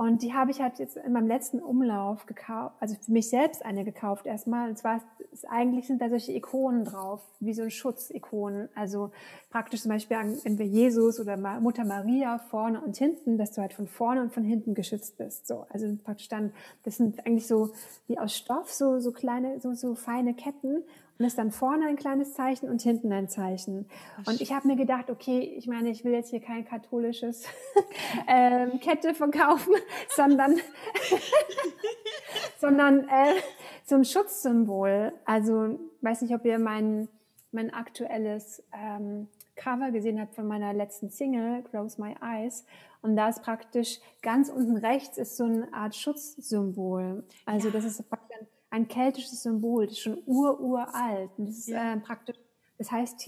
und 0.00 0.22
die 0.22 0.32
habe 0.32 0.50
ich 0.50 0.62
halt 0.62 0.78
jetzt 0.78 0.96
in 0.96 1.12
meinem 1.12 1.28
letzten 1.28 1.60
Umlauf 1.60 2.24
gekauft, 2.24 2.74
also 2.80 2.94
für 2.94 3.12
mich 3.12 3.28
selbst 3.28 3.62
eine 3.62 3.84
gekauft 3.84 4.24
erstmal. 4.24 4.70
Und 4.70 4.78
zwar 4.78 5.02
ist, 5.30 5.46
eigentlich 5.46 5.88
sind 5.88 6.00
da 6.00 6.08
solche 6.08 6.32
Ikonen 6.32 6.86
drauf, 6.86 7.20
wie 7.38 7.52
so 7.52 7.64
ein 7.64 7.70
Schutzikonen. 7.70 8.70
Also 8.74 9.10
praktisch 9.50 9.82
zum 9.82 9.90
Beispiel 9.90 10.16
entweder 10.16 10.64
Jesus 10.64 11.20
oder 11.20 11.36
Mutter 11.36 11.84
Maria 11.84 12.38
vorne 12.38 12.80
und 12.80 12.96
hinten, 12.96 13.36
dass 13.36 13.52
du 13.52 13.60
halt 13.60 13.74
von 13.74 13.86
vorne 13.86 14.22
und 14.22 14.32
von 14.32 14.42
hinten 14.42 14.72
geschützt 14.72 15.18
bist. 15.18 15.46
So, 15.46 15.66
also 15.68 15.86
praktisch 16.02 16.28
dann, 16.28 16.54
das 16.82 16.96
sind 16.96 17.26
eigentlich 17.26 17.46
so 17.46 17.74
wie 18.06 18.18
aus 18.18 18.34
Stoff, 18.34 18.72
so, 18.72 19.00
so 19.00 19.12
kleine, 19.12 19.60
so, 19.60 19.74
so 19.74 19.94
feine 19.94 20.32
Ketten. 20.32 20.82
Und 21.20 21.26
ist 21.26 21.36
dann 21.36 21.52
vorne 21.52 21.84
ein 21.86 21.96
kleines 21.96 22.32
Zeichen 22.32 22.70
und 22.70 22.80
hinten 22.80 23.12
ein 23.12 23.28
Zeichen. 23.28 23.86
Und 24.24 24.40
ich 24.40 24.54
habe 24.54 24.66
mir 24.66 24.76
gedacht, 24.76 25.10
okay, 25.10 25.40
ich 25.40 25.66
meine, 25.66 25.90
ich 25.90 26.02
will 26.02 26.12
jetzt 26.12 26.30
hier 26.30 26.40
kein 26.40 26.64
katholisches 26.64 27.44
ähm, 28.26 28.80
Kette 28.80 29.12
verkaufen, 29.12 29.74
sondern, 30.16 30.56
sondern 32.58 33.00
äh, 33.00 33.34
so 33.84 33.96
ein 33.96 34.06
Schutzsymbol. 34.06 35.12
Also, 35.26 35.78
weiß 36.00 36.22
nicht, 36.22 36.34
ob 36.34 36.46
ihr 36.46 36.58
mein, 36.58 37.06
mein 37.52 37.70
aktuelles 37.70 38.62
ähm, 38.72 39.28
Cover 39.56 39.90
gesehen 39.90 40.18
habt 40.18 40.34
von 40.34 40.46
meiner 40.46 40.72
letzten 40.72 41.10
Single, 41.10 41.62
Close 41.64 42.00
My 42.00 42.14
Eyes. 42.22 42.64
Und 43.02 43.16
da 43.16 43.28
ist 43.28 43.42
praktisch 43.42 44.00
ganz 44.22 44.48
unten 44.48 44.78
rechts 44.78 45.18
ist 45.18 45.36
so 45.36 45.44
eine 45.44 45.70
Art 45.74 45.94
Schutzsymbol. 45.94 47.24
Also 47.44 47.68
das 47.68 47.84
ist 47.84 48.08
ein 48.70 48.88
keltisches 48.88 49.42
Symbol, 49.42 49.86
das 49.86 49.92
ist 49.96 50.00
schon 50.02 50.22
ururalt. 50.26 51.30
Und 51.36 51.46
das 51.48 51.58
ist 51.58 51.68
Ja. 51.68 51.92
äh, 51.94 51.96
praktisch, 52.00 52.36
das 52.78 52.90
heißt 52.90 53.18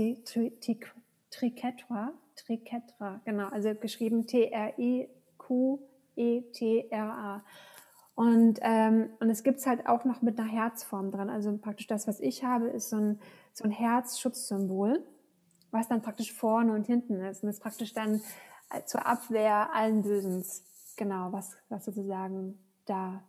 Triquetra, 1.30 2.12
Triquetra, 2.36 3.20
genau, 3.24 3.48
also 3.48 3.74
geschrieben 3.74 4.26
T-R-I-Q-E-T-R-A. 6.14 7.44
Und, 8.14 8.58
ähm, 8.62 9.08
und 9.20 9.30
es 9.30 9.42
gibt's 9.42 9.66
halt 9.66 9.86
auch 9.86 10.04
noch 10.04 10.20
mit 10.22 10.38
einer 10.38 10.48
Herzform 10.48 11.10
dran. 11.10 11.30
Also 11.30 11.56
praktisch 11.56 11.86
das, 11.86 12.06
was 12.06 12.20
ich 12.20 12.44
habe, 12.44 12.68
ist 12.68 12.90
so 12.90 12.96
ein, 12.96 13.20
so 13.54 13.64
ein 13.64 13.70
Herzschutzsymbol, 13.70 15.02
was 15.70 15.88
dann 15.88 16.02
praktisch 16.02 16.32
vorne 16.32 16.72
und 16.74 16.86
hinten 16.86 17.20
ist. 17.22 17.42
Und 17.42 17.46
das 17.48 17.56
ist 17.56 17.62
praktisch 17.62 17.94
dann 17.94 18.20
äh, 18.70 18.84
zur 18.84 19.06
Abwehr 19.06 19.74
allen 19.74 20.02
Bösens, 20.02 20.62
genau, 20.96 21.32
was, 21.32 21.56
was 21.70 21.86
sozusagen 21.86 22.58
da 22.84 23.22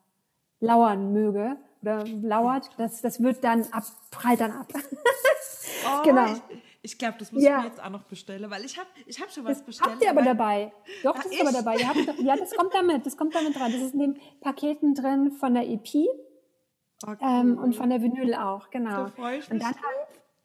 lauern 0.59 1.13
möge 1.13 1.55
oder 1.83 2.03
lauert, 2.07 2.69
das, 2.77 3.01
das 3.01 3.21
wird 3.21 3.43
dann 3.43 3.63
ab, 3.71 3.83
prallt 4.09 4.39
dann 4.41 4.51
ab. 4.51 4.73
Oh, 5.85 6.01
Genau. 6.03 6.25
Ich, 6.25 6.41
ich 6.93 6.97
glaube, 6.97 7.15
das 7.19 7.31
muss 7.33 7.43
Ja. 7.43 7.57
ich 7.57 7.63
mir 7.63 7.69
jetzt 7.69 7.83
auch 7.83 7.89
noch 7.89 8.03
bestellen, 8.03 8.49
weil 8.49 8.63
ich 8.63 8.77
habe 8.77 8.87
ich 9.05 9.19
hab 9.21 9.29
schon 9.31 9.43
was 9.43 9.57
Das 9.57 9.65
bestellt. 9.65 9.91
habt 9.91 10.01
ihr 10.03 10.09
aber 10.09 10.21
aber- 10.21 10.29
dabei. 10.29 10.73
Doch, 11.03 11.15
das 11.15 11.25
ist 11.25 11.41
aber 11.41 11.49
ich? 11.49 11.55
dabei. 11.57 11.75
Ihr 11.77 11.87
habt, 11.89 12.19
ja, 12.21 12.35
das 12.37 12.55
kommt 12.55 12.73
damit. 12.73 13.05
Das 13.05 13.17
kommt 13.17 13.35
damit 13.35 13.55
dran. 13.57 13.71
Das 13.71 13.81
ist 13.81 13.93
in 13.93 13.99
den 13.99 14.19
Paketen 14.41 14.93
drin 14.95 15.31
von 15.31 15.53
der 15.53 15.67
EP 15.69 16.07
Oh, 17.05 17.11
ähm, 17.21 17.57
und 17.57 17.75
von 17.75 17.89
der 17.89 18.01
Vinyl 18.01 18.33
auch, 18.33 18.69
genau. 18.69 19.03
Da 19.03 19.07
freue 19.07 19.37
ich 19.39 19.51
Und 19.51 19.61
dann. 19.61 19.73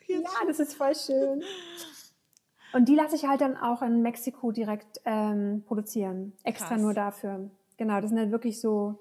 Jetzt 0.08 0.24
Ja, 0.24 0.46
das 0.46 0.58
ist 0.58 0.74
voll 0.74 0.94
schön. 0.96 1.42
Und 2.72 2.88
die 2.88 2.94
lasse 2.96 3.14
ich 3.16 3.26
halt 3.26 3.40
dann 3.40 3.56
auch 3.56 3.80
in 3.82 4.02
Mexiko 4.02 4.50
direkt 4.52 5.00
ähm, 5.04 5.62
produzieren. 5.66 6.32
Extra 6.42 6.70
Krass. 6.70 6.80
nur 6.82 6.94
dafür. 6.94 7.50
Genau, 7.76 8.00
das 8.00 8.10
sind 8.10 8.18
halt 8.18 8.30
wirklich 8.32 8.60
so 8.60 8.98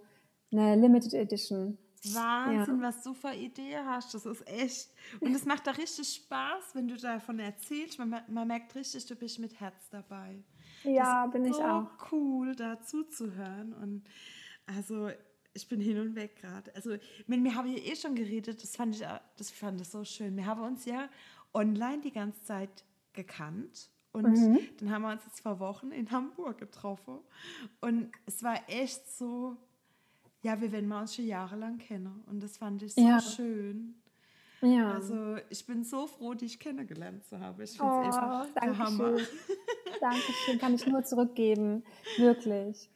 eine 0.52 0.76
Limited 0.76 1.14
Edition. 1.16 1.78
Wahnsinn, 2.16 2.82
was 2.82 3.04
du 3.04 3.14
für 3.14 3.34
Idee 3.34 3.78
hast. 3.78 4.14
Das 4.14 4.26
ist 4.26 4.48
echt. 4.48 4.90
Und 5.20 5.34
es 5.36 5.46
macht 5.46 5.66
da 5.68 5.72
richtig 5.72 6.08
Spaß, 6.14 6.74
wenn 6.76 6.88
du 6.88 6.98
davon 6.98 7.40
erzählst. 7.40 8.00
Man, 8.00 8.22
man 8.28 8.48
merkt 8.48 8.76
richtig, 8.76 9.06
du 9.06 9.16
bist 9.16 9.40
mit 9.40 9.60
Herz 9.60 9.90
dabei. 9.90 10.44
Ja, 10.84 11.26
bin 11.28 11.46
ich 11.46 11.56
so 11.56 11.64
auch. 11.64 11.90
cool, 12.12 12.56
da 12.56 12.80
zuzuhören. 12.82 13.74
Und 13.74 14.04
also, 14.66 15.10
ich 15.54 15.68
bin 15.68 15.80
hin 15.82 16.00
und 16.00 16.16
weg 16.16 16.36
gerade. 16.38 16.74
Also, 16.76 16.98
mit 17.26 17.42
mir 17.42 17.56
habe 17.56 17.70
ich 17.70 17.88
eh 17.92 17.96
schon 17.96 18.16
geredet. 18.16 18.62
Das 18.62 18.76
fand 18.76 18.96
ich, 18.96 19.06
auch- 19.06 19.22
das 19.38 19.50
fand 19.52 19.82
ich 19.82 19.90
so 19.90 20.04
schön. 20.04 20.36
Wir 20.38 20.46
haben 20.46 20.62
uns 20.62 20.86
ja 20.86 21.10
online 21.54 22.02
die 22.02 22.12
ganze 22.12 22.42
Zeit 22.44 22.84
gekannt. 23.14 23.90
Und 24.14 24.24
Mhm. 24.30 24.60
dann 24.80 24.92
haben 24.92 25.02
wir 25.04 25.12
uns 25.12 25.26
jetzt 25.26 25.42
vor 25.42 25.60
Wochen 25.60 25.92
in 25.92 26.10
Hamburg 26.12 26.58
getroffen. 26.58 27.20
Und 27.82 28.12
es 28.26 28.42
war 28.44 28.58
echt 28.68 29.08
so, 29.12 29.58
ja, 30.44 30.60
wir 30.62 30.72
werden 30.72 30.92
uns 30.92 31.16
schon 31.16 31.26
jahrelang 31.26 31.78
kennen. 31.78 32.24
Und 32.28 32.42
das 32.42 32.58
fand 32.58 32.82
ich 32.84 32.94
so 32.94 33.02
Ja. 33.02 33.20
schön. 33.20 33.96
Ja. 34.62 34.92
Also 34.94 35.38
ich 35.50 35.66
bin 35.68 35.84
so 35.84 36.08
froh, 36.08 36.34
dich 36.34 36.60
kennengelernt 36.60 37.24
zu 37.26 37.40
haben. 37.40 37.62
Ich 37.62 37.78
finde 37.78 37.92
oh, 37.92 38.02
es 38.10 38.16
einfach 38.16 38.46
der 38.54 38.62
danke 38.62 38.78
Hammer. 38.80 39.18
schön. 39.20 39.28
Dankeschön, 40.02 40.60
kann 40.60 40.74
ich 40.76 40.86
nur 40.88 41.04
zurückgeben. 41.04 41.84
Wirklich. 42.18 42.90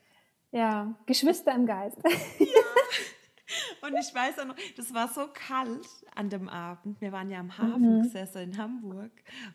Ja, 0.50 0.94
Geschwister 1.06 1.54
im 1.54 1.66
Geist. 1.66 1.98
Und 3.82 3.94
ich 3.98 4.14
weiß 4.14 4.38
auch 4.38 4.44
noch, 4.46 4.54
das 4.76 4.94
war 4.94 5.08
so 5.08 5.26
kalt 5.32 5.86
an 6.14 6.30
dem 6.30 6.48
Abend. 6.48 7.00
Wir 7.00 7.12
waren 7.12 7.30
ja 7.30 7.40
am 7.40 7.56
Hafen 7.58 8.02
gesessen 8.02 8.38
in 8.42 8.58
Hamburg. 8.58 9.10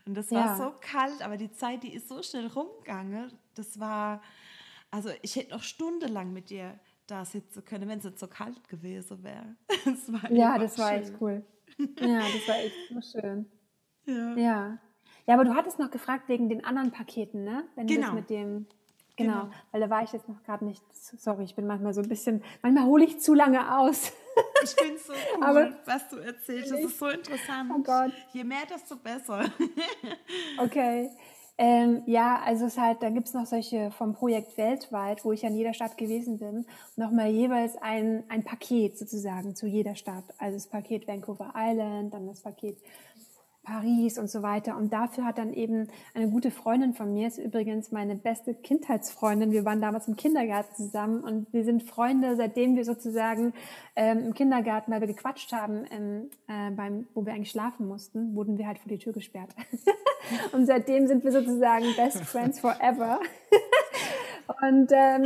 Und 0.06 0.16
das 0.16 0.30
war 0.32 0.42
Mhm. 0.42 0.48
Ja. 0.48 0.58
so 0.58 0.74
kalt, 0.82 1.22
aber 1.22 1.38
die 1.38 1.52
Zeit, 1.52 1.84
die 1.84 1.94
ist 1.94 2.08
so 2.10 2.22
schnell 2.22 2.48
rumgegangen. 2.48 3.32
Das 3.56 3.80
war, 3.80 4.22
also 4.92 5.10
ich 5.22 5.36
hätte 5.36 5.52
noch 5.52 5.64
stundenlang 5.64 6.32
mit 6.34 6.50
dir 6.50 6.78
da 7.08 7.26
sitzen 7.26 7.64
können, 7.66 7.88
wenn 7.90 8.00
es 8.00 8.06
nicht 8.06 8.20
so 8.20 8.28
kalt 8.28 8.68
gewesen 8.70 9.24
wäre. 9.24 9.56
Das 9.86 10.12
war 10.12 10.32
Ja, 10.32 10.58
das 10.58 10.78
war 10.78 10.90
schön. 10.90 11.02
echt 11.02 11.14
cool. 11.22 11.46
Ja, 12.00 12.20
das 12.20 12.48
war 12.48 12.56
echt 12.58 12.76
so 12.90 13.20
schön. 13.20 13.50
Ja. 14.06 14.36
Ja. 14.36 14.78
Ja, 15.26 15.34
aber 15.34 15.44
du 15.44 15.54
hattest 15.56 15.80
noch 15.80 15.92
gefragt 15.92 16.30
wegen 16.30 16.48
den 16.50 16.64
anderen 16.64 16.92
Paketen, 16.92 17.44
ne? 17.44 17.64
Wenn 17.76 17.88
Genau. 17.88 18.14
mit 18.14 18.30
dem. 18.30 18.66
Genau, 19.18 19.42
Genau. 19.42 19.52
weil 19.72 19.82
da 19.82 19.90
war 19.90 20.04
ich 20.04 20.12
jetzt 20.14 20.30
noch 20.30 20.42
gerade 20.44 20.64
nicht. 20.64 20.82
Sorry, 20.94 21.44
ich 21.44 21.56
bin 21.56 21.66
manchmal 21.68 21.94
so 21.94 22.02
ein 22.02 22.08
bisschen, 22.08 22.44
manchmal 22.62 22.86
hole 22.86 23.04
ich 23.04 23.20
zu 23.20 23.34
lange 23.34 23.78
aus. 23.80 24.12
Ich 24.64 24.70
finde 24.72 24.96
es 24.96 25.06
so 25.08 25.14
cool, 25.36 25.44
Aber- 25.44 25.78
was 25.86 26.10
du 26.10 26.18
erzählst. 26.18 26.72
Das 26.72 26.80
ist 26.80 26.98
so 27.00 27.08
interessant. 27.10 27.72
Oh 27.76 27.80
Gott. 27.82 28.12
Je 28.34 28.44
mehr, 28.44 28.66
desto 28.70 28.96
besser. 28.96 29.46
Okay. 30.60 31.10
Ähm, 31.60 32.04
ja, 32.06 32.40
also 32.46 32.66
es 32.66 32.78
halt, 32.78 33.02
da 33.02 33.10
gibt's 33.10 33.34
noch 33.34 33.48
solche 33.48 33.90
vom 33.90 34.14
Projekt 34.14 34.58
weltweit, 34.58 35.26
wo 35.26 35.32
ich 35.32 35.44
an 35.44 35.56
jeder 35.56 35.74
Stadt 35.74 35.98
gewesen 35.98 36.38
bin, 36.38 36.68
nochmal 36.96 37.30
jeweils 37.30 37.76
ein, 37.78 38.24
ein 38.30 38.44
Paket 38.44 38.98
sozusagen 38.98 39.56
zu 39.56 39.66
jeder 39.66 39.96
Stadt. 39.96 40.24
Also 40.38 40.56
das 40.56 40.68
Paket 40.68 41.08
Vancouver 41.08 41.54
Island, 41.56 42.14
dann 42.14 42.28
das 42.28 42.42
Paket 42.42 42.78
Paris 43.68 44.18
und 44.18 44.30
so 44.30 44.42
weiter. 44.42 44.78
Und 44.78 44.94
dafür 44.94 45.26
hat 45.26 45.38
dann 45.38 45.52
eben 45.52 45.90
eine 46.14 46.30
gute 46.30 46.52
Freundin 46.52 46.94
von 46.94 47.14
mir, 47.14 47.28
ist 47.28 47.38
übrigens 47.38 47.92
meine 47.92 48.16
beste 48.16 48.54
Kindheitsfreundin. 48.54 49.52
Wir 49.52 49.66
waren 49.66 49.82
damals 49.82 50.08
im 50.08 50.16
Kindergarten 50.16 50.74
zusammen 50.74 51.22
und 51.22 51.52
wir 51.52 51.66
sind 51.66 51.84
Freunde, 51.84 52.38
seitdem 52.38 52.78
wir 52.78 52.86
sozusagen 52.86 53.54
ähm, 53.98 54.28
im 54.28 54.34
Kindergarten, 54.34 54.92
weil 54.92 55.02
wir 55.02 55.08
gequatscht 55.08 55.52
haben, 55.52 55.84
ähm, 55.92 56.30
äh, 56.48 56.72
beim, 56.72 57.08
wo 57.14 57.26
wir 57.26 57.34
eigentlich 57.34 57.52
schlafen 57.52 57.88
mussten, 57.88 58.36
wurden 58.36 58.58
wir 58.58 58.68
halt 58.68 58.80
vor 58.80 58.90
die 58.90 59.00
Tür 59.00 59.12
gesperrt. 59.12 59.50
und 60.54 60.66
seitdem 60.66 61.08
sind 61.08 61.26
wir 61.26 61.34
sozusagen 61.34 61.86
Best 61.98 62.24
Friends 62.24 62.62
Forever. 62.62 63.20
Und 64.62 64.92
ähm, 64.94 65.26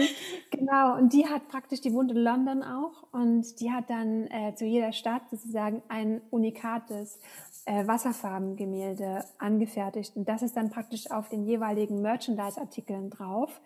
genau, 0.49 0.95
und 0.97 1.13
die 1.13 1.27
hat 1.27 1.47
praktisch, 1.47 1.79
die 1.79 1.93
wohnt 1.93 2.11
in 2.11 2.17
London 2.17 2.63
auch 2.63 3.03
und 3.11 3.59
die 3.59 3.71
hat 3.71 3.89
dann 3.89 4.25
äh, 4.27 4.55
zu 4.55 4.65
jeder 4.65 4.93
Stadt 4.93 5.21
sozusagen 5.29 5.83
ein 5.89 6.21
unikates 6.31 7.19
äh, 7.65 7.87
Wasserfarbengemälde 7.87 9.25
angefertigt. 9.37 10.15
Und 10.15 10.27
das 10.27 10.41
ist 10.41 10.55
dann 10.57 10.69
praktisch 10.69 11.09
auf 11.11 11.29
den 11.29 11.43
jeweiligen 11.43 12.01
Merchandise-Artikeln 12.01 13.09
drauf. 13.09 13.61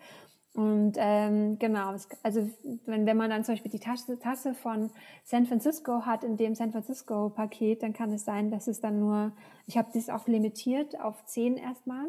Und 0.56 0.94
ähm, 0.96 1.58
genau, 1.58 1.92
es, 1.92 2.08
also 2.22 2.48
wenn, 2.86 3.04
wenn 3.04 3.16
man 3.18 3.28
dann 3.28 3.44
zum 3.44 3.54
Beispiel 3.54 3.70
die 3.70 3.78
Tasse, 3.78 4.18
Tasse 4.18 4.54
von 4.54 4.90
San 5.22 5.44
Francisco 5.44 6.06
hat, 6.06 6.24
in 6.24 6.38
dem 6.38 6.54
San 6.54 6.72
Francisco-Paket, 6.72 7.82
dann 7.82 7.92
kann 7.92 8.10
es 8.10 8.24
sein, 8.24 8.50
dass 8.50 8.66
es 8.66 8.80
dann 8.80 8.98
nur, 8.98 9.32
ich 9.66 9.76
habe 9.76 9.90
das 9.92 10.08
auch 10.08 10.26
limitiert 10.26 10.98
auf 10.98 11.26
zehn 11.26 11.58
erstmal 11.58 12.06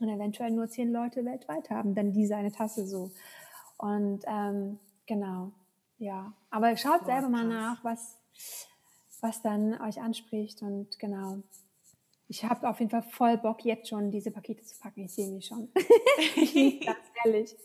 und 0.00 0.08
eventuell 0.08 0.50
nur 0.50 0.68
zehn 0.68 0.90
Leute 0.90 1.26
weltweit 1.26 1.68
haben 1.68 1.94
dann 1.94 2.12
diese 2.12 2.36
eine 2.36 2.52
Tasse 2.52 2.86
so. 2.86 3.10
Und 3.76 4.24
ähm, 4.26 4.78
genau, 5.06 5.52
ja. 5.98 6.32
Aber 6.48 6.74
schaut 6.78 7.04
selber 7.04 7.28
mal 7.28 7.46
krass. 7.46 7.52
nach, 7.52 7.84
was, 7.84 8.18
was 9.20 9.42
dann 9.42 9.80
euch 9.80 10.00
anspricht 10.00 10.62
und 10.62 10.98
genau. 10.98 11.38
Ich 12.30 12.44
habe 12.44 12.68
auf 12.68 12.78
jeden 12.78 12.90
Fall 12.90 13.00
voll 13.02 13.38
Bock, 13.38 13.64
jetzt 13.64 13.88
schon 13.88 14.10
diese 14.10 14.30
Pakete 14.30 14.62
zu 14.64 14.78
packen. 14.78 15.04
Ich 15.04 15.14
sehe 15.14 15.30
mich 15.30 15.46
schon. 15.46 15.70
das, 16.84 16.96
ehrlich. 17.24 17.56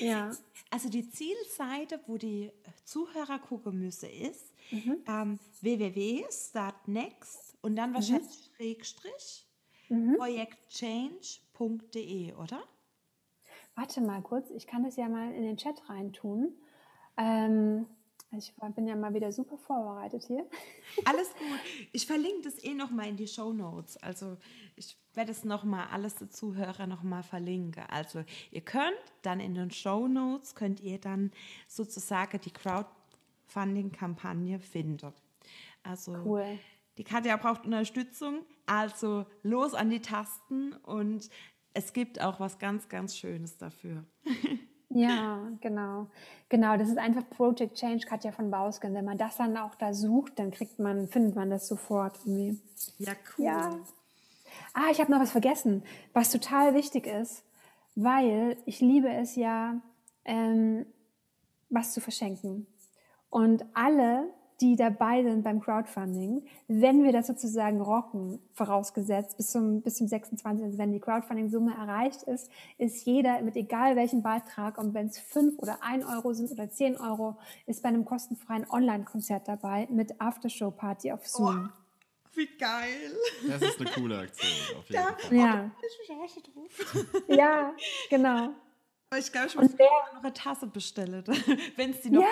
Ja. 0.00 0.30
Also 0.70 0.90
die 0.90 1.08
Zielseite, 1.08 2.00
wo 2.06 2.18
die 2.18 2.50
Zuhörer 2.84 3.38
gucken 3.38 3.78
müssen, 3.78 4.10
ist 4.10 4.50
Mhm. 4.70 5.02
ähm, 5.06 5.38
www.startnext 5.60 7.58
und 7.60 7.76
dann 7.76 7.92
wahrscheinlich 7.94 8.50
Schrägstrich 8.56 9.46
Mhm. 9.90 10.16
projektchange.de, 10.16 12.32
oder? 12.34 12.62
Warte 13.74 14.00
mal 14.00 14.22
kurz, 14.22 14.48
ich 14.50 14.66
kann 14.66 14.84
das 14.84 14.96
ja 14.96 15.06
mal 15.08 15.30
in 15.34 15.42
den 15.42 15.58
Chat 15.58 15.86
reintun. 15.90 16.54
Ähm, 17.18 17.86
ich 18.38 18.54
bin 18.74 18.86
ja 18.86 18.96
mal 18.96 19.12
wieder 19.14 19.32
super 19.32 19.56
vorbereitet 19.56 20.24
hier. 20.24 20.46
Alles 21.04 21.32
gut. 21.34 21.58
Ich 21.92 22.06
verlinke 22.06 22.42
das 22.42 22.62
eh 22.62 22.74
nochmal 22.74 23.08
in 23.08 23.16
die 23.16 23.26
Show 23.26 23.52
Notes. 23.52 23.96
Also 23.98 24.36
ich 24.76 24.96
werde 25.14 25.32
es 25.32 25.44
nochmal 25.44 25.86
alles 25.92 26.16
der 26.16 26.28
Zuhörer 26.28 26.86
nochmal 26.88 27.22
verlinken. 27.22 27.84
Also 27.88 28.24
ihr 28.50 28.60
könnt 28.62 28.98
dann 29.22 29.38
in 29.40 29.54
den 29.54 29.70
Show 29.70 30.08
Notes, 30.08 30.54
könnt 30.56 30.80
ihr 30.80 30.98
dann 30.98 31.30
sozusagen 31.68 32.40
die 32.40 32.50
Crowdfunding-Kampagne 32.50 34.58
finden. 34.58 35.12
Also 35.82 36.12
Cool. 36.24 36.58
die 36.98 37.04
Katja 37.04 37.36
braucht 37.36 37.64
Unterstützung. 37.64 38.44
Also 38.66 39.26
los 39.42 39.74
an 39.74 39.90
die 39.90 40.00
Tasten 40.00 40.72
und 40.72 41.28
es 41.74 41.92
gibt 41.92 42.20
auch 42.20 42.40
was 42.40 42.58
ganz, 42.58 42.88
ganz 42.88 43.16
Schönes 43.16 43.56
dafür. 43.58 44.04
Ja, 44.94 45.40
genau. 45.60 46.06
Genau, 46.48 46.76
das 46.76 46.88
ist 46.88 46.98
einfach 46.98 47.28
Project 47.28 47.74
Change 47.74 48.06
Katja 48.06 48.32
von 48.32 48.50
Bausken. 48.50 48.94
Wenn 48.94 49.04
man 49.04 49.18
das 49.18 49.36
dann 49.36 49.56
auch 49.56 49.74
da 49.74 49.92
sucht, 49.92 50.38
dann 50.38 50.50
kriegt 50.50 50.78
man, 50.78 51.08
findet 51.08 51.34
man 51.34 51.50
das 51.50 51.66
sofort 51.68 52.18
irgendwie. 52.24 52.60
Ja, 52.98 53.12
cool. 53.36 53.44
Ja. 53.44 53.78
Ah, 54.72 54.90
ich 54.90 55.00
habe 55.00 55.10
noch 55.10 55.20
was 55.20 55.32
vergessen, 55.32 55.82
was 56.12 56.30
total 56.30 56.74
wichtig 56.74 57.06
ist, 57.06 57.44
weil 57.96 58.56
ich 58.66 58.80
liebe 58.80 59.08
es 59.08 59.36
ja, 59.36 59.80
ähm, 60.24 60.86
was 61.70 61.92
zu 61.92 62.00
verschenken. 62.00 62.66
Und 63.30 63.64
alle, 63.74 64.28
die 64.60 64.76
dabei 64.76 65.22
sind 65.22 65.42
beim 65.42 65.60
Crowdfunding, 65.60 66.44
wenn 66.68 67.02
wir 67.02 67.12
das 67.12 67.26
sozusagen 67.26 67.80
rocken, 67.80 68.38
vorausgesetzt, 68.52 69.36
bis 69.36 69.50
zum, 69.50 69.82
bis 69.82 69.96
zum 69.96 70.06
26., 70.06 70.64
also 70.64 70.78
wenn 70.78 70.92
die 70.92 71.00
Crowdfunding-Summe 71.00 71.74
erreicht 71.74 72.22
ist, 72.24 72.50
ist 72.78 73.04
jeder 73.06 73.42
mit 73.42 73.56
egal 73.56 73.96
welchem 73.96 74.22
Beitrag, 74.22 74.78
und 74.78 74.94
wenn 74.94 75.06
es 75.06 75.18
5 75.18 75.58
oder 75.58 75.78
1 75.82 76.04
Euro 76.06 76.32
sind 76.32 76.50
oder 76.52 76.70
10 76.70 76.96
Euro, 76.98 77.36
ist 77.66 77.82
bei 77.82 77.88
einem 77.88 78.04
kostenfreien 78.04 78.68
Online-Konzert 78.70 79.48
dabei 79.48 79.88
mit 79.90 80.20
Aftershow-Party 80.20 81.12
auf 81.12 81.26
Zoom. 81.26 81.70
Wie 82.34 82.48
geil. 82.58 83.16
Das 83.48 83.62
ist 83.62 83.80
eine 83.80 83.90
coole 83.90 84.18
Aktion, 84.18 84.78
auf 84.78 84.88
jeden 84.88 85.04
Fall. 85.04 85.36
Ja, 85.36 85.70
Ich 85.78 86.08
mich 86.08 86.18
auch 86.18 86.28
schon 86.28 86.42
drauf. 86.42 87.28
ja, 87.28 87.72
genau. 88.10 88.54
Ich 89.18 89.30
glaube, 89.32 89.46
ich 89.48 89.56
Und 89.56 89.62
muss 89.70 89.78
wer- 89.78 89.88
noch 90.14 90.22
eine 90.22 90.32
Tasse 90.32 90.66
bestellen, 90.66 91.24
wenn 91.76 91.90
es 91.90 92.00
die 92.02 92.10
noch 92.10 92.22
Ja, 92.22 92.28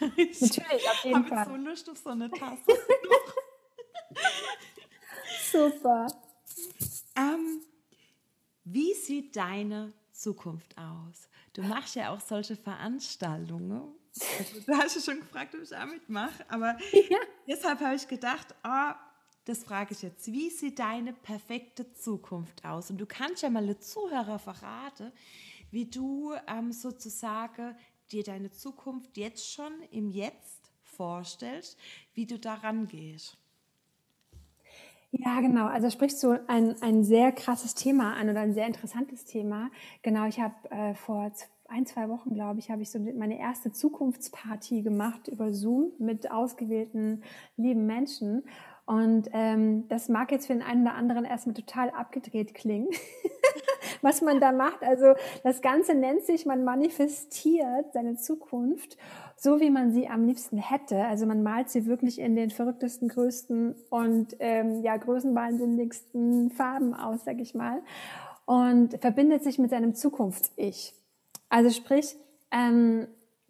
natürlich, 0.00 0.88
auf 0.88 1.04
jeden 1.04 1.16
habe 1.16 1.28
Fall. 1.28 1.46
so 1.46 1.56
Lust 1.56 1.90
auf 1.90 1.98
so 1.98 2.10
eine 2.10 2.30
Tasse. 2.38 2.62
Super. 5.50 6.06
ähm, 7.16 7.60
wie 8.64 8.94
sieht 8.94 9.36
deine 9.36 9.92
Zukunft 10.12 10.76
aus? 10.78 11.28
Du 11.52 11.62
machst 11.62 11.94
ja 11.96 12.10
auch 12.14 12.20
solche 12.20 12.56
Veranstaltungen. 12.56 13.94
Also, 14.38 14.60
du 14.66 14.72
hast 14.76 14.94
ja 14.96 15.00
schon 15.12 15.20
gefragt, 15.20 15.54
ob 15.54 15.62
ich 15.62 15.74
auch 15.76 15.86
mitmache, 15.86 16.44
aber 16.48 16.76
Ja. 17.10 17.18
deshalb 17.46 17.80
habe 17.80 17.94
ich 17.96 18.06
gedacht, 18.08 18.54
ah, 18.62 18.94
das 19.44 19.64
frage 19.64 19.92
ich 19.92 20.02
jetzt. 20.02 20.26
Wie 20.32 20.50
sieht 20.50 20.78
deine 20.78 21.12
perfekte 21.12 21.92
Zukunft 21.94 22.64
aus? 22.64 22.90
Und 22.90 22.98
du 22.98 23.06
kannst 23.06 23.42
ja 23.42 23.50
mal 23.50 23.66
den 23.66 23.80
Zuhörer 23.80 24.38
verraten, 24.38 25.12
wie 25.72 25.86
du 25.86 26.32
ähm, 26.46 26.70
sozusagen 26.70 27.74
dir 28.12 28.22
deine 28.22 28.50
Zukunft 28.50 29.16
jetzt 29.16 29.50
schon 29.50 29.72
im 29.90 30.10
Jetzt 30.10 30.70
vorstellst, 30.82 31.78
wie 32.14 32.26
du 32.26 32.38
daran 32.38 32.86
gehst. 32.86 33.36
Ja, 35.10 35.40
genau. 35.40 35.66
Also 35.66 35.90
sprichst 35.90 36.22
du 36.22 36.38
ein, 36.48 36.80
ein 36.80 37.04
sehr 37.04 37.32
krasses 37.32 37.74
Thema 37.74 38.14
an 38.14 38.30
oder 38.30 38.40
ein 38.40 38.54
sehr 38.54 38.66
interessantes 38.66 39.24
Thema. 39.24 39.70
Genau, 40.02 40.26
ich 40.26 40.40
habe 40.40 40.54
äh, 40.70 40.94
vor 40.94 41.30
ein, 41.68 41.86
zwei 41.86 42.08
Wochen, 42.08 42.34
glaube 42.34 42.60
ich, 42.60 42.70
habe 42.70 42.82
ich 42.82 42.90
so 42.90 42.98
meine 42.98 43.38
erste 43.38 43.72
Zukunftsparty 43.72 44.82
gemacht 44.82 45.28
über 45.28 45.52
Zoom 45.52 45.92
mit 45.98 46.30
ausgewählten 46.30 47.22
lieben 47.56 47.86
Menschen. 47.86 48.44
Und 48.84 49.28
ähm, 49.32 49.86
das 49.88 50.08
mag 50.08 50.32
jetzt 50.32 50.48
für 50.48 50.54
den 50.54 50.62
einen 50.62 50.82
oder 50.82 50.94
anderen 50.94 51.24
erstmal 51.24 51.54
total 51.54 51.90
abgedreht 51.90 52.52
klingen, 52.54 52.88
was 54.02 54.22
man 54.22 54.40
da 54.40 54.50
macht. 54.50 54.82
Also 54.82 55.14
das 55.44 55.62
Ganze 55.62 55.94
nennt 55.94 56.22
sich, 56.22 56.46
man 56.46 56.64
manifestiert 56.64 57.92
seine 57.92 58.16
Zukunft 58.16 58.96
so, 59.36 59.60
wie 59.60 59.70
man 59.70 59.92
sie 59.92 60.08
am 60.08 60.26
liebsten 60.26 60.58
hätte. 60.58 61.04
Also 61.04 61.26
man 61.26 61.42
malt 61.42 61.68
sie 61.68 61.86
wirklich 61.86 62.18
in 62.18 62.36
den 62.36 62.50
verrücktesten, 62.50 63.08
größten 63.08 63.74
und 63.90 64.36
ähm, 64.40 64.82
ja 64.82 64.96
größenwahnsinnigsten 64.96 66.50
Farben 66.50 66.94
aus, 66.94 67.24
sag 67.24 67.40
ich 67.40 67.54
mal, 67.54 67.82
und 68.44 69.00
verbindet 69.00 69.42
sich 69.42 69.58
mit 69.58 69.70
seinem 69.70 69.94
Zukunfts-Ich. 69.94 70.94
Also 71.48 71.70
sprich, 71.70 72.16
ähm, 72.50 73.06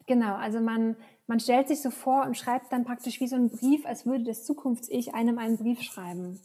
genau, 0.07 0.35
also 0.35 0.61
man, 0.61 0.97
man 1.33 1.41
stellt 1.41 1.67
sich 1.67 1.81
so 1.81 1.89
vor 1.89 2.27
und 2.27 2.37
schreibt 2.37 2.71
dann 2.75 2.85
praktisch 2.85 3.19
wie 3.19 3.27
so 3.27 3.37
einen 3.37 3.49
Brief, 3.49 3.87
als 3.87 4.05
würde 4.05 4.25
das 4.25 4.45
Zukunfts-Ich 4.45 5.15
einem 5.15 5.39
einen 5.39 5.57
Brief 5.57 5.81
schreiben. 5.81 6.39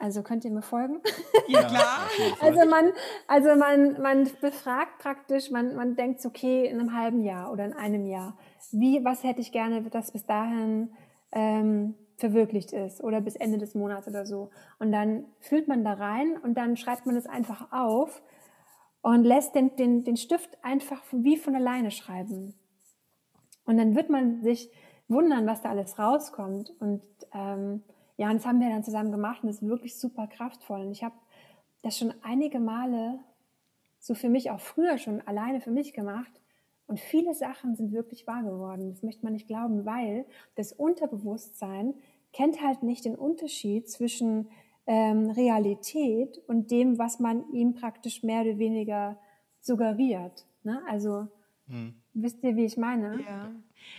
Also 0.00 0.24
könnt 0.24 0.44
ihr 0.44 0.50
mir 0.50 0.62
folgen? 0.62 1.00
Ja, 1.46 1.62
klar. 1.62 2.08
Also 2.40 2.68
man, 2.68 2.90
also 3.28 3.54
man, 3.54 4.02
man 4.02 4.28
befragt 4.40 4.98
praktisch, 4.98 5.52
man, 5.52 5.76
man 5.76 5.94
denkt, 5.94 6.20
so, 6.20 6.30
okay, 6.30 6.66
in 6.66 6.80
einem 6.80 6.96
halben 6.96 7.22
Jahr 7.22 7.52
oder 7.52 7.64
in 7.64 7.72
einem 7.72 8.04
Jahr, 8.04 8.36
wie, 8.72 9.04
was 9.04 9.22
hätte 9.22 9.40
ich 9.40 9.52
gerne, 9.52 9.80
dass 9.82 10.10
bis 10.10 10.26
dahin 10.26 10.90
ähm, 11.30 11.94
verwirklicht 12.16 12.72
ist 12.72 13.00
oder 13.00 13.20
bis 13.20 13.36
Ende 13.36 13.58
des 13.58 13.76
Monats 13.76 14.08
oder 14.08 14.26
so. 14.26 14.50
Und 14.80 14.90
dann 14.90 15.26
fühlt 15.38 15.68
man 15.68 15.84
da 15.84 15.92
rein 15.92 16.36
und 16.36 16.58
dann 16.58 16.76
schreibt 16.76 17.06
man 17.06 17.14
es 17.14 17.28
einfach 17.28 17.70
auf 17.70 18.22
und 19.02 19.22
lässt 19.22 19.54
den, 19.54 19.76
den, 19.76 20.02
den 20.02 20.16
Stift 20.16 20.58
einfach 20.64 21.00
wie 21.12 21.36
von 21.36 21.54
alleine 21.54 21.92
schreiben. 21.92 22.54
Und 23.64 23.76
dann 23.76 23.94
wird 23.94 24.10
man 24.10 24.42
sich 24.42 24.70
wundern, 25.08 25.46
was 25.46 25.62
da 25.62 25.70
alles 25.70 25.98
rauskommt. 25.98 26.72
Und 26.80 27.02
ähm, 27.32 27.82
ja, 28.16 28.28
und 28.28 28.36
das 28.36 28.46
haben 28.46 28.60
wir 28.60 28.68
dann 28.68 28.84
zusammen 28.84 29.12
gemacht 29.12 29.42
und 29.42 29.48
das 29.48 29.56
ist 29.56 29.68
wirklich 29.68 29.98
super 29.98 30.26
kraftvoll. 30.26 30.80
Und 30.80 30.92
ich 30.92 31.04
habe 31.04 31.14
das 31.82 31.98
schon 31.98 32.12
einige 32.22 32.60
Male 32.60 33.18
so 33.98 34.14
für 34.14 34.28
mich 34.28 34.50
auch 34.50 34.60
früher 34.60 34.98
schon 34.98 35.20
alleine 35.26 35.60
für 35.60 35.70
mich 35.70 35.92
gemacht. 35.92 36.32
Und 36.86 36.98
viele 36.98 37.34
Sachen 37.34 37.76
sind 37.76 37.92
wirklich 37.92 38.26
wahr 38.26 38.42
geworden. 38.42 38.90
Das 38.90 39.02
möchte 39.02 39.24
man 39.24 39.32
nicht 39.32 39.46
glauben, 39.46 39.86
weil 39.86 40.26
das 40.56 40.72
Unterbewusstsein 40.72 41.94
kennt 42.32 42.60
halt 42.60 42.82
nicht 42.82 43.04
den 43.04 43.14
Unterschied 43.14 43.88
zwischen 43.88 44.48
ähm, 44.86 45.30
Realität 45.30 46.38
und 46.48 46.70
dem, 46.70 46.98
was 46.98 47.20
man 47.20 47.50
ihm 47.52 47.74
praktisch 47.74 48.22
mehr 48.22 48.42
oder 48.42 48.58
weniger 48.58 49.18
suggeriert. 49.60 50.46
Ne? 50.64 50.82
Also 50.88 51.28
wisst 52.14 52.42
ihr, 52.42 52.56
wie 52.56 52.64
ich 52.64 52.76
meine? 52.76 53.20
Ja. 53.26 53.52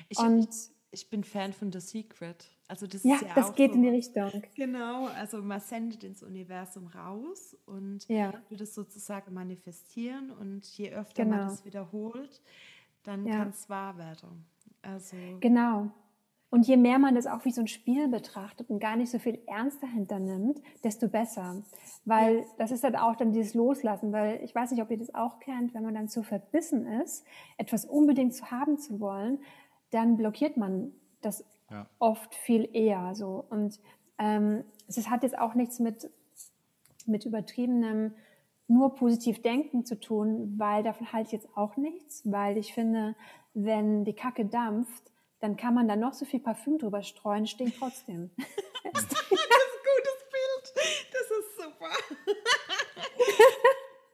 Ich, 0.09 0.17
Und 0.19 0.49
ich 0.91 1.09
bin 1.09 1.23
Fan 1.23 1.53
von 1.53 1.71
The 1.71 1.79
Secret. 1.79 2.45
Also 2.67 2.87
das 2.87 3.03
ja, 3.03 3.15
ist 3.15 3.21
ja 3.23 3.33
das 3.35 3.53
geht 3.55 3.71
so, 3.71 3.75
in 3.77 3.83
die 3.83 3.89
Richtung. 3.89 4.31
Genau, 4.55 5.07
also 5.07 5.41
man 5.41 5.59
sendet 5.59 6.03
ins 6.03 6.23
Universum 6.23 6.87
raus 6.87 7.55
und 7.65 8.07
Ja. 8.07 8.31
du 8.49 8.55
das 8.55 8.73
sozusagen 8.73 9.33
manifestieren 9.33 10.31
und 10.31 10.65
je 10.77 10.91
öfter 10.91 11.25
man 11.25 11.39
Genau. 11.39 11.49
das 11.51 11.65
wiederholt, 11.65 12.41
dann 13.03 13.25
Ja. 13.25 13.37
kann 13.37 13.49
es 13.49 13.69
wahr 13.69 13.97
werden. 13.97 14.45
Also 14.81 15.15
Genau. 15.39 15.91
Und 16.53 16.67
je 16.67 16.77
mehr 16.77 16.99
man 16.99 17.15
das 17.15 17.25
auch 17.25 17.45
wie 17.45 17.51
so 17.51 17.61
ein 17.61 17.67
Spiel 17.67 18.07
betrachtet 18.07 18.69
und 18.69 18.77
gar 18.77 18.95
nicht 18.95 19.09
so 19.09 19.17
viel 19.17 19.39
Ernst 19.47 19.81
dahinter 19.81 20.19
nimmt, 20.19 20.61
desto 20.83 21.07
besser. 21.07 21.63
Weil 22.05 22.45
das 22.59 22.69
ist 22.69 22.83
dann 22.83 22.95
auch 22.95 23.15
dann 23.15 23.31
dieses 23.31 23.55
Loslassen, 23.55 24.13
weil 24.13 24.39
ich 24.43 24.53
weiß 24.53 24.69
nicht, 24.69 24.83
ob 24.83 24.91
ihr 24.91 24.99
das 24.99 25.15
auch 25.15 25.39
kennt, 25.39 25.73
wenn 25.73 25.81
man 25.81 25.95
dann 25.95 26.09
zu 26.09 26.21
verbissen 26.21 26.85
ist, 27.01 27.25
etwas 27.57 27.85
unbedingt 27.85 28.35
zu 28.35 28.51
haben 28.51 28.77
zu 28.77 28.99
wollen, 28.99 29.39
dann 29.89 30.15
blockiert 30.15 30.55
man 30.55 30.91
das 31.21 31.43
Ja. 31.71 31.87
oft 31.97 32.35
viel 32.35 32.69
eher 32.71 33.15
so. 33.15 33.45
Und 33.49 33.79
ähm, 34.19 34.63
es 34.87 35.09
hat 35.09 35.23
jetzt 35.23 35.39
auch 35.39 35.55
nichts 35.55 35.79
mit, 35.79 36.07
mit 37.07 37.25
übertriebenem 37.25 38.13
nur 38.67 38.93
positiv 38.93 39.41
denken 39.41 39.85
zu 39.85 39.99
tun, 39.99 40.53
weil 40.59 40.83
davon 40.83 41.11
halte 41.11 41.29
ich 41.29 41.33
jetzt 41.33 41.57
auch 41.57 41.77
nichts, 41.77 42.21
weil 42.31 42.57
ich 42.59 42.75
finde, 42.75 43.15
wenn 43.55 44.05
die 44.05 44.13
Kacke 44.13 44.45
dampft, 44.45 45.12
dann 45.43 45.57
kann 45.57 45.73
man 45.73 45.89
da 45.89 45.97
noch 45.97 46.13
so 46.13 46.23
viel 46.23 46.39
Parfüm 46.39 46.77
drüber 46.77 47.03
streuen, 47.03 47.45
stinkt 47.45 47.77
trotzdem. 47.77 48.31
das 48.37 49.03
ist 49.03 49.11
ein 49.11 49.27
gutes 49.27 50.19
Bild. 50.31 50.73
Das 51.11 51.31
ist 51.37 51.61
super. 51.61 51.89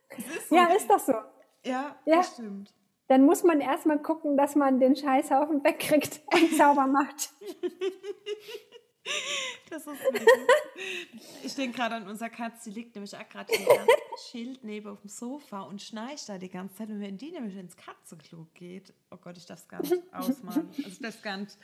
Das 0.10 0.36
ist 0.36 0.50
so. 0.50 0.56
ja, 0.56 0.66
ist 0.74 0.90
doch 0.90 1.00
so. 1.00 1.14
ja, 1.64 1.96
Ja. 2.06 2.18
das 2.18 2.34
stimmt. 2.34 2.74
Dann 3.08 3.24
muss 3.24 3.44
man 3.44 3.62
erstmal 3.62 4.00
gucken, 4.02 4.36
dass 4.38 4.56
man 4.56 4.80
den 4.80 4.96
Scheißhaufen 4.96 5.64
wegkriegt 5.64 6.22
und 6.34 6.52
sauber 6.58 6.88
macht. 6.88 7.30
Das 9.70 9.86
ist. 9.86 10.00
Ich 11.44 11.56
denke 11.56 11.78
gerade 11.78 11.96
an 11.96 12.08
unsere 12.08 12.30
Katze, 12.30 12.70
die 12.72 12.80
liegt 12.80 12.96
nämlich 12.96 13.16
auch 13.16 13.28
gerade 13.30 13.52
ganz 13.54 13.70
Schild 14.32 14.64
neben 14.64 14.90
auf 14.90 15.02
dem 15.02 15.10
Sofa 15.10 15.62
und 15.62 15.82
schnarcht 15.82 16.28
da 16.28 16.38
die 16.38 16.50
ganze 16.50 16.76
Zeit. 16.76 16.90
Und 16.90 17.00
wenn 17.02 17.18
die 17.18 17.32
nämlich 17.32 17.56
ins 17.56 17.76
Katzenklo 17.78 18.48
geht, 18.56 18.94
oh 19.12 19.18
Gott, 19.18 19.38
ich 19.38 19.46
darf 19.46 19.60
es 19.60 19.68
gar 19.68 19.82
nicht 19.82 19.94
ausmalen. 20.12 20.68
Also 20.70 20.88
ich 20.88 21.00
darf 21.00 21.16
es 21.16 21.22
gar 21.22 21.38
nicht 21.38 21.58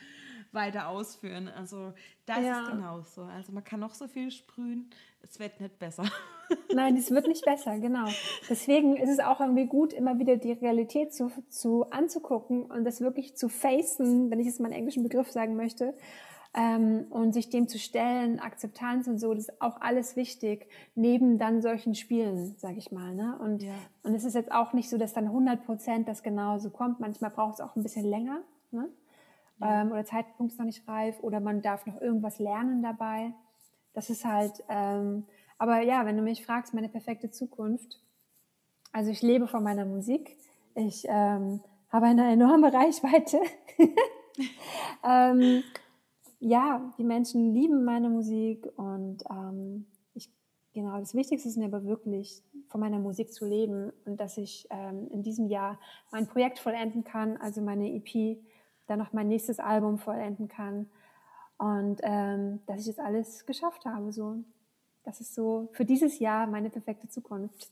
weiter 0.52 0.88
ausführen. 0.88 1.48
Also 1.48 1.92
da 2.26 2.36
ist 2.36 2.46
Ja. 2.46 2.62
es 2.62 2.70
genauso. 2.70 3.22
Also 3.22 3.52
man 3.52 3.64
kann 3.64 3.80
noch 3.80 3.94
so 3.94 4.06
viel 4.06 4.30
sprühen, 4.30 4.88
es 5.22 5.38
wird 5.40 5.60
nicht 5.60 5.78
besser. 5.78 6.04
Nein, 6.72 6.96
es 6.96 7.10
wird 7.10 7.26
nicht 7.26 7.44
besser, 7.44 7.76
genau. 7.80 8.08
Deswegen 8.48 8.96
ist 8.96 9.10
es 9.10 9.18
auch 9.18 9.40
irgendwie 9.40 9.66
gut, 9.66 9.92
immer 9.92 10.18
wieder 10.20 10.36
die 10.36 10.52
Realität 10.52 11.12
zu, 11.12 11.32
zu 11.48 11.90
anzugucken 11.90 12.62
und 12.70 12.84
das 12.84 13.00
wirklich 13.00 13.36
zu 13.36 13.48
facen, 13.48 14.30
wenn 14.30 14.38
ich 14.38 14.46
jetzt 14.46 14.60
mal 14.60 14.66
einen 14.66 14.76
englischen 14.76 15.02
Begriff 15.02 15.30
sagen 15.30 15.56
möchte, 15.56 15.92
ähm, 16.56 17.06
und 17.10 17.34
sich 17.34 17.50
dem 17.50 17.68
zu 17.68 17.78
stellen, 17.78 18.40
Akzeptanz 18.40 19.06
und 19.06 19.18
so, 19.18 19.34
das 19.34 19.48
ist 19.48 19.62
auch 19.62 19.80
alles 19.80 20.16
wichtig, 20.16 20.68
neben 20.94 21.38
dann 21.38 21.60
solchen 21.60 21.94
Spielen, 21.94 22.56
sage 22.56 22.78
ich 22.78 22.90
mal. 22.90 23.14
Ne? 23.14 23.38
Und, 23.38 23.62
Ja. 23.62 23.74
und 24.02 24.14
es 24.14 24.24
ist 24.24 24.34
jetzt 24.34 24.50
auch 24.50 24.72
nicht 24.72 24.88
so, 24.88 24.96
dass 24.96 25.12
dann 25.12 25.26
100 25.26 25.64
Prozent 25.66 26.08
das 26.08 26.22
genauso 26.22 26.70
kommt. 26.70 26.98
Manchmal 26.98 27.30
braucht 27.30 27.54
es 27.54 27.60
auch 27.60 27.76
ein 27.76 27.82
bisschen 27.82 28.06
länger. 28.06 28.40
Ne? 28.70 28.88
Ähm, 29.60 29.92
oder 29.92 30.04
Zeitpunkt 30.04 30.52
ist 30.52 30.58
noch 30.58 30.66
nicht 30.66 30.88
reif 30.88 31.20
oder 31.20 31.40
man 31.40 31.60
darf 31.62 31.86
noch 31.86 32.00
irgendwas 32.00 32.38
lernen 32.38 32.82
dabei. 32.82 33.32
Das 33.92 34.10
ist 34.10 34.24
halt, 34.24 34.52
ähm, 34.68 35.26
aber 35.58 35.80
ja, 35.80 36.04
wenn 36.06 36.16
du 36.16 36.22
mich 36.22 36.44
fragst, 36.44 36.74
meine 36.74 36.88
perfekte 36.88 37.30
Zukunft, 37.30 38.00
also 38.92 39.10
ich 39.10 39.22
lebe 39.22 39.46
von 39.46 39.62
meiner 39.62 39.84
Musik, 39.84 40.36
ich 40.74 41.04
ähm, 41.08 41.60
habe 41.90 42.06
eine 42.06 42.30
enorme 42.30 42.72
Reichweite. 42.72 43.40
ähm, 45.04 45.62
ja, 46.38 46.92
die 46.98 47.04
Menschen 47.04 47.54
lieben 47.54 47.84
meine 47.84 48.08
Musik 48.08 48.66
und 48.76 49.24
ähm, 49.30 49.86
ich, 50.14 50.30
genau, 50.74 50.98
das 50.98 51.14
Wichtigste 51.14 51.48
ist 51.48 51.56
mir 51.56 51.66
aber 51.66 51.84
wirklich, 51.84 52.42
von 52.68 52.80
meiner 52.80 52.98
Musik 52.98 53.32
zu 53.32 53.46
leben 53.46 53.92
und 54.04 54.18
dass 54.20 54.36
ich 54.36 54.66
ähm, 54.70 55.08
in 55.10 55.22
diesem 55.22 55.46
Jahr 55.46 55.78
mein 56.10 56.26
Projekt 56.26 56.58
vollenden 56.58 57.04
kann, 57.04 57.36
also 57.38 57.60
meine 57.62 57.88
EP, 57.94 58.38
dann 58.86 58.98
noch 58.98 59.12
mein 59.12 59.28
nächstes 59.28 59.58
Album 59.58 59.98
vollenden 59.98 60.48
kann 60.48 60.88
und 61.58 62.00
ähm, 62.02 62.60
dass 62.66 62.80
ich 62.80 62.94
das 62.94 63.04
alles 63.04 63.46
geschafft 63.46 63.84
habe. 63.86 64.12
So, 64.12 64.36
das 65.04 65.20
ist 65.20 65.34
so 65.34 65.68
für 65.72 65.84
dieses 65.84 66.18
Jahr 66.18 66.46
meine 66.46 66.70
perfekte 66.70 67.08
Zukunft. 67.08 67.70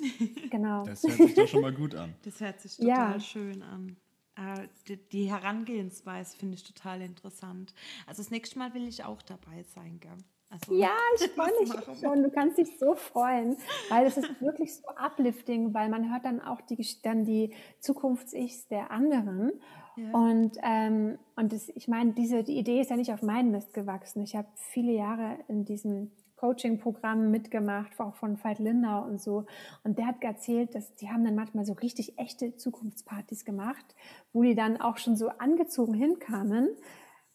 Genau. 0.50 0.82
Das 0.84 1.02
hört 1.02 1.18
sich 1.18 1.34
doch 1.34 1.46
schon 1.46 1.60
mal 1.60 1.74
gut 1.74 1.94
an. 1.94 2.14
Das 2.24 2.40
hört 2.40 2.58
sich 2.58 2.78
Ja. 2.78 2.94
total 3.04 3.20
schön 3.20 3.62
an. 3.62 3.96
Äh, 4.40 4.96
die, 5.12 5.30
Herangehensweise 5.30 6.36
finde 6.36 6.54
ich 6.54 6.64
total 6.64 7.02
interessant. 7.02 7.74
Also 8.06 8.22
das 8.22 8.30
nächste 8.30 8.58
Mal 8.58 8.72
will 8.74 8.88
ich 8.88 9.04
auch 9.04 9.20
dabei 9.22 9.62
sein, 9.74 10.00
gell? 10.00 10.16
Also, 10.48 10.74
Ja, 10.74 10.96
ich 11.16 11.30
freue 11.32 11.52
mich 11.60 12.00
schon. 12.00 12.22
Du 12.22 12.30
kannst 12.30 12.58
dich 12.58 12.78
so 12.78 12.94
freuen, 12.94 13.56
weil 13.90 14.06
es 14.06 14.16
ist 14.16 14.40
wirklich 14.40 14.74
so 14.74 14.88
uplifting, 14.88 15.74
weil 15.74 15.88
man 15.90 16.10
hört 16.10 16.24
dann 16.24 16.40
auch 16.40 16.60
die, 16.62 16.84
dann 17.02 17.24
die 17.24 17.52
Zukunfts-Ichs 17.80 18.68
der 18.68 18.90
anderen. 18.90 19.52
Ja. 19.96 20.10
Und, 20.12 20.56
ähm, 20.62 21.18
und 21.36 21.52
das, 21.52 21.68
ich 21.68 21.86
meine, 21.86 22.12
diese 22.12 22.42
die 22.42 22.56
Idee 22.56 22.80
ist 22.80 22.90
ja 22.90 22.96
nicht 22.96 23.12
auf 23.12 23.22
meinen 23.22 23.50
Mist 23.50 23.74
gewachsen. 23.74 24.22
Ich 24.22 24.34
habe 24.34 24.48
viele 24.54 24.92
Jahre 24.92 25.38
in 25.48 25.64
diesem 25.64 26.10
Coaching-Programm 26.40 27.30
mitgemacht, 27.30 28.00
auch 28.00 28.14
von 28.14 28.42
Veit 28.42 28.58
Lindau 28.58 29.02
und 29.04 29.20
so. 29.20 29.44
Und 29.84 29.98
der 29.98 30.06
hat 30.06 30.22
erzählt, 30.22 30.74
dass 30.74 30.94
die 30.94 31.10
haben 31.10 31.22
dann 31.22 31.34
manchmal 31.34 31.66
so 31.66 31.74
richtig 31.74 32.18
echte 32.18 32.56
Zukunftspartys 32.56 33.44
gemacht, 33.44 33.84
wo 34.32 34.42
die 34.42 34.54
dann 34.54 34.80
auch 34.80 34.96
schon 34.96 35.16
so 35.16 35.28
angezogen 35.28 35.92
hinkamen. 35.92 36.70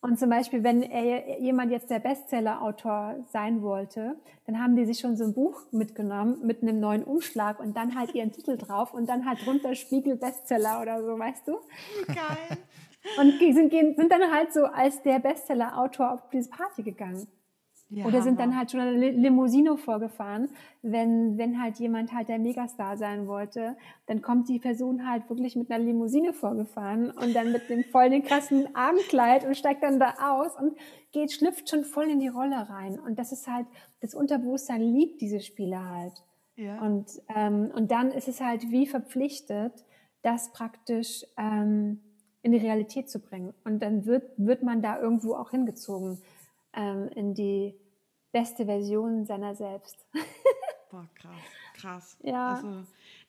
Und 0.01 0.19
zum 0.19 0.29
Beispiel, 0.29 0.63
wenn 0.63 0.81
er, 0.81 1.39
jemand 1.39 1.71
jetzt 1.71 1.89
der 1.89 1.99
Bestseller-Autor 1.99 3.25
sein 3.31 3.61
wollte, 3.61 4.15
dann 4.45 4.61
haben 4.61 4.75
die 4.75 4.85
sich 4.85 4.99
schon 4.99 5.15
so 5.17 5.23
ein 5.23 5.33
Buch 5.33 5.61
mitgenommen 5.71 6.39
mit 6.43 6.61
einem 6.61 6.79
neuen 6.79 7.03
Umschlag 7.03 7.59
und 7.59 7.77
dann 7.77 7.95
halt 7.97 8.13
ihren 8.15 8.31
Titel 8.31 8.57
drauf 8.57 8.93
und 8.93 9.07
dann 9.07 9.27
halt 9.27 9.45
drunter 9.45 9.75
Spiegel 9.75 10.15
Bestseller 10.15 10.81
oder 10.81 11.03
so, 11.03 11.17
weißt 11.17 11.47
du? 11.47 11.53
Geil. 12.07 12.57
Und 13.19 13.39
sind, 13.39 13.71
sind 13.71 14.11
dann 14.11 14.31
halt 14.31 14.51
so 14.51 14.65
als 14.65 15.01
der 15.03 15.19
Bestseller-Autor 15.19 16.13
auf 16.13 16.29
diese 16.29 16.49
Party 16.49 16.81
gegangen. 16.81 17.27
Ja, 17.89 18.05
Oder 18.07 18.23
sind 18.23 18.39
dann 18.39 18.57
halt 18.57 18.71
schon 18.71 18.79
eine 18.79 18.93
Li- 18.97 19.11
Limousine 19.11 19.77
vorgefahren, 19.77 20.49
wenn, 20.81 21.37
wenn 21.37 21.61
halt 21.61 21.77
jemand 21.77 22.13
halt 22.13 22.29
der 22.29 22.39
Megastar 22.39 22.97
sein 22.97 23.27
wollte, 23.27 23.77
dann 24.07 24.23
kommt 24.23 24.49
die 24.49 24.57
Person 24.59 25.07
halt 25.07 25.29
wirklich 25.29 25.55
mit 25.55 25.69
einer 25.69 25.83
Limousine 25.83 26.33
vorgefahren 26.33 27.11
und 27.11 27.35
dann 27.35 27.51
mit 27.51 27.69
dem 27.69 27.83
voll 27.83 28.09
den 28.09 28.23
krassen 28.23 28.75
Abendkleid 28.75 29.45
und 29.45 29.55
steigt 29.55 29.83
dann 29.83 29.99
da 29.99 30.15
aus 30.19 30.59
und 30.59 30.75
geht, 31.11 31.31
schlüpft 31.31 31.69
schon 31.69 31.83
voll 31.83 32.05
in 32.09 32.19
die 32.19 32.27
Rolle 32.27 32.67
rein. 32.69 32.99
Und 32.99 33.19
das 33.19 33.31
ist 33.31 33.47
halt, 33.47 33.67
das 34.01 34.15
Unterbewusstsein 34.15 34.81
liebt 34.81 35.21
diese 35.21 35.39
Spiele 35.39 35.87
halt. 35.87 36.23
Ja. 36.55 36.81
Und, 36.81 37.05
ähm, 37.35 37.71
und 37.75 37.91
dann 37.91 38.09
ist 38.09 38.27
es 38.27 38.41
halt 38.41 38.71
wie 38.71 38.87
verpflichtet, 38.87 39.85
das 40.23 40.51
praktisch 40.53 41.23
ähm, 41.37 42.01
in 42.41 42.51
die 42.51 42.57
Realität 42.57 43.09
zu 43.11 43.19
bringen. 43.19 43.53
Und 43.63 43.81
dann 43.83 44.05
wird, 44.05 44.23
wird 44.37 44.63
man 44.63 44.81
da 44.81 44.99
irgendwo 44.99 45.35
auch 45.35 45.51
hingezogen 45.51 46.17
ähm, 46.75 47.07
in 47.09 47.33
die 47.33 47.75
beste 48.31 48.65
Version 48.65 49.25
seiner 49.25 49.55
selbst. 49.55 50.05
Boah, 50.91 51.07
krass, 51.15 51.41
krass. 51.73 52.17
Ja. 52.23 52.55
Also, 52.55 52.83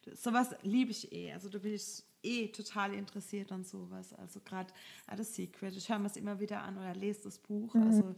das- 0.05 0.23
sowas 0.23 0.55
liebe 0.63 0.91
ich 0.91 1.11
eh. 1.13 1.33
Also, 1.33 1.49
du 1.49 1.59
bist 1.61 2.05
eh 2.23 2.49
total 2.49 2.93
interessiert 2.95 3.51
an 3.53 3.65
sowas. 3.65 4.13
Also, 4.15 4.41
gerade 4.41 4.73
The 5.17 5.23
Secret. 5.25 5.77
Ich 5.77 5.89
höre 5.89 5.99
mir 5.99 6.07
es 6.09 6.17
immer 6.17 6.39
wieder 6.41 6.63
an 6.63 6.77
oder 6.77 6.95
lese 6.95 7.23
das 7.25 7.39
Buch. 7.39 7.73
Mhm. 7.75 7.83
Also, 7.83 8.15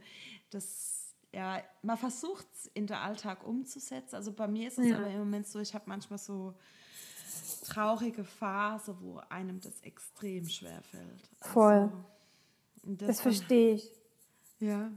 das, 0.49 1.13
ja, 1.31 1.61
man 1.83 1.97
versucht 1.97 2.47
es 2.53 2.65
in 2.73 2.87
den 2.87 2.97
Alltag 2.97 3.45
umzusetzen. 3.45 4.15
Also, 4.15 4.31
bei 4.33 4.47
mir 4.47 4.67
ist 4.67 4.79
es 4.79 4.87
Ja. 4.87 4.97
aber 4.97 5.07
im 5.07 5.19
Moment 5.19 5.47
so, 5.47 5.59
ich 5.59 5.73
habe 5.73 5.85
manchmal 5.87 6.19
so 6.19 6.53
traurige 7.65 8.23
Phase, 8.23 8.95
wo 9.01 9.17
einem 9.29 9.59
das 9.59 9.79
extrem 9.81 10.47
schwer 10.47 10.81
fällt. 10.81 11.29
Also, 11.39 11.53
Voll. 11.53 11.91
Das 12.83 13.07
dann- 13.07 13.15
verstehe 13.15 13.75
ich. 13.75 13.91
Ja. 14.59 14.91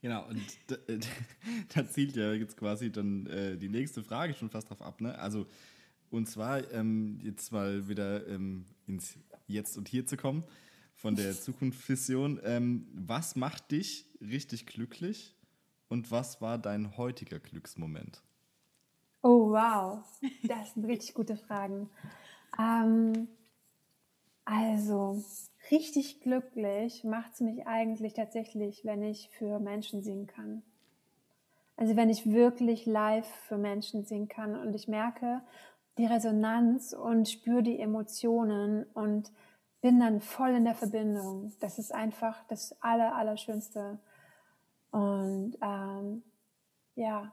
Genau, 0.00 0.26
und 0.28 0.40
da, 0.68 0.76
äh, 0.86 0.98
da 1.74 1.86
zielt 1.86 2.16
ja 2.16 2.32
jetzt 2.32 2.56
quasi 2.56 2.90
dann 2.90 3.26
äh, 3.26 3.56
die 3.56 3.68
nächste 3.68 4.02
Frage 4.02 4.34
schon 4.34 4.50
fast 4.50 4.70
drauf 4.70 4.82
ab. 4.82 5.00
Ne? 5.00 5.18
Also, 5.18 5.46
und 6.10 6.28
zwar 6.28 6.70
ähm, 6.72 7.20
jetzt 7.22 7.52
mal 7.52 7.88
wieder 7.88 8.26
ähm, 8.28 8.64
ins 8.86 9.18
Jetzt 9.46 9.76
und 9.76 9.88
Hier 9.88 10.06
zu 10.06 10.16
kommen 10.16 10.44
von 10.94 11.16
der 11.16 11.32
Zukunftsvision. 11.40 12.40
Ähm, 12.44 12.86
was 12.94 13.34
macht 13.34 13.70
dich 13.70 14.06
richtig 14.20 14.66
glücklich 14.66 15.34
und 15.88 16.10
was 16.10 16.40
war 16.40 16.58
dein 16.58 16.96
heutiger 16.96 17.40
Glücksmoment? 17.40 18.22
Oh, 19.22 19.50
wow. 19.50 20.04
Das 20.44 20.74
sind 20.74 20.84
richtig 20.84 21.14
gute 21.14 21.36
Fragen. 21.36 21.90
Ähm, 22.58 23.28
also, 24.44 25.22
richtig 25.70 26.20
glücklich 26.20 27.04
macht 27.04 27.34
es 27.34 27.40
mich 27.40 27.66
eigentlich 27.66 28.14
tatsächlich, 28.14 28.84
wenn 28.84 29.02
ich 29.02 29.30
für 29.30 29.58
Menschen 29.58 30.02
singen 30.02 30.26
kann. 30.26 30.62
Also 31.76 31.96
wenn 31.96 32.10
ich 32.10 32.30
wirklich 32.30 32.86
live 32.86 33.26
für 33.26 33.56
Menschen 33.56 34.04
singen 34.04 34.28
kann 34.28 34.56
und 34.56 34.74
ich 34.74 34.88
merke 34.88 35.42
die 35.96 36.06
Resonanz 36.06 36.92
und 36.92 37.28
spüre 37.28 37.62
die 37.62 37.80
Emotionen 37.80 38.84
und 38.94 39.30
bin 39.80 40.00
dann 40.00 40.20
voll 40.20 40.50
in 40.50 40.64
der 40.64 40.74
Verbindung. 40.74 41.52
Das 41.60 41.78
ist 41.78 41.94
einfach 41.94 42.44
das 42.48 42.80
Aller, 42.82 43.14
Allerschönste. 43.14 43.98
Und 44.90 45.56
ähm, 45.62 46.22
ja, 46.94 47.32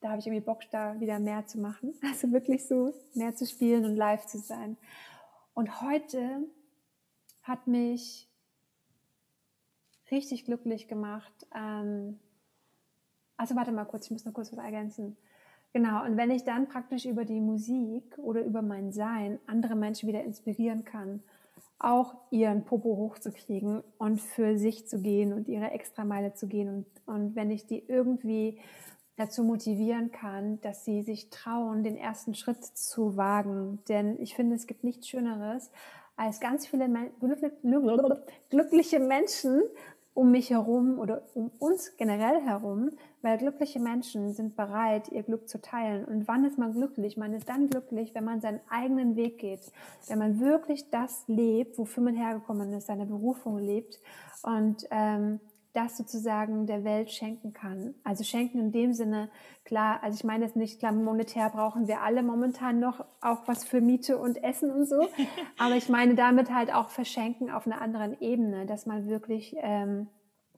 da 0.00 0.10
habe 0.10 0.18
ich 0.18 0.26
irgendwie 0.26 0.44
Bock, 0.44 0.60
da 0.70 0.98
wieder 1.00 1.18
mehr 1.18 1.46
zu 1.46 1.58
machen. 1.58 1.94
Also 2.02 2.30
wirklich 2.32 2.66
so 2.66 2.94
mehr 3.14 3.34
zu 3.34 3.46
spielen 3.46 3.84
und 3.84 3.96
live 3.96 4.26
zu 4.26 4.38
sein. 4.38 4.76
Und 5.54 5.82
heute 5.82 6.46
hat 7.44 7.66
mich 7.66 8.28
richtig 10.10 10.44
glücklich 10.44 10.88
gemacht. 10.88 11.32
Ähm, 11.54 12.18
also 13.36 13.54
warte 13.56 13.72
mal 13.72 13.84
kurz, 13.84 14.06
ich 14.06 14.10
muss 14.10 14.24
noch 14.24 14.34
kurz 14.34 14.52
was 14.52 14.58
ergänzen. 14.58 15.16
Genau, 15.72 16.04
und 16.04 16.16
wenn 16.16 16.30
ich 16.30 16.44
dann 16.44 16.68
praktisch 16.68 17.04
über 17.04 17.24
die 17.24 17.40
Musik 17.40 18.16
oder 18.18 18.44
über 18.44 18.62
mein 18.62 18.92
Sein 18.92 19.38
andere 19.46 19.74
Menschen 19.74 20.08
wieder 20.08 20.22
inspirieren 20.22 20.84
kann, 20.84 21.22
auch 21.78 22.14
ihren 22.30 22.64
Popo 22.64 22.96
hochzukriegen 22.96 23.82
und 23.98 24.20
für 24.20 24.56
sich 24.56 24.86
zu 24.86 25.00
gehen 25.00 25.32
und 25.32 25.48
ihre 25.48 25.72
Extrameile 25.72 26.32
zu 26.34 26.46
gehen 26.46 26.68
und, 26.68 26.86
und 27.06 27.34
wenn 27.34 27.50
ich 27.50 27.66
die 27.66 27.84
irgendwie 27.88 28.60
dazu 29.16 29.42
motivieren 29.42 30.10
kann, 30.10 30.60
dass 30.60 30.84
sie 30.84 31.02
sich 31.02 31.30
trauen, 31.30 31.82
den 31.82 31.96
ersten 31.96 32.34
Schritt 32.34 32.64
zu 32.64 33.16
wagen. 33.16 33.80
Denn 33.88 34.18
ich 34.20 34.34
finde, 34.34 34.56
es 34.56 34.66
gibt 34.66 34.82
nichts 34.82 35.08
Schöneres, 35.08 35.70
als 36.16 36.40
ganz 36.40 36.66
viele 36.66 36.88
glückliche 38.50 39.00
Menschen 39.00 39.62
um 40.14 40.30
mich 40.30 40.50
herum 40.50 41.00
oder 41.00 41.22
um 41.34 41.50
uns 41.58 41.96
generell 41.96 42.40
herum, 42.40 42.92
weil 43.20 43.36
glückliche 43.36 43.80
Menschen 43.80 44.32
sind 44.32 44.54
bereit, 44.54 45.08
ihr 45.08 45.24
Glück 45.24 45.48
zu 45.48 45.60
teilen. 45.60 46.04
Und 46.04 46.28
wann 46.28 46.44
ist 46.44 46.56
man 46.56 46.72
glücklich? 46.72 47.16
Man 47.16 47.32
ist 47.32 47.48
dann 47.48 47.68
glücklich, 47.68 48.14
wenn 48.14 48.24
man 48.24 48.40
seinen 48.40 48.60
eigenen 48.70 49.16
Weg 49.16 49.38
geht, 49.38 49.72
wenn 50.06 50.20
man 50.20 50.38
wirklich 50.38 50.88
das 50.90 51.24
lebt, 51.26 51.78
wofür 51.78 52.04
man 52.04 52.14
hergekommen 52.14 52.72
ist, 52.74 52.86
seine 52.86 53.06
Berufung 53.06 53.58
lebt 53.58 54.00
und 54.44 54.86
ähm, 54.92 55.40
das 55.74 55.96
sozusagen 55.96 56.66
der 56.66 56.84
Welt 56.84 57.10
schenken 57.10 57.52
kann. 57.52 57.94
Also 58.04 58.22
schenken 58.22 58.60
in 58.60 58.72
dem 58.72 58.92
Sinne, 58.94 59.28
klar, 59.64 60.02
also 60.02 60.16
ich 60.16 60.24
meine 60.24 60.44
es 60.44 60.54
nicht, 60.54 60.78
klar, 60.78 60.92
monetär 60.92 61.50
brauchen 61.50 61.88
wir 61.88 62.00
alle 62.00 62.22
momentan 62.22 62.78
noch 62.78 63.04
auch 63.20 63.46
was 63.46 63.64
für 63.64 63.80
Miete 63.80 64.16
und 64.16 64.42
Essen 64.42 64.70
und 64.70 64.88
so, 64.88 65.08
aber 65.58 65.74
ich 65.74 65.88
meine 65.88 66.14
damit 66.14 66.54
halt 66.54 66.72
auch 66.72 66.90
verschenken 66.90 67.50
auf 67.50 67.66
einer 67.66 67.80
anderen 67.80 68.20
Ebene, 68.20 68.66
dass 68.66 68.86
man 68.86 69.08
wirklich 69.08 69.56
ähm, 69.58 70.06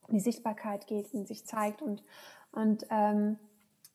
in 0.08 0.14
die 0.14 0.20
Sichtbarkeit 0.20 0.86
geht 0.86 1.12
und 1.14 1.26
sich 1.26 1.46
zeigt 1.46 1.80
und, 1.80 2.04
und 2.52 2.86
ähm, 2.90 3.38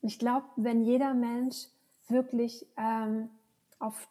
ich 0.01 0.17
glaube, 0.17 0.47
wenn 0.55 0.81
jeder 0.81 1.13
Mensch 1.13 1.67
wirklich 2.07 2.65
ähm, 2.77 3.29
auf 3.77 4.09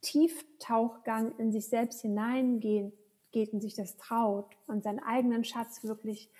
Tieftauchgang 0.00 1.36
in 1.38 1.52
sich 1.52 1.68
selbst 1.68 2.02
hineingeht, 2.02 2.92
geht 3.32 3.52
und 3.52 3.60
sich 3.60 3.74
das 3.74 3.96
traut 3.96 4.46
und 4.66 4.82
seinen 4.82 5.00
eigenen 5.00 5.44
Schatz 5.44 5.84
wirklich, 5.84 6.30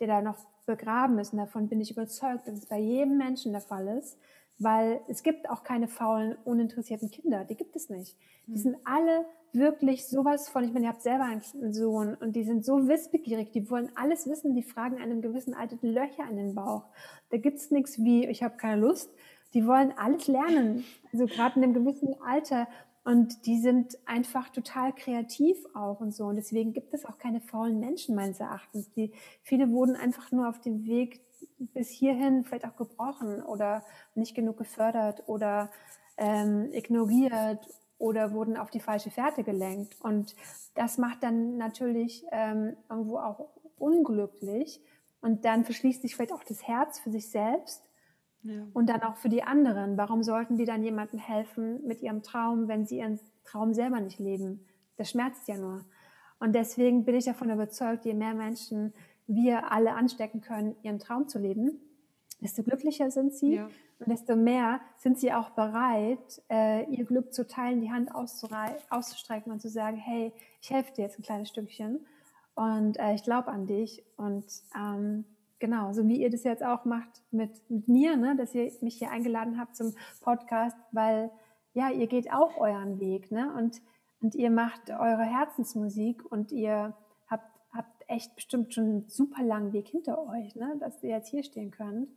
der 0.00 0.06
da 0.06 0.22
noch 0.22 0.36
begraben 0.66 1.18
ist, 1.18 1.32
und 1.32 1.38
davon 1.38 1.68
bin 1.68 1.80
ich 1.80 1.90
überzeugt, 1.90 2.46
dass 2.46 2.58
es 2.58 2.66
bei 2.66 2.78
jedem 2.78 3.16
Menschen 3.16 3.52
der 3.52 3.60
Fall 3.60 3.88
ist, 3.88 4.18
weil 4.58 5.00
es 5.08 5.22
gibt 5.22 5.48
auch 5.48 5.62
keine 5.62 5.88
faulen, 5.88 6.36
uninteressierten 6.44 7.10
Kinder, 7.10 7.44
die 7.44 7.54
gibt 7.54 7.76
es 7.76 7.88
nicht. 7.90 8.16
Die 8.46 8.54
hm. 8.54 8.58
sind 8.58 8.76
alle 8.84 9.24
wirklich 9.52 10.06
sowas 10.06 10.48
von, 10.48 10.64
ich 10.64 10.72
meine, 10.72 10.86
ihr 10.86 10.92
habt 10.92 11.02
selber 11.02 11.24
einen 11.24 11.72
Sohn 11.72 12.14
und 12.14 12.36
die 12.36 12.44
sind 12.44 12.64
so 12.64 12.86
wissbegierig, 12.88 13.50
die 13.50 13.70
wollen 13.70 13.90
alles 13.94 14.28
wissen, 14.28 14.54
die 14.54 14.62
fragen 14.62 14.98
einem 14.98 15.22
gewissen 15.22 15.54
Alter 15.54 15.78
Löcher 15.80 16.28
in 16.28 16.36
den 16.36 16.54
Bauch. 16.54 16.84
Da 17.30 17.38
gibt's 17.38 17.70
nichts 17.70 17.98
wie, 17.98 18.26
ich 18.26 18.42
habe 18.42 18.56
keine 18.56 18.80
Lust. 18.80 19.10
Die 19.54 19.66
wollen 19.66 19.92
alles 19.96 20.26
lernen. 20.26 20.84
Also 21.12 21.26
gerade 21.26 21.56
in 21.56 21.64
einem 21.64 21.72
gewissen 21.74 22.20
Alter. 22.20 22.68
Und 23.08 23.46
die 23.46 23.58
sind 23.58 23.96
einfach 24.04 24.50
total 24.50 24.92
kreativ 24.92 25.56
auch 25.72 25.98
und 26.00 26.14
so. 26.14 26.26
Und 26.26 26.36
deswegen 26.36 26.74
gibt 26.74 26.92
es 26.92 27.06
auch 27.06 27.16
keine 27.16 27.40
faulen 27.40 27.80
Menschen 27.80 28.14
meines 28.14 28.38
Erachtens. 28.38 28.90
Die, 28.90 29.14
viele 29.40 29.70
wurden 29.70 29.96
einfach 29.96 30.30
nur 30.30 30.46
auf 30.46 30.60
dem 30.60 30.84
Weg 30.84 31.22
bis 31.58 31.88
hierhin 31.88 32.44
vielleicht 32.44 32.66
auch 32.66 32.76
gebrochen 32.76 33.42
oder 33.42 33.82
nicht 34.14 34.34
genug 34.34 34.58
gefördert 34.58 35.22
oder 35.26 35.70
ähm, 36.18 36.68
ignoriert 36.74 37.66
oder 37.96 38.32
wurden 38.34 38.58
auf 38.58 38.68
die 38.68 38.80
falsche 38.80 39.10
Fährte 39.10 39.42
gelenkt. 39.42 39.96
Und 40.02 40.36
das 40.74 40.98
macht 40.98 41.22
dann 41.22 41.56
natürlich 41.56 42.26
ähm, 42.30 42.76
irgendwo 42.90 43.20
auch 43.20 43.48
unglücklich. 43.78 44.82
Und 45.22 45.46
dann 45.46 45.64
verschließt 45.64 46.02
sich 46.02 46.14
vielleicht 46.14 46.34
auch 46.34 46.44
das 46.44 46.68
Herz 46.68 47.00
für 47.00 47.10
sich 47.10 47.30
selbst 47.30 47.87
ja. 48.42 48.66
Und 48.72 48.88
dann 48.88 49.02
auch 49.02 49.16
für 49.16 49.28
die 49.28 49.42
anderen. 49.42 49.96
Warum 49.96 50.22
sollten 50.22 50.56
die 50.56 50.64
dann 50.64 50.82
jemandem 50.82 51.18
helfen 51.18 51.84
mit 51.86 52.02
ihrem 52.02 52.22
Traum, 52.22 52.68
wenn 52.68 52.86
sie 52.86 52.98
ihren 52.98 53.18
Traum 53.44 53.74
selber 53.74 54.00
nicht 54.00 54.18
leben? 54.18 54.64
Das 54.96 55.10
schmerzt 55.10 55.48
ja 55.48 55.56
nur. 55.56 55.84
Und 56.40 56.54
deswegen 56.54 57.04
bin 57.04 57.16
ich 57.16 57.24
davon 57.24 57.50
überzeugt, 57.50 58.04
je 58.04 58.14
mehr 58.14 58.34
Menschen 58.34 58.92
wir 59.26 59.72
alle 59.72 59.94
anstecken 59.94 60.40
können, 60.40 60.76
ihren 60.82 60.98
Traum 60.98 61.28
zu 61.28 61.38
leben, 61.38 61.80
desto 62.40 62.62
glücklicher 62.62 63.10
sind 63.10 63.34
sie 63.34 63.56
ja. 63.56 63.68
und 63.98 64.08
desto 64.08 64.36
mehr 64.36 64.80
sind 64.96 65.18
sie 65.18 65.32
auch 65.32 65.50
bereit, 65.50 66.42
äh, 66.48 66.84
ihr 66.90 67.04
Glück 67.04 67.32
zu 67.32 67.46
teilen, 67.46 67.80
die 67.80 67.90
Hand 67.90 68.14
auszustrecken 68.14 69.52
und 69.52 69.60
zu 69.60 69.68
sagen, 69.68 69.96
hey, 69.96 70.32
ich 70.62 70.70
helfe 70.70 70.94
dir 70.94 71.02
jetzt 71.02 71.18
ein 71.18 71.22
kleines 71.22 71.48
Stückchen 71.48 72.06
und 72.54 72.98
äh, 72.98 73.14
ich 73.14 73.22
glaube 73.22 73.48
an 73.48 73.66
dich 73.66 74.04
und 74.16 74.46
ähm, 74.76 75.24
Genau, 75.60 75.92
so 75.92 76.06
wie 76.06 76.22
ihr 76.22 76.30
das 76.30 76.44
jetzt 76.44 76.62
auch 76.62 76.84
macht 76.84 77.22
mit, 77.32 77.68
mit 77.68 77.88
mir, 77.88 78.16
ne, 78.16 78.36
dass 78.36 78.54
ihr 78.54 78.70
mich 78.80 78.96
hier 78.98 79.10
eingeladen 79.10 79.58
habt 79.58 79.76
zum 79.76 79.94
Podcast, 80.20 80.76
weil 80.92 81.30
ja, 81.74 81.90
ihr 81.90 82.06
geht 82.06 82.32
auch 82.32 82.56
euren 82.58 83.00
Weg, 83.00 83.32
ne? 83.32 83.52
Und, 83.56 83.82
und 84.20 84.34
ihr 84.34 84.50
macht 84.50 84.90
eure 84.90 85.24
Herzensmusik 85.24 86.24
und 86.30 86.52
ihr 86.52 86.96
habt, 87.28 87.50
habt 87.72 88.04
echt 88.08 88.36
bestimmt 88.36 88.72
schon 88.72 88.84
einen 88.84 89.08
super 89.08 89.42
langen 89.42 89.72
Weg 89.72 89.88
hinter 89.88 90.18
euch, 90.28 90.54
ne? 90.54 90.76
Dass 90.78 91.02
ihr 91.02 91.10
jetzt 91.10 91.28
hier 91.28 91.42
stehen 91.42 91.72
könnt. 91.72 92.08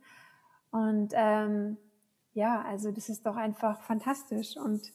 Und 0.70 1.12
ähm, 1.14 1.76
ja, 2.34 2.62
also 2.62 2.92
das 2.92 3.08
ist 3.08 3.26
doch 3.26 3.36
einfach 3.36 3.82
fantastisch. 3.82 4.56
Und 4.56 4.92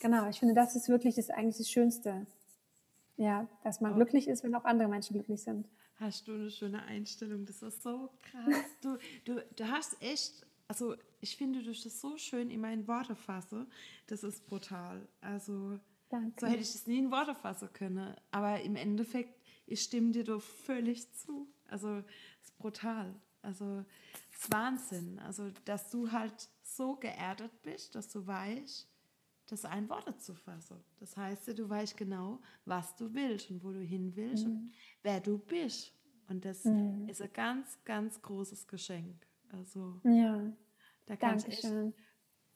genau, 0.00 0.26
ich 0.28 0.38
finde, 0.40 0.54
das 0.54 0.74
ist 0.74 0.88
wirklich 0.88 1.16
das 1.16 1.28
eigentlich 1.28 1.58
das 1.58 1.70
Schönste. 1.70 2.26
Ja, 3.16 3.46
dass 3.62 3.82
man 3.82 3.94
glücklich 3.94 4.26
ist, 4.26 4.42
wenn 4.42 4.54
auch 4.54 4.64
andere 4.64 4.88
Menschen 4.88 5.14
glücklich 5.14 5.42
sind 5.42 5.66
hast 6.00 6.26
du 6.26 6.32
eine 6.32 6.50
schöne 6.50 6.82
Einstellung. 6.82 7.44
Das 7.46 7.62
ist 7.62 7.82
so 7.82 8.10
krass. 8.22 8.64
Du, 8.80 8.98
du, 9.24 9.44
du 9.54 9.68
hast 9.68 10.00
echt, 10.02 10.46
also 10.66 10.96
ich 11.20 11.36
finde, 11.36 11.62
du 11.62 11.70
das 11.70 12.00
so 12.00 12.16
schön 12.16 12.50
in 12.50 12.60
meinen 12.60 12.88
Worte 12.88 13.14
fasse. 13.14 13.66
Das 14.06 14.24
ist 14.24 14.46
brutal. 14.46 15.06
Also 15.20 15.78
Danke. 16.08 16.40
so 16.40 16.46
hätte 16.46 16.62
ich 16.62 16.74
es 16.74 16.86
nie 16.86 16.98
in 16.98 17.10
Worte 17.10 17.34
fassen 17.34 17.72
können. 17.72 18.16
Aber 18.30 18.60
im 18.62 18.74
Endeffekt, 18.74 19.38
ich 19.66 19.82
stimme 19.82 20.12
dir 20.12 20.24
doch 20.24 20.42
völlig 20.42 21.12
zu. 21.12 21.46
Also 21.68 21.98
es 21.98 22.48
ist 22.48 22.58
brutal. 22.58 23.14
Also 23.42 23.84
es 24.32 24.44
ist 24.44 24.52
Wahnsinn. 24.52 25.18
Also 25.18 25.50
dass 25.66 25.90
du 25.90 26.10
halt 26.10 26.48
so 26.62 26.96
geerdet 26.96 27.52
bist, 27.62 27.94
dass 27.94 28.08
du 28.08 28.26
weißt, 28.26 28.89
das 29.52 29.64
ein 29.64 29.88
Worte 29.88 30.16
zu 30.16 30.34
fassen. 30.34 30.82
Das 30.98 31.16
heißt, 31.16 31.58
du 31.58 31.68
weißt 31.68 31.96
genau, 31.96 32.40
was 32.64 32.94
du 32.96 33.12
willst 33.12 33.50
und 33.50 33.62
wo 33.62 33.72
du 33.72 33.80
hin 33.80 34.14
willst 34.14 34.46
mhm. 34.46 34.52
und 34.52 34.72
wer 35.02 35.20
du 35.20 35.38
bist. 35.38 35.92
Und 36.28 36.44
das 36.44 36.64
mhm. 36.64 37.08
ist 37.08 37.20
ein 37.20 37.32
ganz, 37.32 37.78
ganz 37.84 38.20
großes 38.22 38.66
Geschenk. 38.66 39.26
Also 39.52 40.00
ja. 40.04 40.52
da 41.06 41.16
kann 41.16 41.38
Dankeschön. 41.38 41.88
ich 41.88 41.94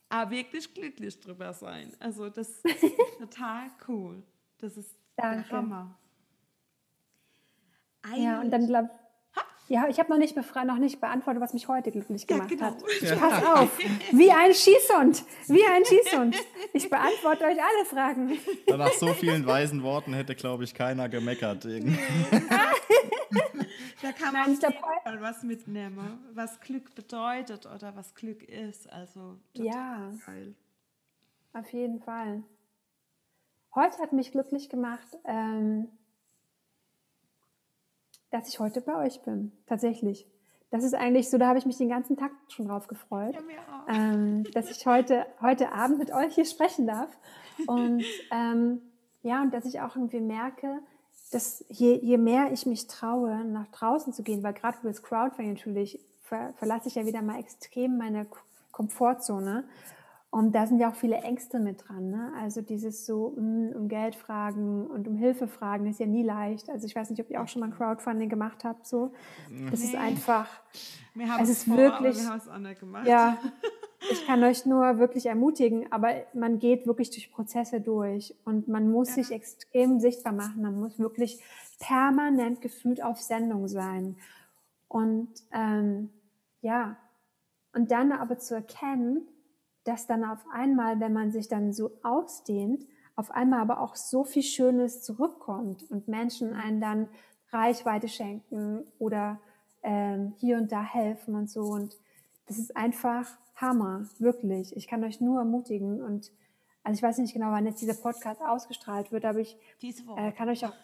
aber 0.08 0.30
wirklich 0.30 0.72
glücklich 0.72 1.18
drüber 1.18 1.52
sein. 1.52 1.92
Also 1.98 2.30
das 2.30 2.48
ist 2.64 2.96
total 3.18 3.70
cool. 3.88 4.22
Das 4.58 4.76
ist 4.76 4.96
Danke. 5.16 5.48
der 5.48 5.50
Hammer. 5.50 5.98
Eigentlich 8.02 8.24
ja, 8.24 8.40
und 8.40 8.50
dann 8.50 8.66
glaube 8.66 8.90
ja, 9.68 9.88
ich 9.88 9.98
habe 9.98 10.10
noch 10.10 10.18
nicht 10.18 10.36
noch 10.36 10.78
nicht 10.78 11.00
beantwortet, 11.00 11.42
was 11.42 11.54
mich 11.54 11.68
heute 11.68 11.90
glücklich 11.90 12.26
gemacht 12.26 12.50
ja, 12.50 12.56
genau. 12.56 12.66
hat. 12.66 12.82
Ich 13.00 13.08
ja. 13.08 13.16
pass 13.16 13.44
auf, 13.44 13.78
wie 14.12 14.30
ein 14.30 14.52
Schießhund, 14.52 15.24
wie 15.48 15.64
ein 15.64 15.84
Schießhund. 15.84 16.36
Ich 16.74 16.90
beantworte 16.90 17.44
euch 17.44 17.58
alle 17.58 17.84
Fragen. 17.86 18.38
Nach 18.68 18.92
so 18.92 19.14
vielen 19.14 19.46
weisen 19.46 19.82
Worten 19.82 20.12
hätte, 20.12 20.34
glaube 20.34 20.64
ich, 20.64 20.74
keiner 20.74 21.08
gemeckert. 21.08 21.64
da 21.64 21.70
kann 24.12 24.34
man 24.34 24.50
Nein, 24.52 24.58
glaub, 24.58 25.20
was 25.20 25.42
mitnehmen, 25.44 26.18
was 26.34 26.60
Glück 26.60 26.94
bedeutet 26.94 27.64
oder 27.66 27.96
was 27.96 28.14
Glück 28.14 28.42
ist. 28.42 28.92
Also 28.92 29.38
ja, 29.54 30.12
geil. 30.26 30.54
Auf 31.54 31.72
jeden 31.72 32.00
Fall. 32.00 32.42
Heute 33.74 33.98
hat 33.98 34.12
mich 34.12 34.30
glücklich 34.32 34.68
gemacht. 34.68 35.16
Ähm, 35.24 35.88
dass 38.34 38.48
ich 38.48 38.58
heute 38.58 38.80
bei 38.80 38.96
euch 38.96 39.22
bin. 39.22 39.52
Tatsächlich. 39.66 40.26
das 40.70 40.82
ist 40.82 40.94
eigentlich 40.94 41.30
so, 41.30 41.38
da 41.38 41.46
habe 41.46 41.58
ich 41.58 41.66
mich 41.66 41.78
den 41.78 41.88
ganzen 41.88 42.16
Tag 42.16 42.32
schon 42.48 42.66
drauf 42.66 42.88
gefreut, 42.88 43.36
ähm, 43.88 44.42
dass 44.52 44.70
ich 44.72 44.84
heute, 44.86 45.24
heute 45.40 45.70
Abend 45.70 45.98
mit 45.98 46.12
euch 46.12 46.34
hier 46.34 46.44
sprechen 46.44 46.88
darf. 46.88 47.16
Und 47.68 48.04
ähm, 48.32 48.82
ja, 49.22 49.40
und 49.40 49.54
dass 49.54 49.64
ich 49.66 49.80
auch 49.80 49.94
irgendwie 49.94 50.20
merke, 50.20 50.80
dass 51.30 51.64
je, 51.68 51.94
je 51.94 52.18
mehr 52.18 52.50
ich 52.50 52.66
mich 52.66 52.88
traue, 52.88 53.44
nach 53.44 53.68
draußen 53.68 54.12
zu 54.12 54.24
gehen, 54.24 54.42
weil 54.42 54.52
gerade 54.52 54.78
über 54.80 54.88
das 54.88 55.02
Crowdfunding 55.02 55.54
natürlich 55.54 56.00
ver, 56.22 56.52
verlasse 56.54 56.88
ich 56.88 56.96
ja 56.96 57.06
wieder 57.06 57.22
mal 57.22 57.38
extrem 57.38 57.96
meine 57.96 58.26
Komfortzone. 58.72 59.62
Und 60.34 60.52
da 60.52 60.66
sind 60.66 60.80
ja 60.80 60.90
auch 60.90 60.96
viele 60.96 61.18
Ängste 61.18 61.60
mit 61.60 61.86
dran. 61.86 62.10
Ne? 62.10 62.32
Also 62.36 62.60
dieses 62.60 63.06
so 63.06 63.36
mh, 63.36 63.76
um 63.76 63.86
Geld 63.86 64.16
fragen 64.16 64.84
und 64.88 65.06
um 65.06 65.14
Hilfe 65.14 65.46
fragen 65.46 65.86
ist 65.86 66.00
ja 66.00 66.06
nie 66.06 66.24
leicht. 66.24 66.68
Also 66.70 66.88
ich 66.88 66.96
weiß 66.96 67.10
nicht, 67.10 67.20
ob 67.20 67.30
ihr 67.30 67.40
auch 67.40 67.46
schon 67.46 67.60
mal 67.60 67.66
ein 67.66 67.72
Crowdfunding 67.72 68.28
gemacht 68.28 68.64
habt. 68.64 68.84
So, 68.84 69.12
das 69.70 69.78
nee. 69.78 69.86
ist 69.86 69.94
einfach. 69.94 70.48
Wir 71.14 71.32
haben 71.32 71.44
es 71.44 71.50
ist 71.50 71.64
vor, 71.66 71.76
wirklich. 71.76 72.16
wir 72.16 72.28
haben 72.28 72.38
es 72.38 72.48
anders 72.48 72.80
gemacht. 72.80 73.06
Ja, 73.06 73.38
ich 74.10 74.26
kann 74.26 74.42
euch 74.42 74.66
nur 74.66 74.98
wirklich 74.98 75.26
ermutigen, 75.26 75.92
aber 75.92 76.08
man 76.32 76.58
geht 76.58 76.84
wirklich 76.84 77.10
durch 77.10 77.30
Prozesse 77.30 77.80
durch 77.80 78.34
und 78.44 78.66
man 78.66 78.90
muss 78.90 79.10
ja. 79.10 79.22
sich 79.22 79.30
extrem 79.30 80.00
sichtbar 80.00 80.32
machen. 80.32 80.62
Man 80.62 80.80
muss 80.80 80.98
wirklich 80.98 81.38
permanent 81.78 82.60
gefühlt 82.60 83.04
auf 83.04 83.20
Sendung 83.20 83.68
sein. 83.68 84.16
Und 84.88 85.28
ähm, 85.52 86.10
ja, 86.60 86.96
und 87.72 87.92
dann 87.92 88.10
aber 88.10 88.38
zu 88.38 88.56
erkennen, 88.56 89.28
dass 89.84 90.06
dann 90.06 90.24
auf 90.24 90.44
einmal, 90.52 91.00
wenn 91.00 91.12
man 91.12 91.30
sich 91.30 91.48
dann 91.48 91.72
so 91.72 91.92
ausdehnt, 92.02 92.86
auf 93.16 93.30
einmal 93.30 93.60
aber 93.60 93.80
auch 93.80 93.94
so 93.94 94.24
viel 94.24 94.42
Schönes 94.42 95.02
zurückkommt 95.02 95.88
und 95.90 96.08
Menschen 96.08 96.54
einen 96.54 96.80
dann 96.80 97.08
Reichweite 97.50 98.08
schenken 98.08 98.84
oder 98.98 99.40
ähm, 99.82 100.34
hier 100.38 100.56
und 100.56 100.72
da 100.72 100.82
helfen 100.82 101.34
und 101.36 101.48
so. 101.48 101.62
Und 101.62 101.96
das 102.46 102.58
ist 102.58 102.76
einfach 102.76 103.28
Hammer, 103.56 104.06
wirklich. 104.18 104.76
Ich 104.76 104.88
kann 104.88 105.04
euch 105.04 105.20
nur 105.20 105.38
ermutigen 105.38 106.02
und 106.02 106.32
also 106.82 106.98
ich 106.98 107.02
weiß 107.02 107.18
nicht 107.18 107.32
genau, 107.32 107.50
wann 107.50 107.66
jetzt 107.66 107.80
dieser 107.80 107.94
Podcast 107.94 108.42
ausgestrahlt 108.42 109.10
wird, 109.10 109.24
aber 109.24 109.38
ich 109.38 109.56
äh, 110.16 110.32
kann 110.32 110.48
euch 110.48 110.66
auch 110.66 110.74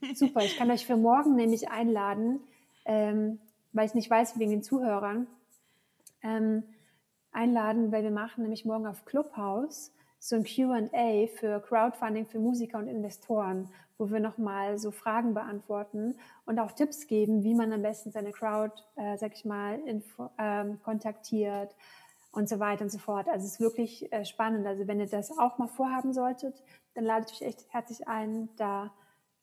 super, 0.14 0.42
ich 0.42 0.56
kann 0.56 0.70
euch 0.70 0.86
für 0.86 0.96
morgen 0.96 1.34
nämlich 1.34 1.70
einladen, 1.70 2.40
ähm, 2.84 3.40
weil 3.72 3.86
ich 3.86 3.94
nicht 3.94 4.08
weiß 4.08 4.38
wegen 4.38 4.52
den 4.52 4.62
Zuhörern. 4.62 5.26
Ähm, 6.22 6.62
einladen, 7.32 7.92
weil 7.92 8.02
wir 8.02 8.10
machen 8.10 8.42
nämlich 8.42 8.64
morgen 8.64 8.86
auf 8.86 9.04
Clubhouse 9.04 9.92
so 10.18 10.36
ein 10.36 10.44
Q&A 10.44 11.26
für 11.38 11.60
Crowdfunding 11.60 12.26
für 12.26 12.38
Musiker 12.38 12.78
und 12.78 12.88
Investoren, 12.88 13.70
wo 13.96 14.10
wir 14.10 14.20
nochmal 14.20 14.78
so 14.78 14.90
Fragen 14.90 15.34
beantworten 15.34 16.14
und 16.44 16.58
auch 16.58 16.72
Tipps 16.72 17.06
geben, 17.06 17.42
wie 17.42 17.54
man 17.54 17.72
am 17.72 17.82
besten 17.82 18.10
seine 18.10 18.32
Crowd, 18.32 18.74
äh, 18.96 19.16
sag 19.16 19.34
ich 19.34 19.44
mal, 19.44 19.78
info, 19.80 20.30
ähm, 20.38 20.78
kontaktiert 20.82 21.74
und 22.32 22.48
so 22.48 22.60
weiter 22.60 22.84
und 22.84 22.90
so 22.90 22.98
fort. 22.98 23.28
Also 23.28 23.46
es 23.46 23.52
ist 23.52 23.60
wirklich 23.60 24.12
äh, 24.12 24.24
spannend. 24.24 24.66
Also 24.66 24.86
wenn 24.86 25.00
ihr 25.00 25.08
das 25.08 25.36
auch 25.38 25.58
mal 25.58 25.68
vorhaben 25.68 26.12
solltet, 26.12 26.62
dann 26.94 27.04
lade 27.04 27.26
ich 27.26 27.40
euch 27.40 27.48
echt 27.48 27.66
herzlich 27.70 28.06
ein, 28.06 28.50
da 28.56 28.92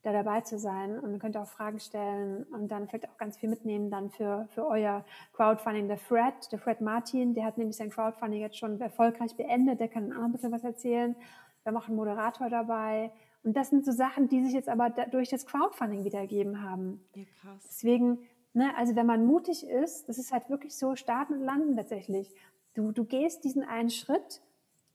da 0.08 0.14
dabei 0.14 0.41
zu 0.41 0.58
sein. 0.58 0.99
Und 0.99 1.20
könnt 1.20 1.38
auch 1.38 1.47
Fragen 1.47 1.80
stellen 1.80 2.43
und 2.45 2.70
dann 2.70 2.88
vielleicht 2.88 3.10
auch 3.10 3.18
ganz 3.18 3.38
viel 3.38 3.49
mitnehmen 3.49 3.91
dann 3.91 4.10
für, 4.10 4.47
für 4.51 4.66
euer 4.66 5.05
Crowdfunding. 5.34 5.88
Der 5.88 5.97
Fred, 5.97 6.51
der 6.51 6.60
Fred 6.60 6.82
Martin, 6.82 7.34
der 7.34 7.45
hat 7.45 7.58
nämlich 7.58 7.78
sein 7.78 7.89
Crowdfunding 7.89 8.41
jetzt 8.41 8.58
schon 8.58 8.80
erfolgreich 8.80 9.36
beendet. 9.36 9.80
Der 9.80 9.89
kann 9.89 10.14
auch 10.14 10.24
ein 10.24 10.32
bisschen 10.32 10.51
was 10.51 10.64
erzählen. 10.64 11.16
Wir 11.64 11.72
haben 11.72 11.78
auch 11.78 11.88
einen 11.88 11.97
Moderator 11.97 12.49
dabei. 12.49 13.12
Und 13.43 13.55
das 13.55 13.70
sind 13.70 13.86
so 13.86 13.91
Sachen, 13.91 14.28
die 14.28 14.43
sich 14.43 14.53
jetzt 14.53 14.70
aber 14.70 14.89
durch 14.89 15.30
das 15.30 15.45
Crowdfunding 15.45 16.03
wieder 16.03 16.20
ergeben 16.20 16.62
haben. 16.64 17.01
Ja, 17.14 17.24
krass. 17.41 17.64
Deswegen, 17.68 18.20
ne, 18.53 18.76
also 18.78 18.95
wenn 18.95 19.05
man 19.05 19.26
mutig 19.26 19.68
ist, 19.68 20.10
das 20.10 20.18
ist 20.18 20.32
halt 20.32 20.49
wirklich 20.49 20.76
so 20.78 20.95
starten 20.95 21.34
und 21.34 21.41
landen 21.41 21.76
tatsächlich. 21.76 22.34
Du, 22.74 22.91
du 22.91 23.03
gehst 23.03 23.43
diesen 23.43 23.64
einen 23.64 23.89
Schritt 23.89 24.41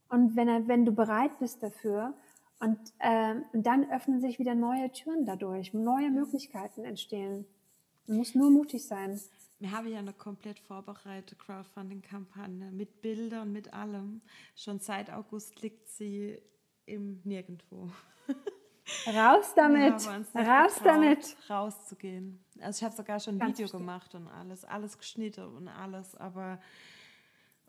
und 0.08 0.36
wenn, 0.36 0.68
wenn 0.68 0.84
du 0.84 0.92
bereit 0.92 1.38
bist 1.38 1.62
dafür, 1.62 2.14
und, 2.62 2.78
ähm, 3.00 3.44
und 3.52 3.66
dann 3.66 3.90
öffnen 3.90 4.20
sich 4.20 4.38
wieder 4.38 4.54
neue 4.54 4.92
Türen 4.92 5.26
dadurch, 5.26 5.74
neue 5.74 6.10
Möglichkeiten 6.10 6.84
entstehen. 6.84 7.44
Man 8.06 8.18
muss 8.18 8.36
nur 8.36 8.52
mutig 8.52 8.86
sein. 8.86 9.20
Wir 9.58 9.72
haben 9.72 9.88
ja 9.88 9.98
eine 9.98 10.12
komplett 10.12 10.60
vorbereitete 10.60 11.34
Crowdfunding-Kampagne 11.34 12.70
mit 12.70 13.02
Bildern, 13.02 13.50
mit 13.50 13.74
allem. 13.74 14.22
Schon 14.54 14.78
seit 14.78 15.12
August 15.12 15.60
liegt 15.60 15.88
sie 15.88 16.40
im 16.86 17.20
Nirgendwo. 17.24 17.90
Raus 19.08 19.54
damit! 19.56 19.94
Raus 20.36 20.80
damit! 20.84 21.36
Rauszugehen. 21.50 22.44
Also 22.60 22.78
ich 22.78 22.84
habe 22.84 22.94
sogar 22.94 23.18
schon 23.18 23.40
ein 23.40 23.48
Video 23.48 23.64
bestimmt. 23.64 23.82
gemacht 23.82 24.14
und 24.14 24.28
alles, 24.28 24.64
alles 24.64 24.98
geschnitten 24.98 25.44
und 25.56 25.66
alles, 25.66 26.14
aber 26.14 26.60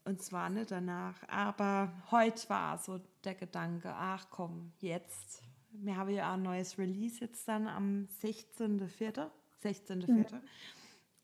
und 0.05 0.21
zwar 0.21 0.49
nicht 0.49 0.71
danach. 0.71 1.15
Aber 1.27 1.91
heute 2.11 2.49
war 2.49 2.77
so 2.77 2.99
der 3.23 3.35
Gedanke, 3.35 3.93
ach 3.93 4.27
komm, 4.29 4.73
jetzt. 4.79 5.41
Wir 5.71 5.97
haben 5.97 6.09
ja 6.09 6.33
ein 6.33 6.43
neues 6.43 6.77
Release 6.77 7.19
jetzt 7.21 7.47
dann 7.47 7.67
am 7.67 8.07
16.04. 8.21 9.29
16.04. 9.63 10.07
Mhm. 10.11 10.27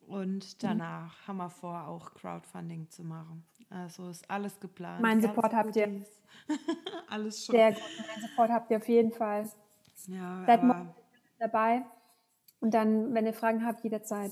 Und 0.08 0.64
danach 0.64 1.14
mhm. 1.14 1.28
haben 1.28 1.38
wir 1.38 1.50
vor, 1.50 1.88
auch 1.88 2.14
Crowdfunding 2.14 2.90
zu 2.90 3.04
machen. 3.04 3.46
Also 3.70 4.10
ist 4.10 4.30
alles 4.30 4.60
geplant. 4.60 5.02
Mein 5.02 5.22
Support 5.22 5.54
habt 5.54 5.76
ihr. 5.76 6.04
alles 7.08 7.46
schon. 7.46 7.56
Sehr 7.56 7.74
gut. 7.74 7.84
Mein 8.08 8.28
Support 8.28 8.50
habt 8.50 8.72
ihr 8.72 8.78
auf 8.78 8.88
jeden 8.88 9.12
Fall. 9.12 9.48
Ja, 10.08 10.44
Seid 10.46 10.64
morgen 10.64 10.96
dabei. 11.38 11.86
Und 12.60 12.74
dann, 12.74 13.14
wenn 13.14 13.26
ihr 13.26 13.34
Fragen 13.34 13.66
habt, 13.66 13.84
jederzeit. 13.84 14.32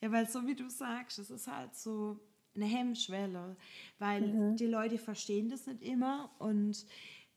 Ja, 0.00 0.10
weil 0.10 0.28
so 0.28 0.46
wie 0.46 0.54
du 0.54 0.68
sagst, 0.68 1.18
es 1.18 1.30
ist 1.30 1.46
halt 1.46 1.74
so, 1.74 2.18
eine 2.54 2.66
Hemmschwelle, 2.66 3.56
weil 3.98 4.22
mhm. 4.22 4.56
die 4.56 4.66
Leute 4.66 4.98
verstehen 4.98 5.48
das 5.48 5.66
nicht 5.66 5.82
immer 5.82 6.30
und 6.38 6.86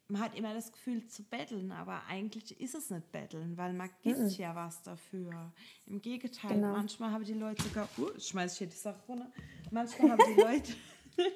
man 0.09 0.21
hat 0.21 0.37
immer 0.37 0.53
das 0.53 0.71
Gefühl 0.71 1.05
zu 1.07 1.23
betteln, 1.23 1.71
aber 1.71 2.03
eigentlich 2.07 2.59
ist 2.61 2.75
es 2.75 2.89
nicht 2.89 3.11
betteln, 3.11 3.57
weil 3.57 3.73
man 3.73 3.89
gibt 4.01 4.19
mhm. 4.19 4.29
ja 4.29 4.55
was 4.55 4.81
dafür. 4.81 5.51
Im 5.85 6.01
Gegenteil, 6.01 6.53
genau. 6.53 6.71
manchmal 6.71 7.11
haben 7.11 7.25
die 7.25 7.33
Leute 7.33 7.63
sogar, 7.63 7.89
uh, 7.97 8.17
schmeiß 8.17 8.53
ich 8.53 8.57
hier 8.59 8.67
die 8.67 8.77
Sache 8.77 8.99
runter, 9.07 9.31
manchmal 9.71 10.11
haben 10.11 10.35
die 10.35 10.41
Leute 10.41 10.73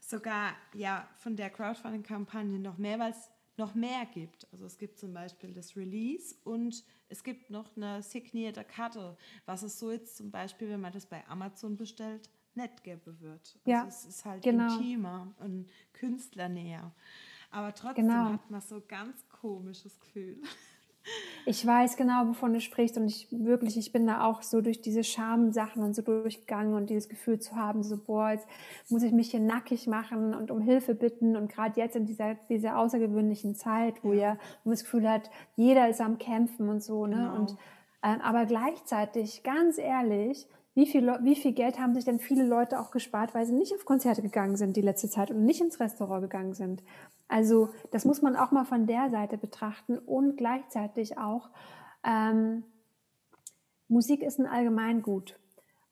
sogar 0.00 0.54
ja 0.74 1.08
von 1.18 1.34
der 1.34 1.50
Crowdfunding-Kampagne 1.50 2.58
noch 2.58 2.78
mehr, 2.78 2.98
weil 2.98 3.10
es 3.10 3.30
noch 3.56 3.74
mehr 3.74 4.06
gibt. 4.12 4.46
Also 4.52 4.66
es 4.66 4.78
gibt 4.78 4.98
zum 4.98 5.14
Beispiel 5.14 5.52
das 5.52 5.76
Release 5.76 6.34
und 6.44 6.84
es 7.08 7.24
gibt 7.24 7.50
noch 7.50 7.76
eine 7.76 8.02
signierte 8.02 8.64
Karte, 8.64 9.16
was 9.46 9.62
es 9.62 9.78
so 9.78 9.90
jetzt 9.90 10.16
zum 10.16 10.30
Beispiel, 10.30 10.68
wenn 10.68 10.80
man 10.80 10.92
das 10.92 11.06
bei 11.06 11.26
Amazon 11.26 11.76
bestellt, 11.76 12.28
nicht 12.56 12.82
geben 12.84 13.20
wird. 13.20 13.40
Also 13.40 13.70
ja, 13.70 13.86
es 13.86 14.04
ist 14.04 14.24
halt 14.24 14.42
genau. 14.42 14.74
intimer 14.74 15.34
und 15.40 15.68
künstlernäher. 15.92 16.92
Aber 17.50 17.74
trotzdem 17.74 18.08
genau. 18.08 18.32
hat 18.32 18.50
man 18.50 18.60
so 18.60 18.82
ganz 18.86 19.28
komisches 19.28 19.98
Gefühl. 20.00 20.38
Ich 21.44 21.64
weiß 21.64 21.96
genau, 21.96 22.26
wovon 22.26 22.52
du 22.52 22.60
sprichst 22.60 22.96
und 22.96 23.06
ich 23.06 23.28
wirklich, 23.30 23.76
ich 23.76 23.92
bin 23.92 24.08
da 24.08 24.24
auch 24.24 24.42
so 24.42 24.60
durch 24.60 24.80
diese 24.80 25.04
Schamsachen 25.04 25.84
und 25.84 25.94
so 25.94 26.02
durchgegangen 26.02 26.74
und 26.74 26.90
dieses 26.90 27.08
Gefühl 27.08 27.38
zu 27.38 27.54
haben, 27.54 27.84
so 27.84 27.96
boah, 27.96 28.30
jetzt 28.30 28.48
muss 28.88 29.04
ich 29.04 29.12
mich 29.12 29.30
hier 29.30 29.38
nackig 29.38 29.86
machen 29.86 30.34
und 30.34 30.50
um 30.50 30.60
Hilfe 30.60 30.96
bitten 30.96 31.36
und 31.36 31.48
gerade 31.48 31.80
jetzt 31.80 31.94
in 31.94 32.06
dieser, 32.06 32.34
dieser 32.48 32.76
außergewöhnlichen 32.78 33.54
Zeit, 33.54 34.02
wo 34.02 34.12
ja 34.12 34.36
man 34.64 34.72
das 34.72 34.82
Gefühl 34.82 35.08
hat, 35.08 35.30
jeder 35.54 35.88
ist 35.88 36.00
am 36.00 36.18
Kämpfen 36.18 36.68
und 36.68 36.82
so, 36.82 37.06
ne? 37.06 37.16
Genau. 37.16 37.36
Und 37.36 37.52
äh, 38.02 38.18
aber 38.22 38.44
gleichzeitig, 38.46 39.44
ganz 39.44 39.78
ehrlich, 39.78 40.48
wie 40.76 40.86
viel, 40.86 41.06
wie 41.22 41.34
viel 41.34 41.52
Geld 41.52 41.80
haben 41.80 41.94
sich 41.94 42.04
denn 42.04 42.18
viele 42.18 42.44
Leute 42.44 42.78
auch 42.78 42.90
gespart, 42.90 43.34
weil 43.34 43.46
sie 43.46 43.54
nicht 43.54 43.74
auf 43.74 43.86
Konzerte 43.86 44.20
gegangen 44.20 44.56
sind 44.56 44.76
die 44.76 44.82
letzte 44.82 45.08
Zeit 45.08 45.30
und 45.30 45.42
nicht 45.42 45.62
ins 45.62 45.80
Restaurant 45.80 46.20
gegangen 46.20 46.52
sind. 46.52 46.82
Also 47.28 47.70
das 47.92 48.04
muss 48.04 48.20
man 48.20 48.36
auch 48.36 48.50
mal 48.50 48.66
von 48.66 48.86
der 48.86 49.08
Seite 49.08 49.38
betrachten 49.38 49.96
und 49.96 50.36
gleichzeitig 50.36 51.16
auch, 51.16 51.48
ähm, 52.04 52.62
Musik 53.88 54.22
ist 54.22 54.38
ein 54.38 54.46
Allgemeingut. 54.46 55.40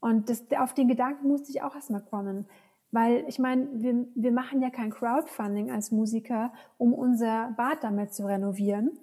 Und 0.00 0.28
das, 0.28 0.44
auf 0.58 0.74
den 0.74 0.88
Gedanken 0.88 1.28
musste 1.28 1.50
ich 1.50 1.62
auch 1.62 1.74
erstmal 1.74 2.02
kommen. 2.02 2.46
Weil 2.90 3.24
ich 3.26 3.38
meine, 3.38 3.66
wir, 3.72 4.06
wir 4.14 4.32
machen 4.32 4.60
ja 4.60 4.68
kein 4.68 4.90
Crowdfunding 4.90 5.70
als 5.70 5.92
Musiker, 5.92 6.52
um 6.76 6.92
unser 6.92 7.54
Bad 7.56 7.82
damit 7.82 8.12
zu 8.12 8.26
renovieren, 8.26 8.98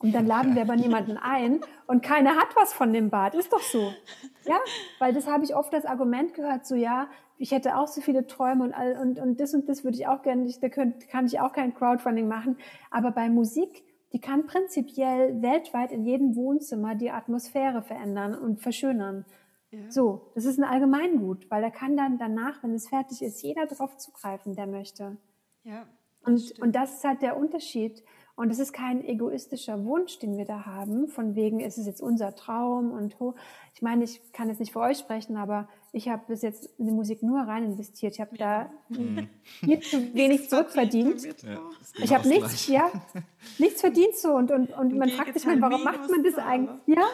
und 0.00 0.12
dann 0.12 0.26
laden 0.26 0.54
wir 0.54 0.62
aber 0.62 0.76
niemanden 0.76 1.16
ein 1.16 1.60
und 1.86 2.02
keiner 2.02 2.36
hat 2.36 2.56
was 2.56 2.72
von 2.72 2.92
dem 2.92 3.10
Bad. 3.10 3.34
Ist 3.34 3.52
doch 3.52 3.60
so. 3.60 3.92
Ja, 4.44 4.58
weil 4.98 5.12
das 5.12 5.26
habe 5.26 5.44
ich 5.44 5.54
oft 5.54 5.74
als 5.74 5.84
Argument 5.84 6.34
gehört, 6.34 6.66
so 6.66 6.74
ja, 6.74 7.08
ich 7.36 7.52
hätte 7.52 7.76
auch 7.76 7.86
so 7.86 8.00
viele 8.00 8.26
Träume 8.26 8.64
und, 8.64 8.74
all, 8.74 8.98
und, 8.98 9.18
und 9.18 9.40
das 9.40 9.54
und 9.54 9.68
das 9.68 9.84
würde 9.84 9.96
ich 9.96 10.06
auch 10.06 10.22
gerne, 10.22 10.46
ich, 10.46 10.60
da 10.60 10.68
könnt, 10.68 11.08
kann 11.08 11.26
ich 11.26 11.40
auch 11.40 11.52
kein 11.52 11.74
Crowdfunding 11.74 12.28
machen. 12.28 12.56
Aber 12.90 13.12
bei 13.12 13.30
Musik, 13.30 13.82
die 14.12 14.20
kann 14.20 14.46
prinzipiell 14.46 15.40
weltweit 15.40 15.92
in 15.92 16.04
jedem 16.04 16.34
Wohnzimmer 16.36 16.94
die 16.94 17.10
Atmosphäre 17.10 17.82
verändern 17.82 18.34
und 18.34 18.60
verschönern. 18.60 19.24
Ja. 19.70 19.90
So, 19.90 20.32
das 20.34 20.44
ist 20.44 20.58
ein 20.58 20.64
Allgemeingut, 20.64 21.50
weil 21.50 21.62
da 21.62 21.70
kann 21.70 21.96
dann 21.96 22.18
danach, 22.18 22.62
wenn 22.62 22.74
es 22.74 22.88
fertig 22.88 23.22
ist, 23.22 23.42
jeder 23.42 23.66
drauf 23.66 23.96
zugreifen, 23.96 24.54
der 24.54 24.66
möchte. 24.66 25.16
Ja. 25.62 25.86
Und, 26.22 26.60
und 26.60 26.74
das 26.74 26.94
ist 26.94 27.04
halt 27.04 27.22
der 27.22 27.36
Unterschied 27.38 28.02
Und 28.40 28.50
es 28.50 28.58
ist 28.58 28.72
kein 28.72 29.04
egoistischer 29.04 29.84
Wunsch, 29.84 30.18
den 30.18 30.38
wir 30.38 30.46
da 30.46 30.64
haben, 30.64 31.08
von 31.08 31.34
wegen, 31.34 31.60
ist 31.60 31.76
es 31.76 31.84
jetzt 31.84 32.00
unser 32.00 32.34
Traum 32.34 32.90
und 32.90 33.20
ho. 33.20 33.34
Ich 33.74 33.82
meine, 33.82 34.02
ich 34.04 34.32
kann 34.32 34.48
jetzt 34.48 34.60
nicht 34.60 34.72
für 34.72 34.80
euch 34.80 34.96
sprechen, 34.96 35.36
aber 35.36 35.68
ich 35.92 36.08
habe 36.08 36.22
bis 36.26 36.40
jetzt 36.40 36.70
in 36.78 36.86
die 36.86 36.92
Musik 36.92 37.22
nur 37.22 37.38
rein 37.40 37.64
investiert. 37.64 38.14
Ich 38.14 38.20
habe 38.20 38.38
da 38.38 38.70
viel 39.60 39.80
zu 39.80 40.14
wenig 40.14 40.48
zurückverdient. 40.48 41.22
Ja, 41.42 41.60
Ich 41.98 42.14
habe 42.14 42.26
nichts, 42.28 42.66
ja, 42.68 42.90
nichts 43.58 43.82
verdient 43.82 44.16
so 44.16 44.32
und, 44.32 44.50
und, 44.50 44.72
und 44.72 44.96
man 44.96 45.10
fragt 45.10 45.34
sich 45.34 45.44
mal, 45.44 45.60
warum 45.60 45.84
macht 45.84 46.08
man 46.08 46.22
das 46.24 46.38
eigentlich? 46.38 46.96
Ja, 46.96 47.04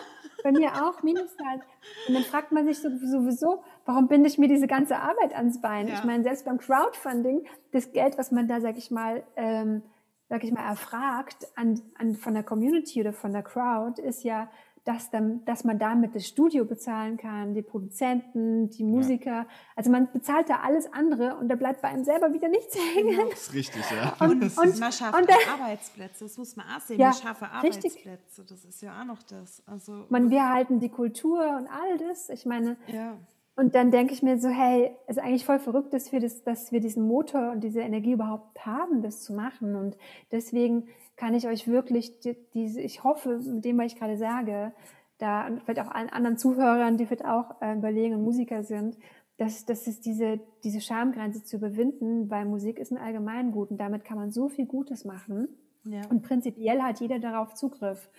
bei 0.44 0.52
mir 0.52 0.68
auch, 0.86 1.02
Minuszahl. 1.02 1.60
Und 2.06 2.14
dann 2.14 2.22
fragt 2.22 2.52
man 2.52 2.66
sich 2.66 2.78
so- 2.78 2.90
sowieso, 3.04 3.64
warum 3.84 4.06
binde 4.06 4.28
ich 4.28 4.38
mir 4.38 4.46
diese 4.48 4.68
ganze 4.68 4.96
Arbeit 4.98 5.34
ans 5.34 5.60
Bein? 5.60 5.88
Ja. 5.88 5.94
Ich 5.94 6.04
meine, 6.04 6.22
selbst 6.22 6.44
beim 6.44 6.58
Crowdfunding, 6.58 7.44
das 7.72 7.90
Geld, 7.92 8.16
was 8.16 8.30
man 8.30 8.46
da, 8.46 8.60
sag 8.60 8.78
ich 8.78 8.92
mal, 8.92 9.24
ähm, 9.34 9.82
sag 10.28 10.44
ich 10.44 10.52
mal, 10.52 10.66
erfragt 10.66 11.46
an, 11.54 11.80
an, 11.98 12.14
von 12.14 12.34
der 12.34 12.42
Community 12.42 13.00
oder 13.00 13.12
von 13.12 13.32
der 13.32 13.42
Crowd, 13.42 14.00
ist 14.00 14.24
ja, 14.24 14.48
dass, 14.86 15.10
dann, 15.10 15.44
dass 15.44 15.64
man 15.64 15.80
damit 15.80 16.14
das 16.14 16.26
Studio 16.28 16.64
bezahlen 16.64 17.16
kann, 17.16 17.54
die 17.54 17.62
Produzenten, 17.62 18.70
die 18.70 18.84
Musiker. 18.84 19.46
Also 19.74 19.90
man 19.90 20.10
bezahlt 20.12 20.48
da 20.48 20.60
alles 20.60 20.92
andere 20.92 21.36
und 21.36 21.48
da 21.48 21.56
bleibt 21.56 21.82
bei 21.82 21.88
einem 21.88 22.04
selber 22.04 22.32
wieder 22.32 22.48
nichts 22.48 22.76
hängen. 22.94 23.28
Das 23.30 23.48
ist 23.48 23.54
richtig, 23.54 23.82
ja. 23.90 24.14
Und, 24.24 24.40
Das 24.40 24.56
und, 24.56 24.68
ist, 24.68 24.80
Man 24.80 24.92
schafft 24.92 25.18
und 25.18 25.28
Arbeitsplätze, 25.28 26.24
das 26.24 26.38
muss 26.38 26.54
man 26.54 26.66
auch 26.66 26.80
sehen. 26.80 27.00
Ja, 27.00 27.08
wir 27.08 27.14
schaffen 27.14 27.48
richtig. 27.62 28.06
Arbeitsplätze, 28.06 28.44
das 28.44 28.64
ist 28.64 28.80
ja 28.80 29.00
auch 29.00 29.04
noch 29.04 29.22
das. 29.24 29.62
Also, 29.66 30.06
man, 30.08 30.30
wir 30.30 30.48
halten 30.48 30.78
die 30.78 30.88
Kultur 30.88 31.40
und 31.58 31.66
all 31.66 31.98
das. 31.98 32.28
Ich 32.28 32.46
meine, 32.46 32.76
ja. 32.86 33.16
Und 33.56 33.74
dann 33.74 33.90
denke 33.90 34.12
ich 34.12 34.22
mir 34.22 34.38
so, 34.38 34.48
hey, 34.48 34.94
es 35.06 35.16
ist 35.16 35.22
eigentlich 35.22 35.46
voll 35.46 35.58
verrückt, 35.58 35.94
dass 35.94 36.12
wir, 36.12 36.20
das, 36.20 36.42
dass 36.44 36.72
wir 36.72 36.80
diesen 36.80 37.06
Motor 37.06 37.52
und 37.52 37.64
diese 37.64 37.80
Energie 37.80 38.12
überhaupt 38.12 38.66
haben, 38.66 39.00
das 39.00 39.22
zu 39.22 39.32
machen. 39.32 39.74
Und 39.76 39.96
deswegen 40.30 40.88
kann 41.16 41.32
ich 41.32 41.48
euch 41.48 41.66
wirklich 41.66 42.20
die, 42.20 42.36
diese, 42.52 42.82
ich 42.82 43.02
hoffe, 43.02 43.38
mit 43.38 43.64
dem, 43.64 43.78
was 43.78 43.86
ich 43.86 43.98
gerade 43.98 44.18
sage, 44.18 44.72
da 45.16 45.46
und 45.46 45.62
vielleicht 45.62 45.80
auch 45.80 45.90
allen 45.90 46.10
anderen 46.10 46.36
Zuhörern, 46.36 46.98
die 46.98 47.06
vielleicht 47.06 47.24
auch 47.24 47.62
äh, 47.62 47.74
überlegen 47.74 48.16
und 48.16 48.24
Musiker 48.24 48.62
sind, 48.62 48.98
dass, 49.38 49.64
dass 49.64 49.86
es 49.86 50.00
diese, 50.00 50.38
diese 50.62 50.82
Schamgrenze 50.82 51.42
zu 51.42 51.56
überwinden, 51.56 52.28
weil 52.28 52.44
Musik 52.44 52.78
ist 52.78 52.92
ein 52.92 52.98
Allgemeingut 52.98 53.70
und 53.70 53.78
damit 53.78 54.04
kann 54.04 54.18
man 54.18 54.32
so 54.32 54.50
viel 54.50 54.66
Gutes 54.66 55.06
machen. 55.06 55.48
Ja. 55.84 56.02
Und 56.10 56.22
prinzipiell 56.22 56.82
hat 56.82 57.00
jeder 57.00 57.20
darauf 57.20 57.54
Zugriff. 57.54 58.10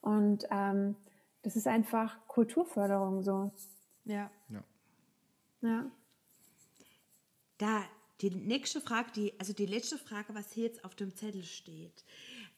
Und 0.00 0.46
ähm, 0.50 0.96
das 1.42 1.54
ist 1.54 1.66
einfach 1.66 2.16
Kulturförderung 2.28 3.22
so. 3.22 3.50
ja. 4.06 4.30
ja. 4.48 4.62
Ja. 5.60 5.90
Da, 7.58 7.84
die 8.20 8.30
nächste 8.30 8.80
Frage, 8.80 9.10
die, 9.14 9.32
also 9.38 9.52
die 9.52 9.66
letzte 9.66 9.98
Frage, 9.98 10.34
was 10.34 10.52
hier 10.52 10.64
jetzt 10.64 10.84
auf 10.84 10.94
dem 10.94 11.14
Zettel 11.14 11.42
steht, 11.42 12.04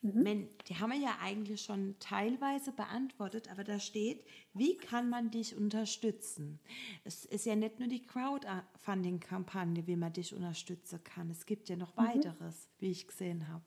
wenn, 0.00 0.48
die 0.68 0.76
haben 0.76 0.92
wir 0.92 0.98
ja 0.98 1.16
eigentlich 1.20 1.62
schon 1.62 1.96
teilweise 1.98 2.70
beantwortet, 2.70 3.50
aber 3.50 3.64
da 3.64 3.80
steht, 3.80 4.24
wie 4.54 4.76
kann 4.76 5.10
man 5.10 5.32
dich 5.32 5.56
unterstützen? 5.56 6.60
Es 7.02 7.24
ist 7.24 7.46
ja 7.46 7.56
nicht 7.56 7.80
nur 7.80 7.88
die 7.88 8.06
Crowdfunding-Kampagne, 8.06 9.88
wie 9.88 9.96
man 9.96 10.12
dich 10.12 10.34
unterstützen 10.34 11.02
kann. 11.02 11.30
Es 11.30 11.46
gibt 11.46 11.68
ja 11.68 11.74
noch 11.74 11.96
weiteres, 11.96 12.68
wie 12.78 12.92
ich 12.92 13.08
gesehen 13.08 13.48
habe. 13.48 13.64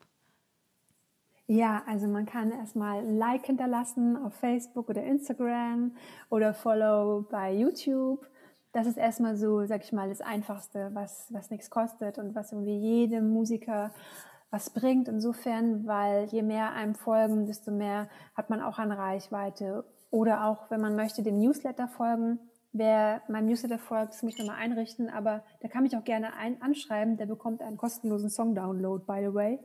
Ja, 1.48 1.82
also 1.86 2.06
man 2.06 2.24
kann 2.24 2.50
erstmal 2.50 3.04
Like 3.04 3.44
hinterlassen 3.44 4.16
auf 4.16 4.34
Facebook 4.34 4.88
oder 4.88 5.02
Instagram 5.02 5.94
oder 6.30 6.54
Follow 6.54 7.26
bei 7.30 7.54
YouTube. 7.54 8.26
Das 8.72 8.86
ist 8.86 8.96
erstmal 8.96 9.36
so, 9.36 9.66
sag 9.66 9.84
ich 9.84 9.92
mal, 9.92 10.08
das 10.08 10.20
Einfachste, 10.20 10.90
was, 10.94 11.26
was 11.30 11.50
nichts 11.50 11.68
kostet 11.68 12.18
und 12.18 12.34
was 12.34 12.52
irgendwie 12.52 12.78
jedem 12.78 13.30
Musiker 13.30 13.90
was 14.52 14.68
bringt 14.68 15.08
insofern, 15.08 15.86
weil 15.86 16.26
je 16.26 16.42
mehr 16.42 16.74
einem 16.74 16.94
folgen, 16.94 17.46
desto 17.46 17.70
mehr 17.72 18.08
hat 18.36 18.50
man 18.50 18.60
auch 18.60 18.78
an 18.78 18.92
Reichweite. 18.92 19.84
Oder 20.10 20.44
auch, 20.44 20.70
wenn 20.70 20.80
man 20.80 20.94
möchte, 20.94 21.22
dem 21.22 21.38
Newsletter 21.38 21.88
folgen. 21.88 22.38
Wer 22.74 23.22
meinem 23.28 23.46
Newsletter 23.46 23.78
folgt, 23.78 24.12
das 24.12 24.22
muss 24.22 24.34
ich 24.34 24.38
nochmal 24.38 24.62
einrichten, 24.62 25.08
aber 25.08 25.42
der 25.62 25.70
kann 25.70 25.82
mich 25.82 25.96
auch 25.96 26.04
gerne 26.04 26.34
ein 26.36 26.60
anschreiben. 26.60 27.16
Der 27.16 27.24
bekommt 27.24 27.62
einen 27.62 27.78
kostenlosen 27.78 28.28
Song-Download, 28.28 29.04
by 29.06 29.26
the 29.26 29.34
way. 29.34 29.58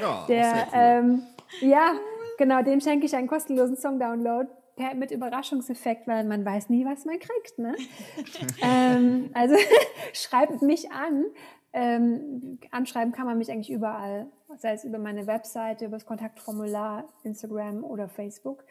ja 0.00 0.24
Der, 0.28 0.52
cool. 0.52 0.68
ähm, 0.72 1.22
ja, 1.60 1.90
genau, 2.38 2.62
dem 2.62 2.80
schenke 2.80 3.06
ich 3.06 3.16
einen 3.16 3.26
kostenlosen 3.26 3.76
Song-Download 3.76 4.48
mit 4.96 5.10
Überraschungseffekt, 5.10 6.06
weil 6.06 6.24
man 6.24 6.44
weiß 6.44 6.68
nie, 6.68 6.84
was 6.84 7.04
man 7.04 7.18
kriegt. 7.18 7.58
Ne? 7.58 7.74
ähm, 8.62 9.30
also 9.34 9.54
schreibt 10.12 10.62
mich 10.62 10.90
an. 10.92 11.24
Ähm, 11.72 12.58
anschreiben 12.70 13.12
kann 13.12 13.26
man 13.26 13.36
mich 13.36 13.50
eigentlich 13.50 13.70
überall, 13.70 14.28
sei 14.56 14.72
es 14.72 14.84
über 14.84 14.98
meine 14.98 15.26
Webseite, 15.26 15.86
über 15.86 15.96
das 15.96 16.06
Kontaktformular, 16.06 17.06
Instagram 17.22 17.84
oder 17.84 18.08
Facebook. 18.08 18.64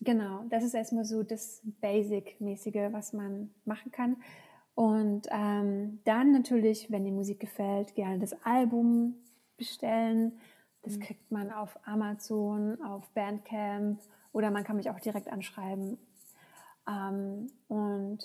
Genau, 0.00 0.44
das 0.48 0.64
ist 0.64 0.74
erstmal 0.74 1.04
so 1.04 1.22
das 1.22 1.60
Basic-mäßige, 1.80 2.92
was 2.92 3.12
man 3.12 3.50
machen 3.64 3.92
kann. 3.92 4.16
Und 4.74 5.28
ähm, 5.30 6.00
dann 6.04 6.32
natürlich, 6.32 6.90
wenn 6.90 7.04
die 7.04 7.12
Musik 7.12 7.38
gefällt, 7.38 7.94
gerne 7.94 8.18
das 8.18 8.34
Album 8.44 9.14
bestellen. 9.56 10.40
Das 10.82 10.98
kriegt 10.98 11.30
man 11.30 11.52
auf 11.52 11.78
Amazon, 11.84 12.82
auf 12.82 13.10
Bandcamp 13.10 14.00
oder 14.32 14.50
man 14.50 14.64
kann 14.64 14.76
mich 14.76 14.90
auch 14.90 15.00
direkt 15.00 15.28
anschreiben. 15.28 15.98
Ähm, 16.88 17.50
und 17.68 18.18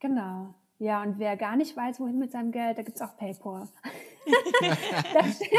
genau, 0.00 0.54
ja, 0.78 1.02
und 1.02 1.18
wer 1.18 1.36
gar 1.36 1.56
nicht 1.56 1.76
weiß, 1.76 1.98
wohin 1.98 2.18
mit 2.18 2.30
seinem 2.30 2.52
Geld, 2.52 2.78
da 2.78 2.82
gibt's 2.82 3.02
auch 3.02 3.16
PayPal. 3.16 3.68
da, 5.14 5.24
steht, 5.24 5.50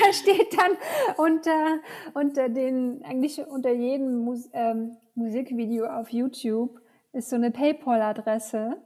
da 0.00 0.12
steht 0.12 0.58
dann 0.58 0.76
unter, 1.18 1.78
unter 2.14 2.48
den, 2.48 3.04
eigentlich 3.04 3.46
unter 3.46 3.72
jedem 3.72 4.24
Mus 4.24 4.48
ähm, 4.52 4.96
Musikvideo 5.14 5.86
auf 5.86 6.08
YouTube 6.08 6.80
ist 7.12 7.28
so 7.28 7.36
eine 7.36 7.50
PayPal-Adresse. 7.50 8.78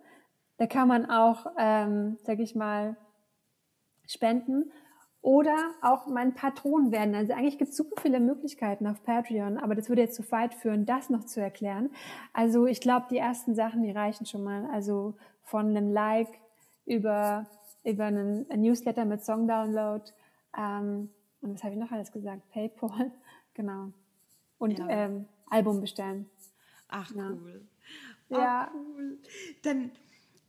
Da 0.56 0.66
kann 0.66 0.88
man 0.88 1.08
auch, 1.08 1.46
ähm, 1.56 2.18
sag 2.22 2.40
ich 2.40 2.56
mal, 2.56 2.96
spenden 4.08 4.72
oder 5.26 5.72
auch 5.82 6.06
mein 6.06 6.34
Patron 6.34 6.92
werden. 6.92 7.16
Also 7.16 7.32
eigentlich 7.32 7.58
gibt 7.58 7.72
es 7.72 7.76
super 7.76 8.00
viele 8.00 8.20
Möglichkeiten 8.20 8.86
auf 8.86 9.02
Patreon, 9.02 9.58
aber 9.58 9.74
das 9.74 9.88
würde 9.88 10.02
jetzt 10.02 10.14
zu 10.14 10.30
weit 10.30 10.54
führen, 10.54 10.86
das 10.86 11.10
noch 11.10 11.24
zu 11.24 11.40
erklären. 11.40 11.90
Also 12.32 12.66
ich 12.66 12.80
glaube, 12.80 13.06
die 13.10 13.16
ersten 13.16 13.56
Sachen, 13.56 13.82
die 13.82 13.90
reichen 13.90 14.24
schon 14.24 14.44
mal. 14.44 14.66
Also 14.70 15.14
von 15.42 15.66
einem 15.66 15.90
Like 15.90 16.28
über, 16.84 17.44
über 17.82 18.04
einen, 18.04 18.46
Newsletter 18.54 19.04
mit 19.04 19.24
Song-Download. 19.24 20.04
Ähm, 20.56 21.10
und 21.40 21.54
was 21.54 21.64
habe 21.64 21.74
ich 21.74 21.80
noch 21.80 21.90
alles 21.90 22.12
gesagt? 22.12 22.48
PayPal, 22.50 23.10
genau. 23.54 23.88
Und 24.58 24.78
Ja. 24.78 24.86
ähm, 24.88 25.24
Album 25.50 25.80
bestellen. 25.80 26.30
Ach, 26.86 27.12
Ja. 27.12 27.30
cool. 27.32 27.66
Ja. 28.28 28.68
Ach, 28.70 28.74
cool. 28.74 29.18
Dann, 29.64 29.90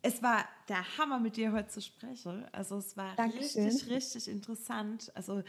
es 0.07 0.23
war 0.23 0.45
der 0.69 0.97
Hammer, 0.97 1.19
mit 1.19 1.37
dir 1.37 1.51
heute 1.51 1.67
zu 1.69 1.81
sprechen. 1.81 2.45
Also 2.51 2.77
es 2.77 2.95
war 2.97 3.15
Dankeschön. 3.15 3.65
richtig, 3.65 3.89
richtig 3.89 4.27
interessant. 4.27 5.11
Also 5.15 5.43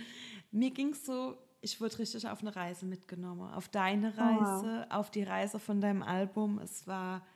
mir 0.50 0.70
ging 0.70 0.90
es 0.90 1.04
so, 1.06 1.36
ich 1.60 1.80
wurde 1.80 1.98
richtig 1.98 2.28
auf 2.28 2.40
eine 2.40 2.54
Reise 2.54 2.86
mitgenommen. 2.86 3.52
Auf 3.52 3.68
deine 3.68 4.12
Oh. 4.16 4.20
Reise, 4.20 4.86
auf 4.90 5.10
die 5.10 5.22
Reise 5.24 5.58
von 5.58 5.80
deinem 5.80 6.02
Album. 6.02 6.58
Es 6.58 6.86
war 6.86 7.26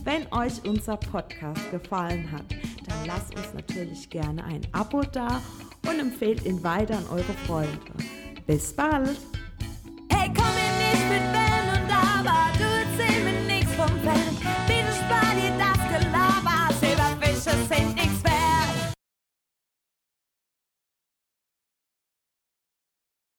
Wenn 0.05 0.31
euch 0.33 0.63
unser 0.67 0.99
Podcast 0.99 1.71
gefallen 1.71 2.31
hat, 2.31 2.45
dann 2.87 3.07
lasst 3.07 3.35
uns 3.35 3.55
natürlich 3.55 4.11
gerne 4.11 4.45
ein 4.45 4.61
Abo 4.73 5.01
da 5.01 5.41
und 5.89 5.99
empfehlt 5.99 6.45
ihn 6.45 6.63
weiter 6.63 6.99
an 6.99 7.07
eure 7.11 7.33
Freunde. 7.47 7.81
Bis 8.47 8.75
bald! 8.75 9.17
Hey, 10.11 10.31
komm 10.35 10.55
mir 10.55 10.71
nicht 10.91 11.09
mit 11.09 11.23
aber 12.27 12.59
do 12.59 12.65
it, 12.65 13.25
mir 13.25 13.55
nichts 13.55 13.75
vom 13.75 14.01
Fest. 14.01 14.24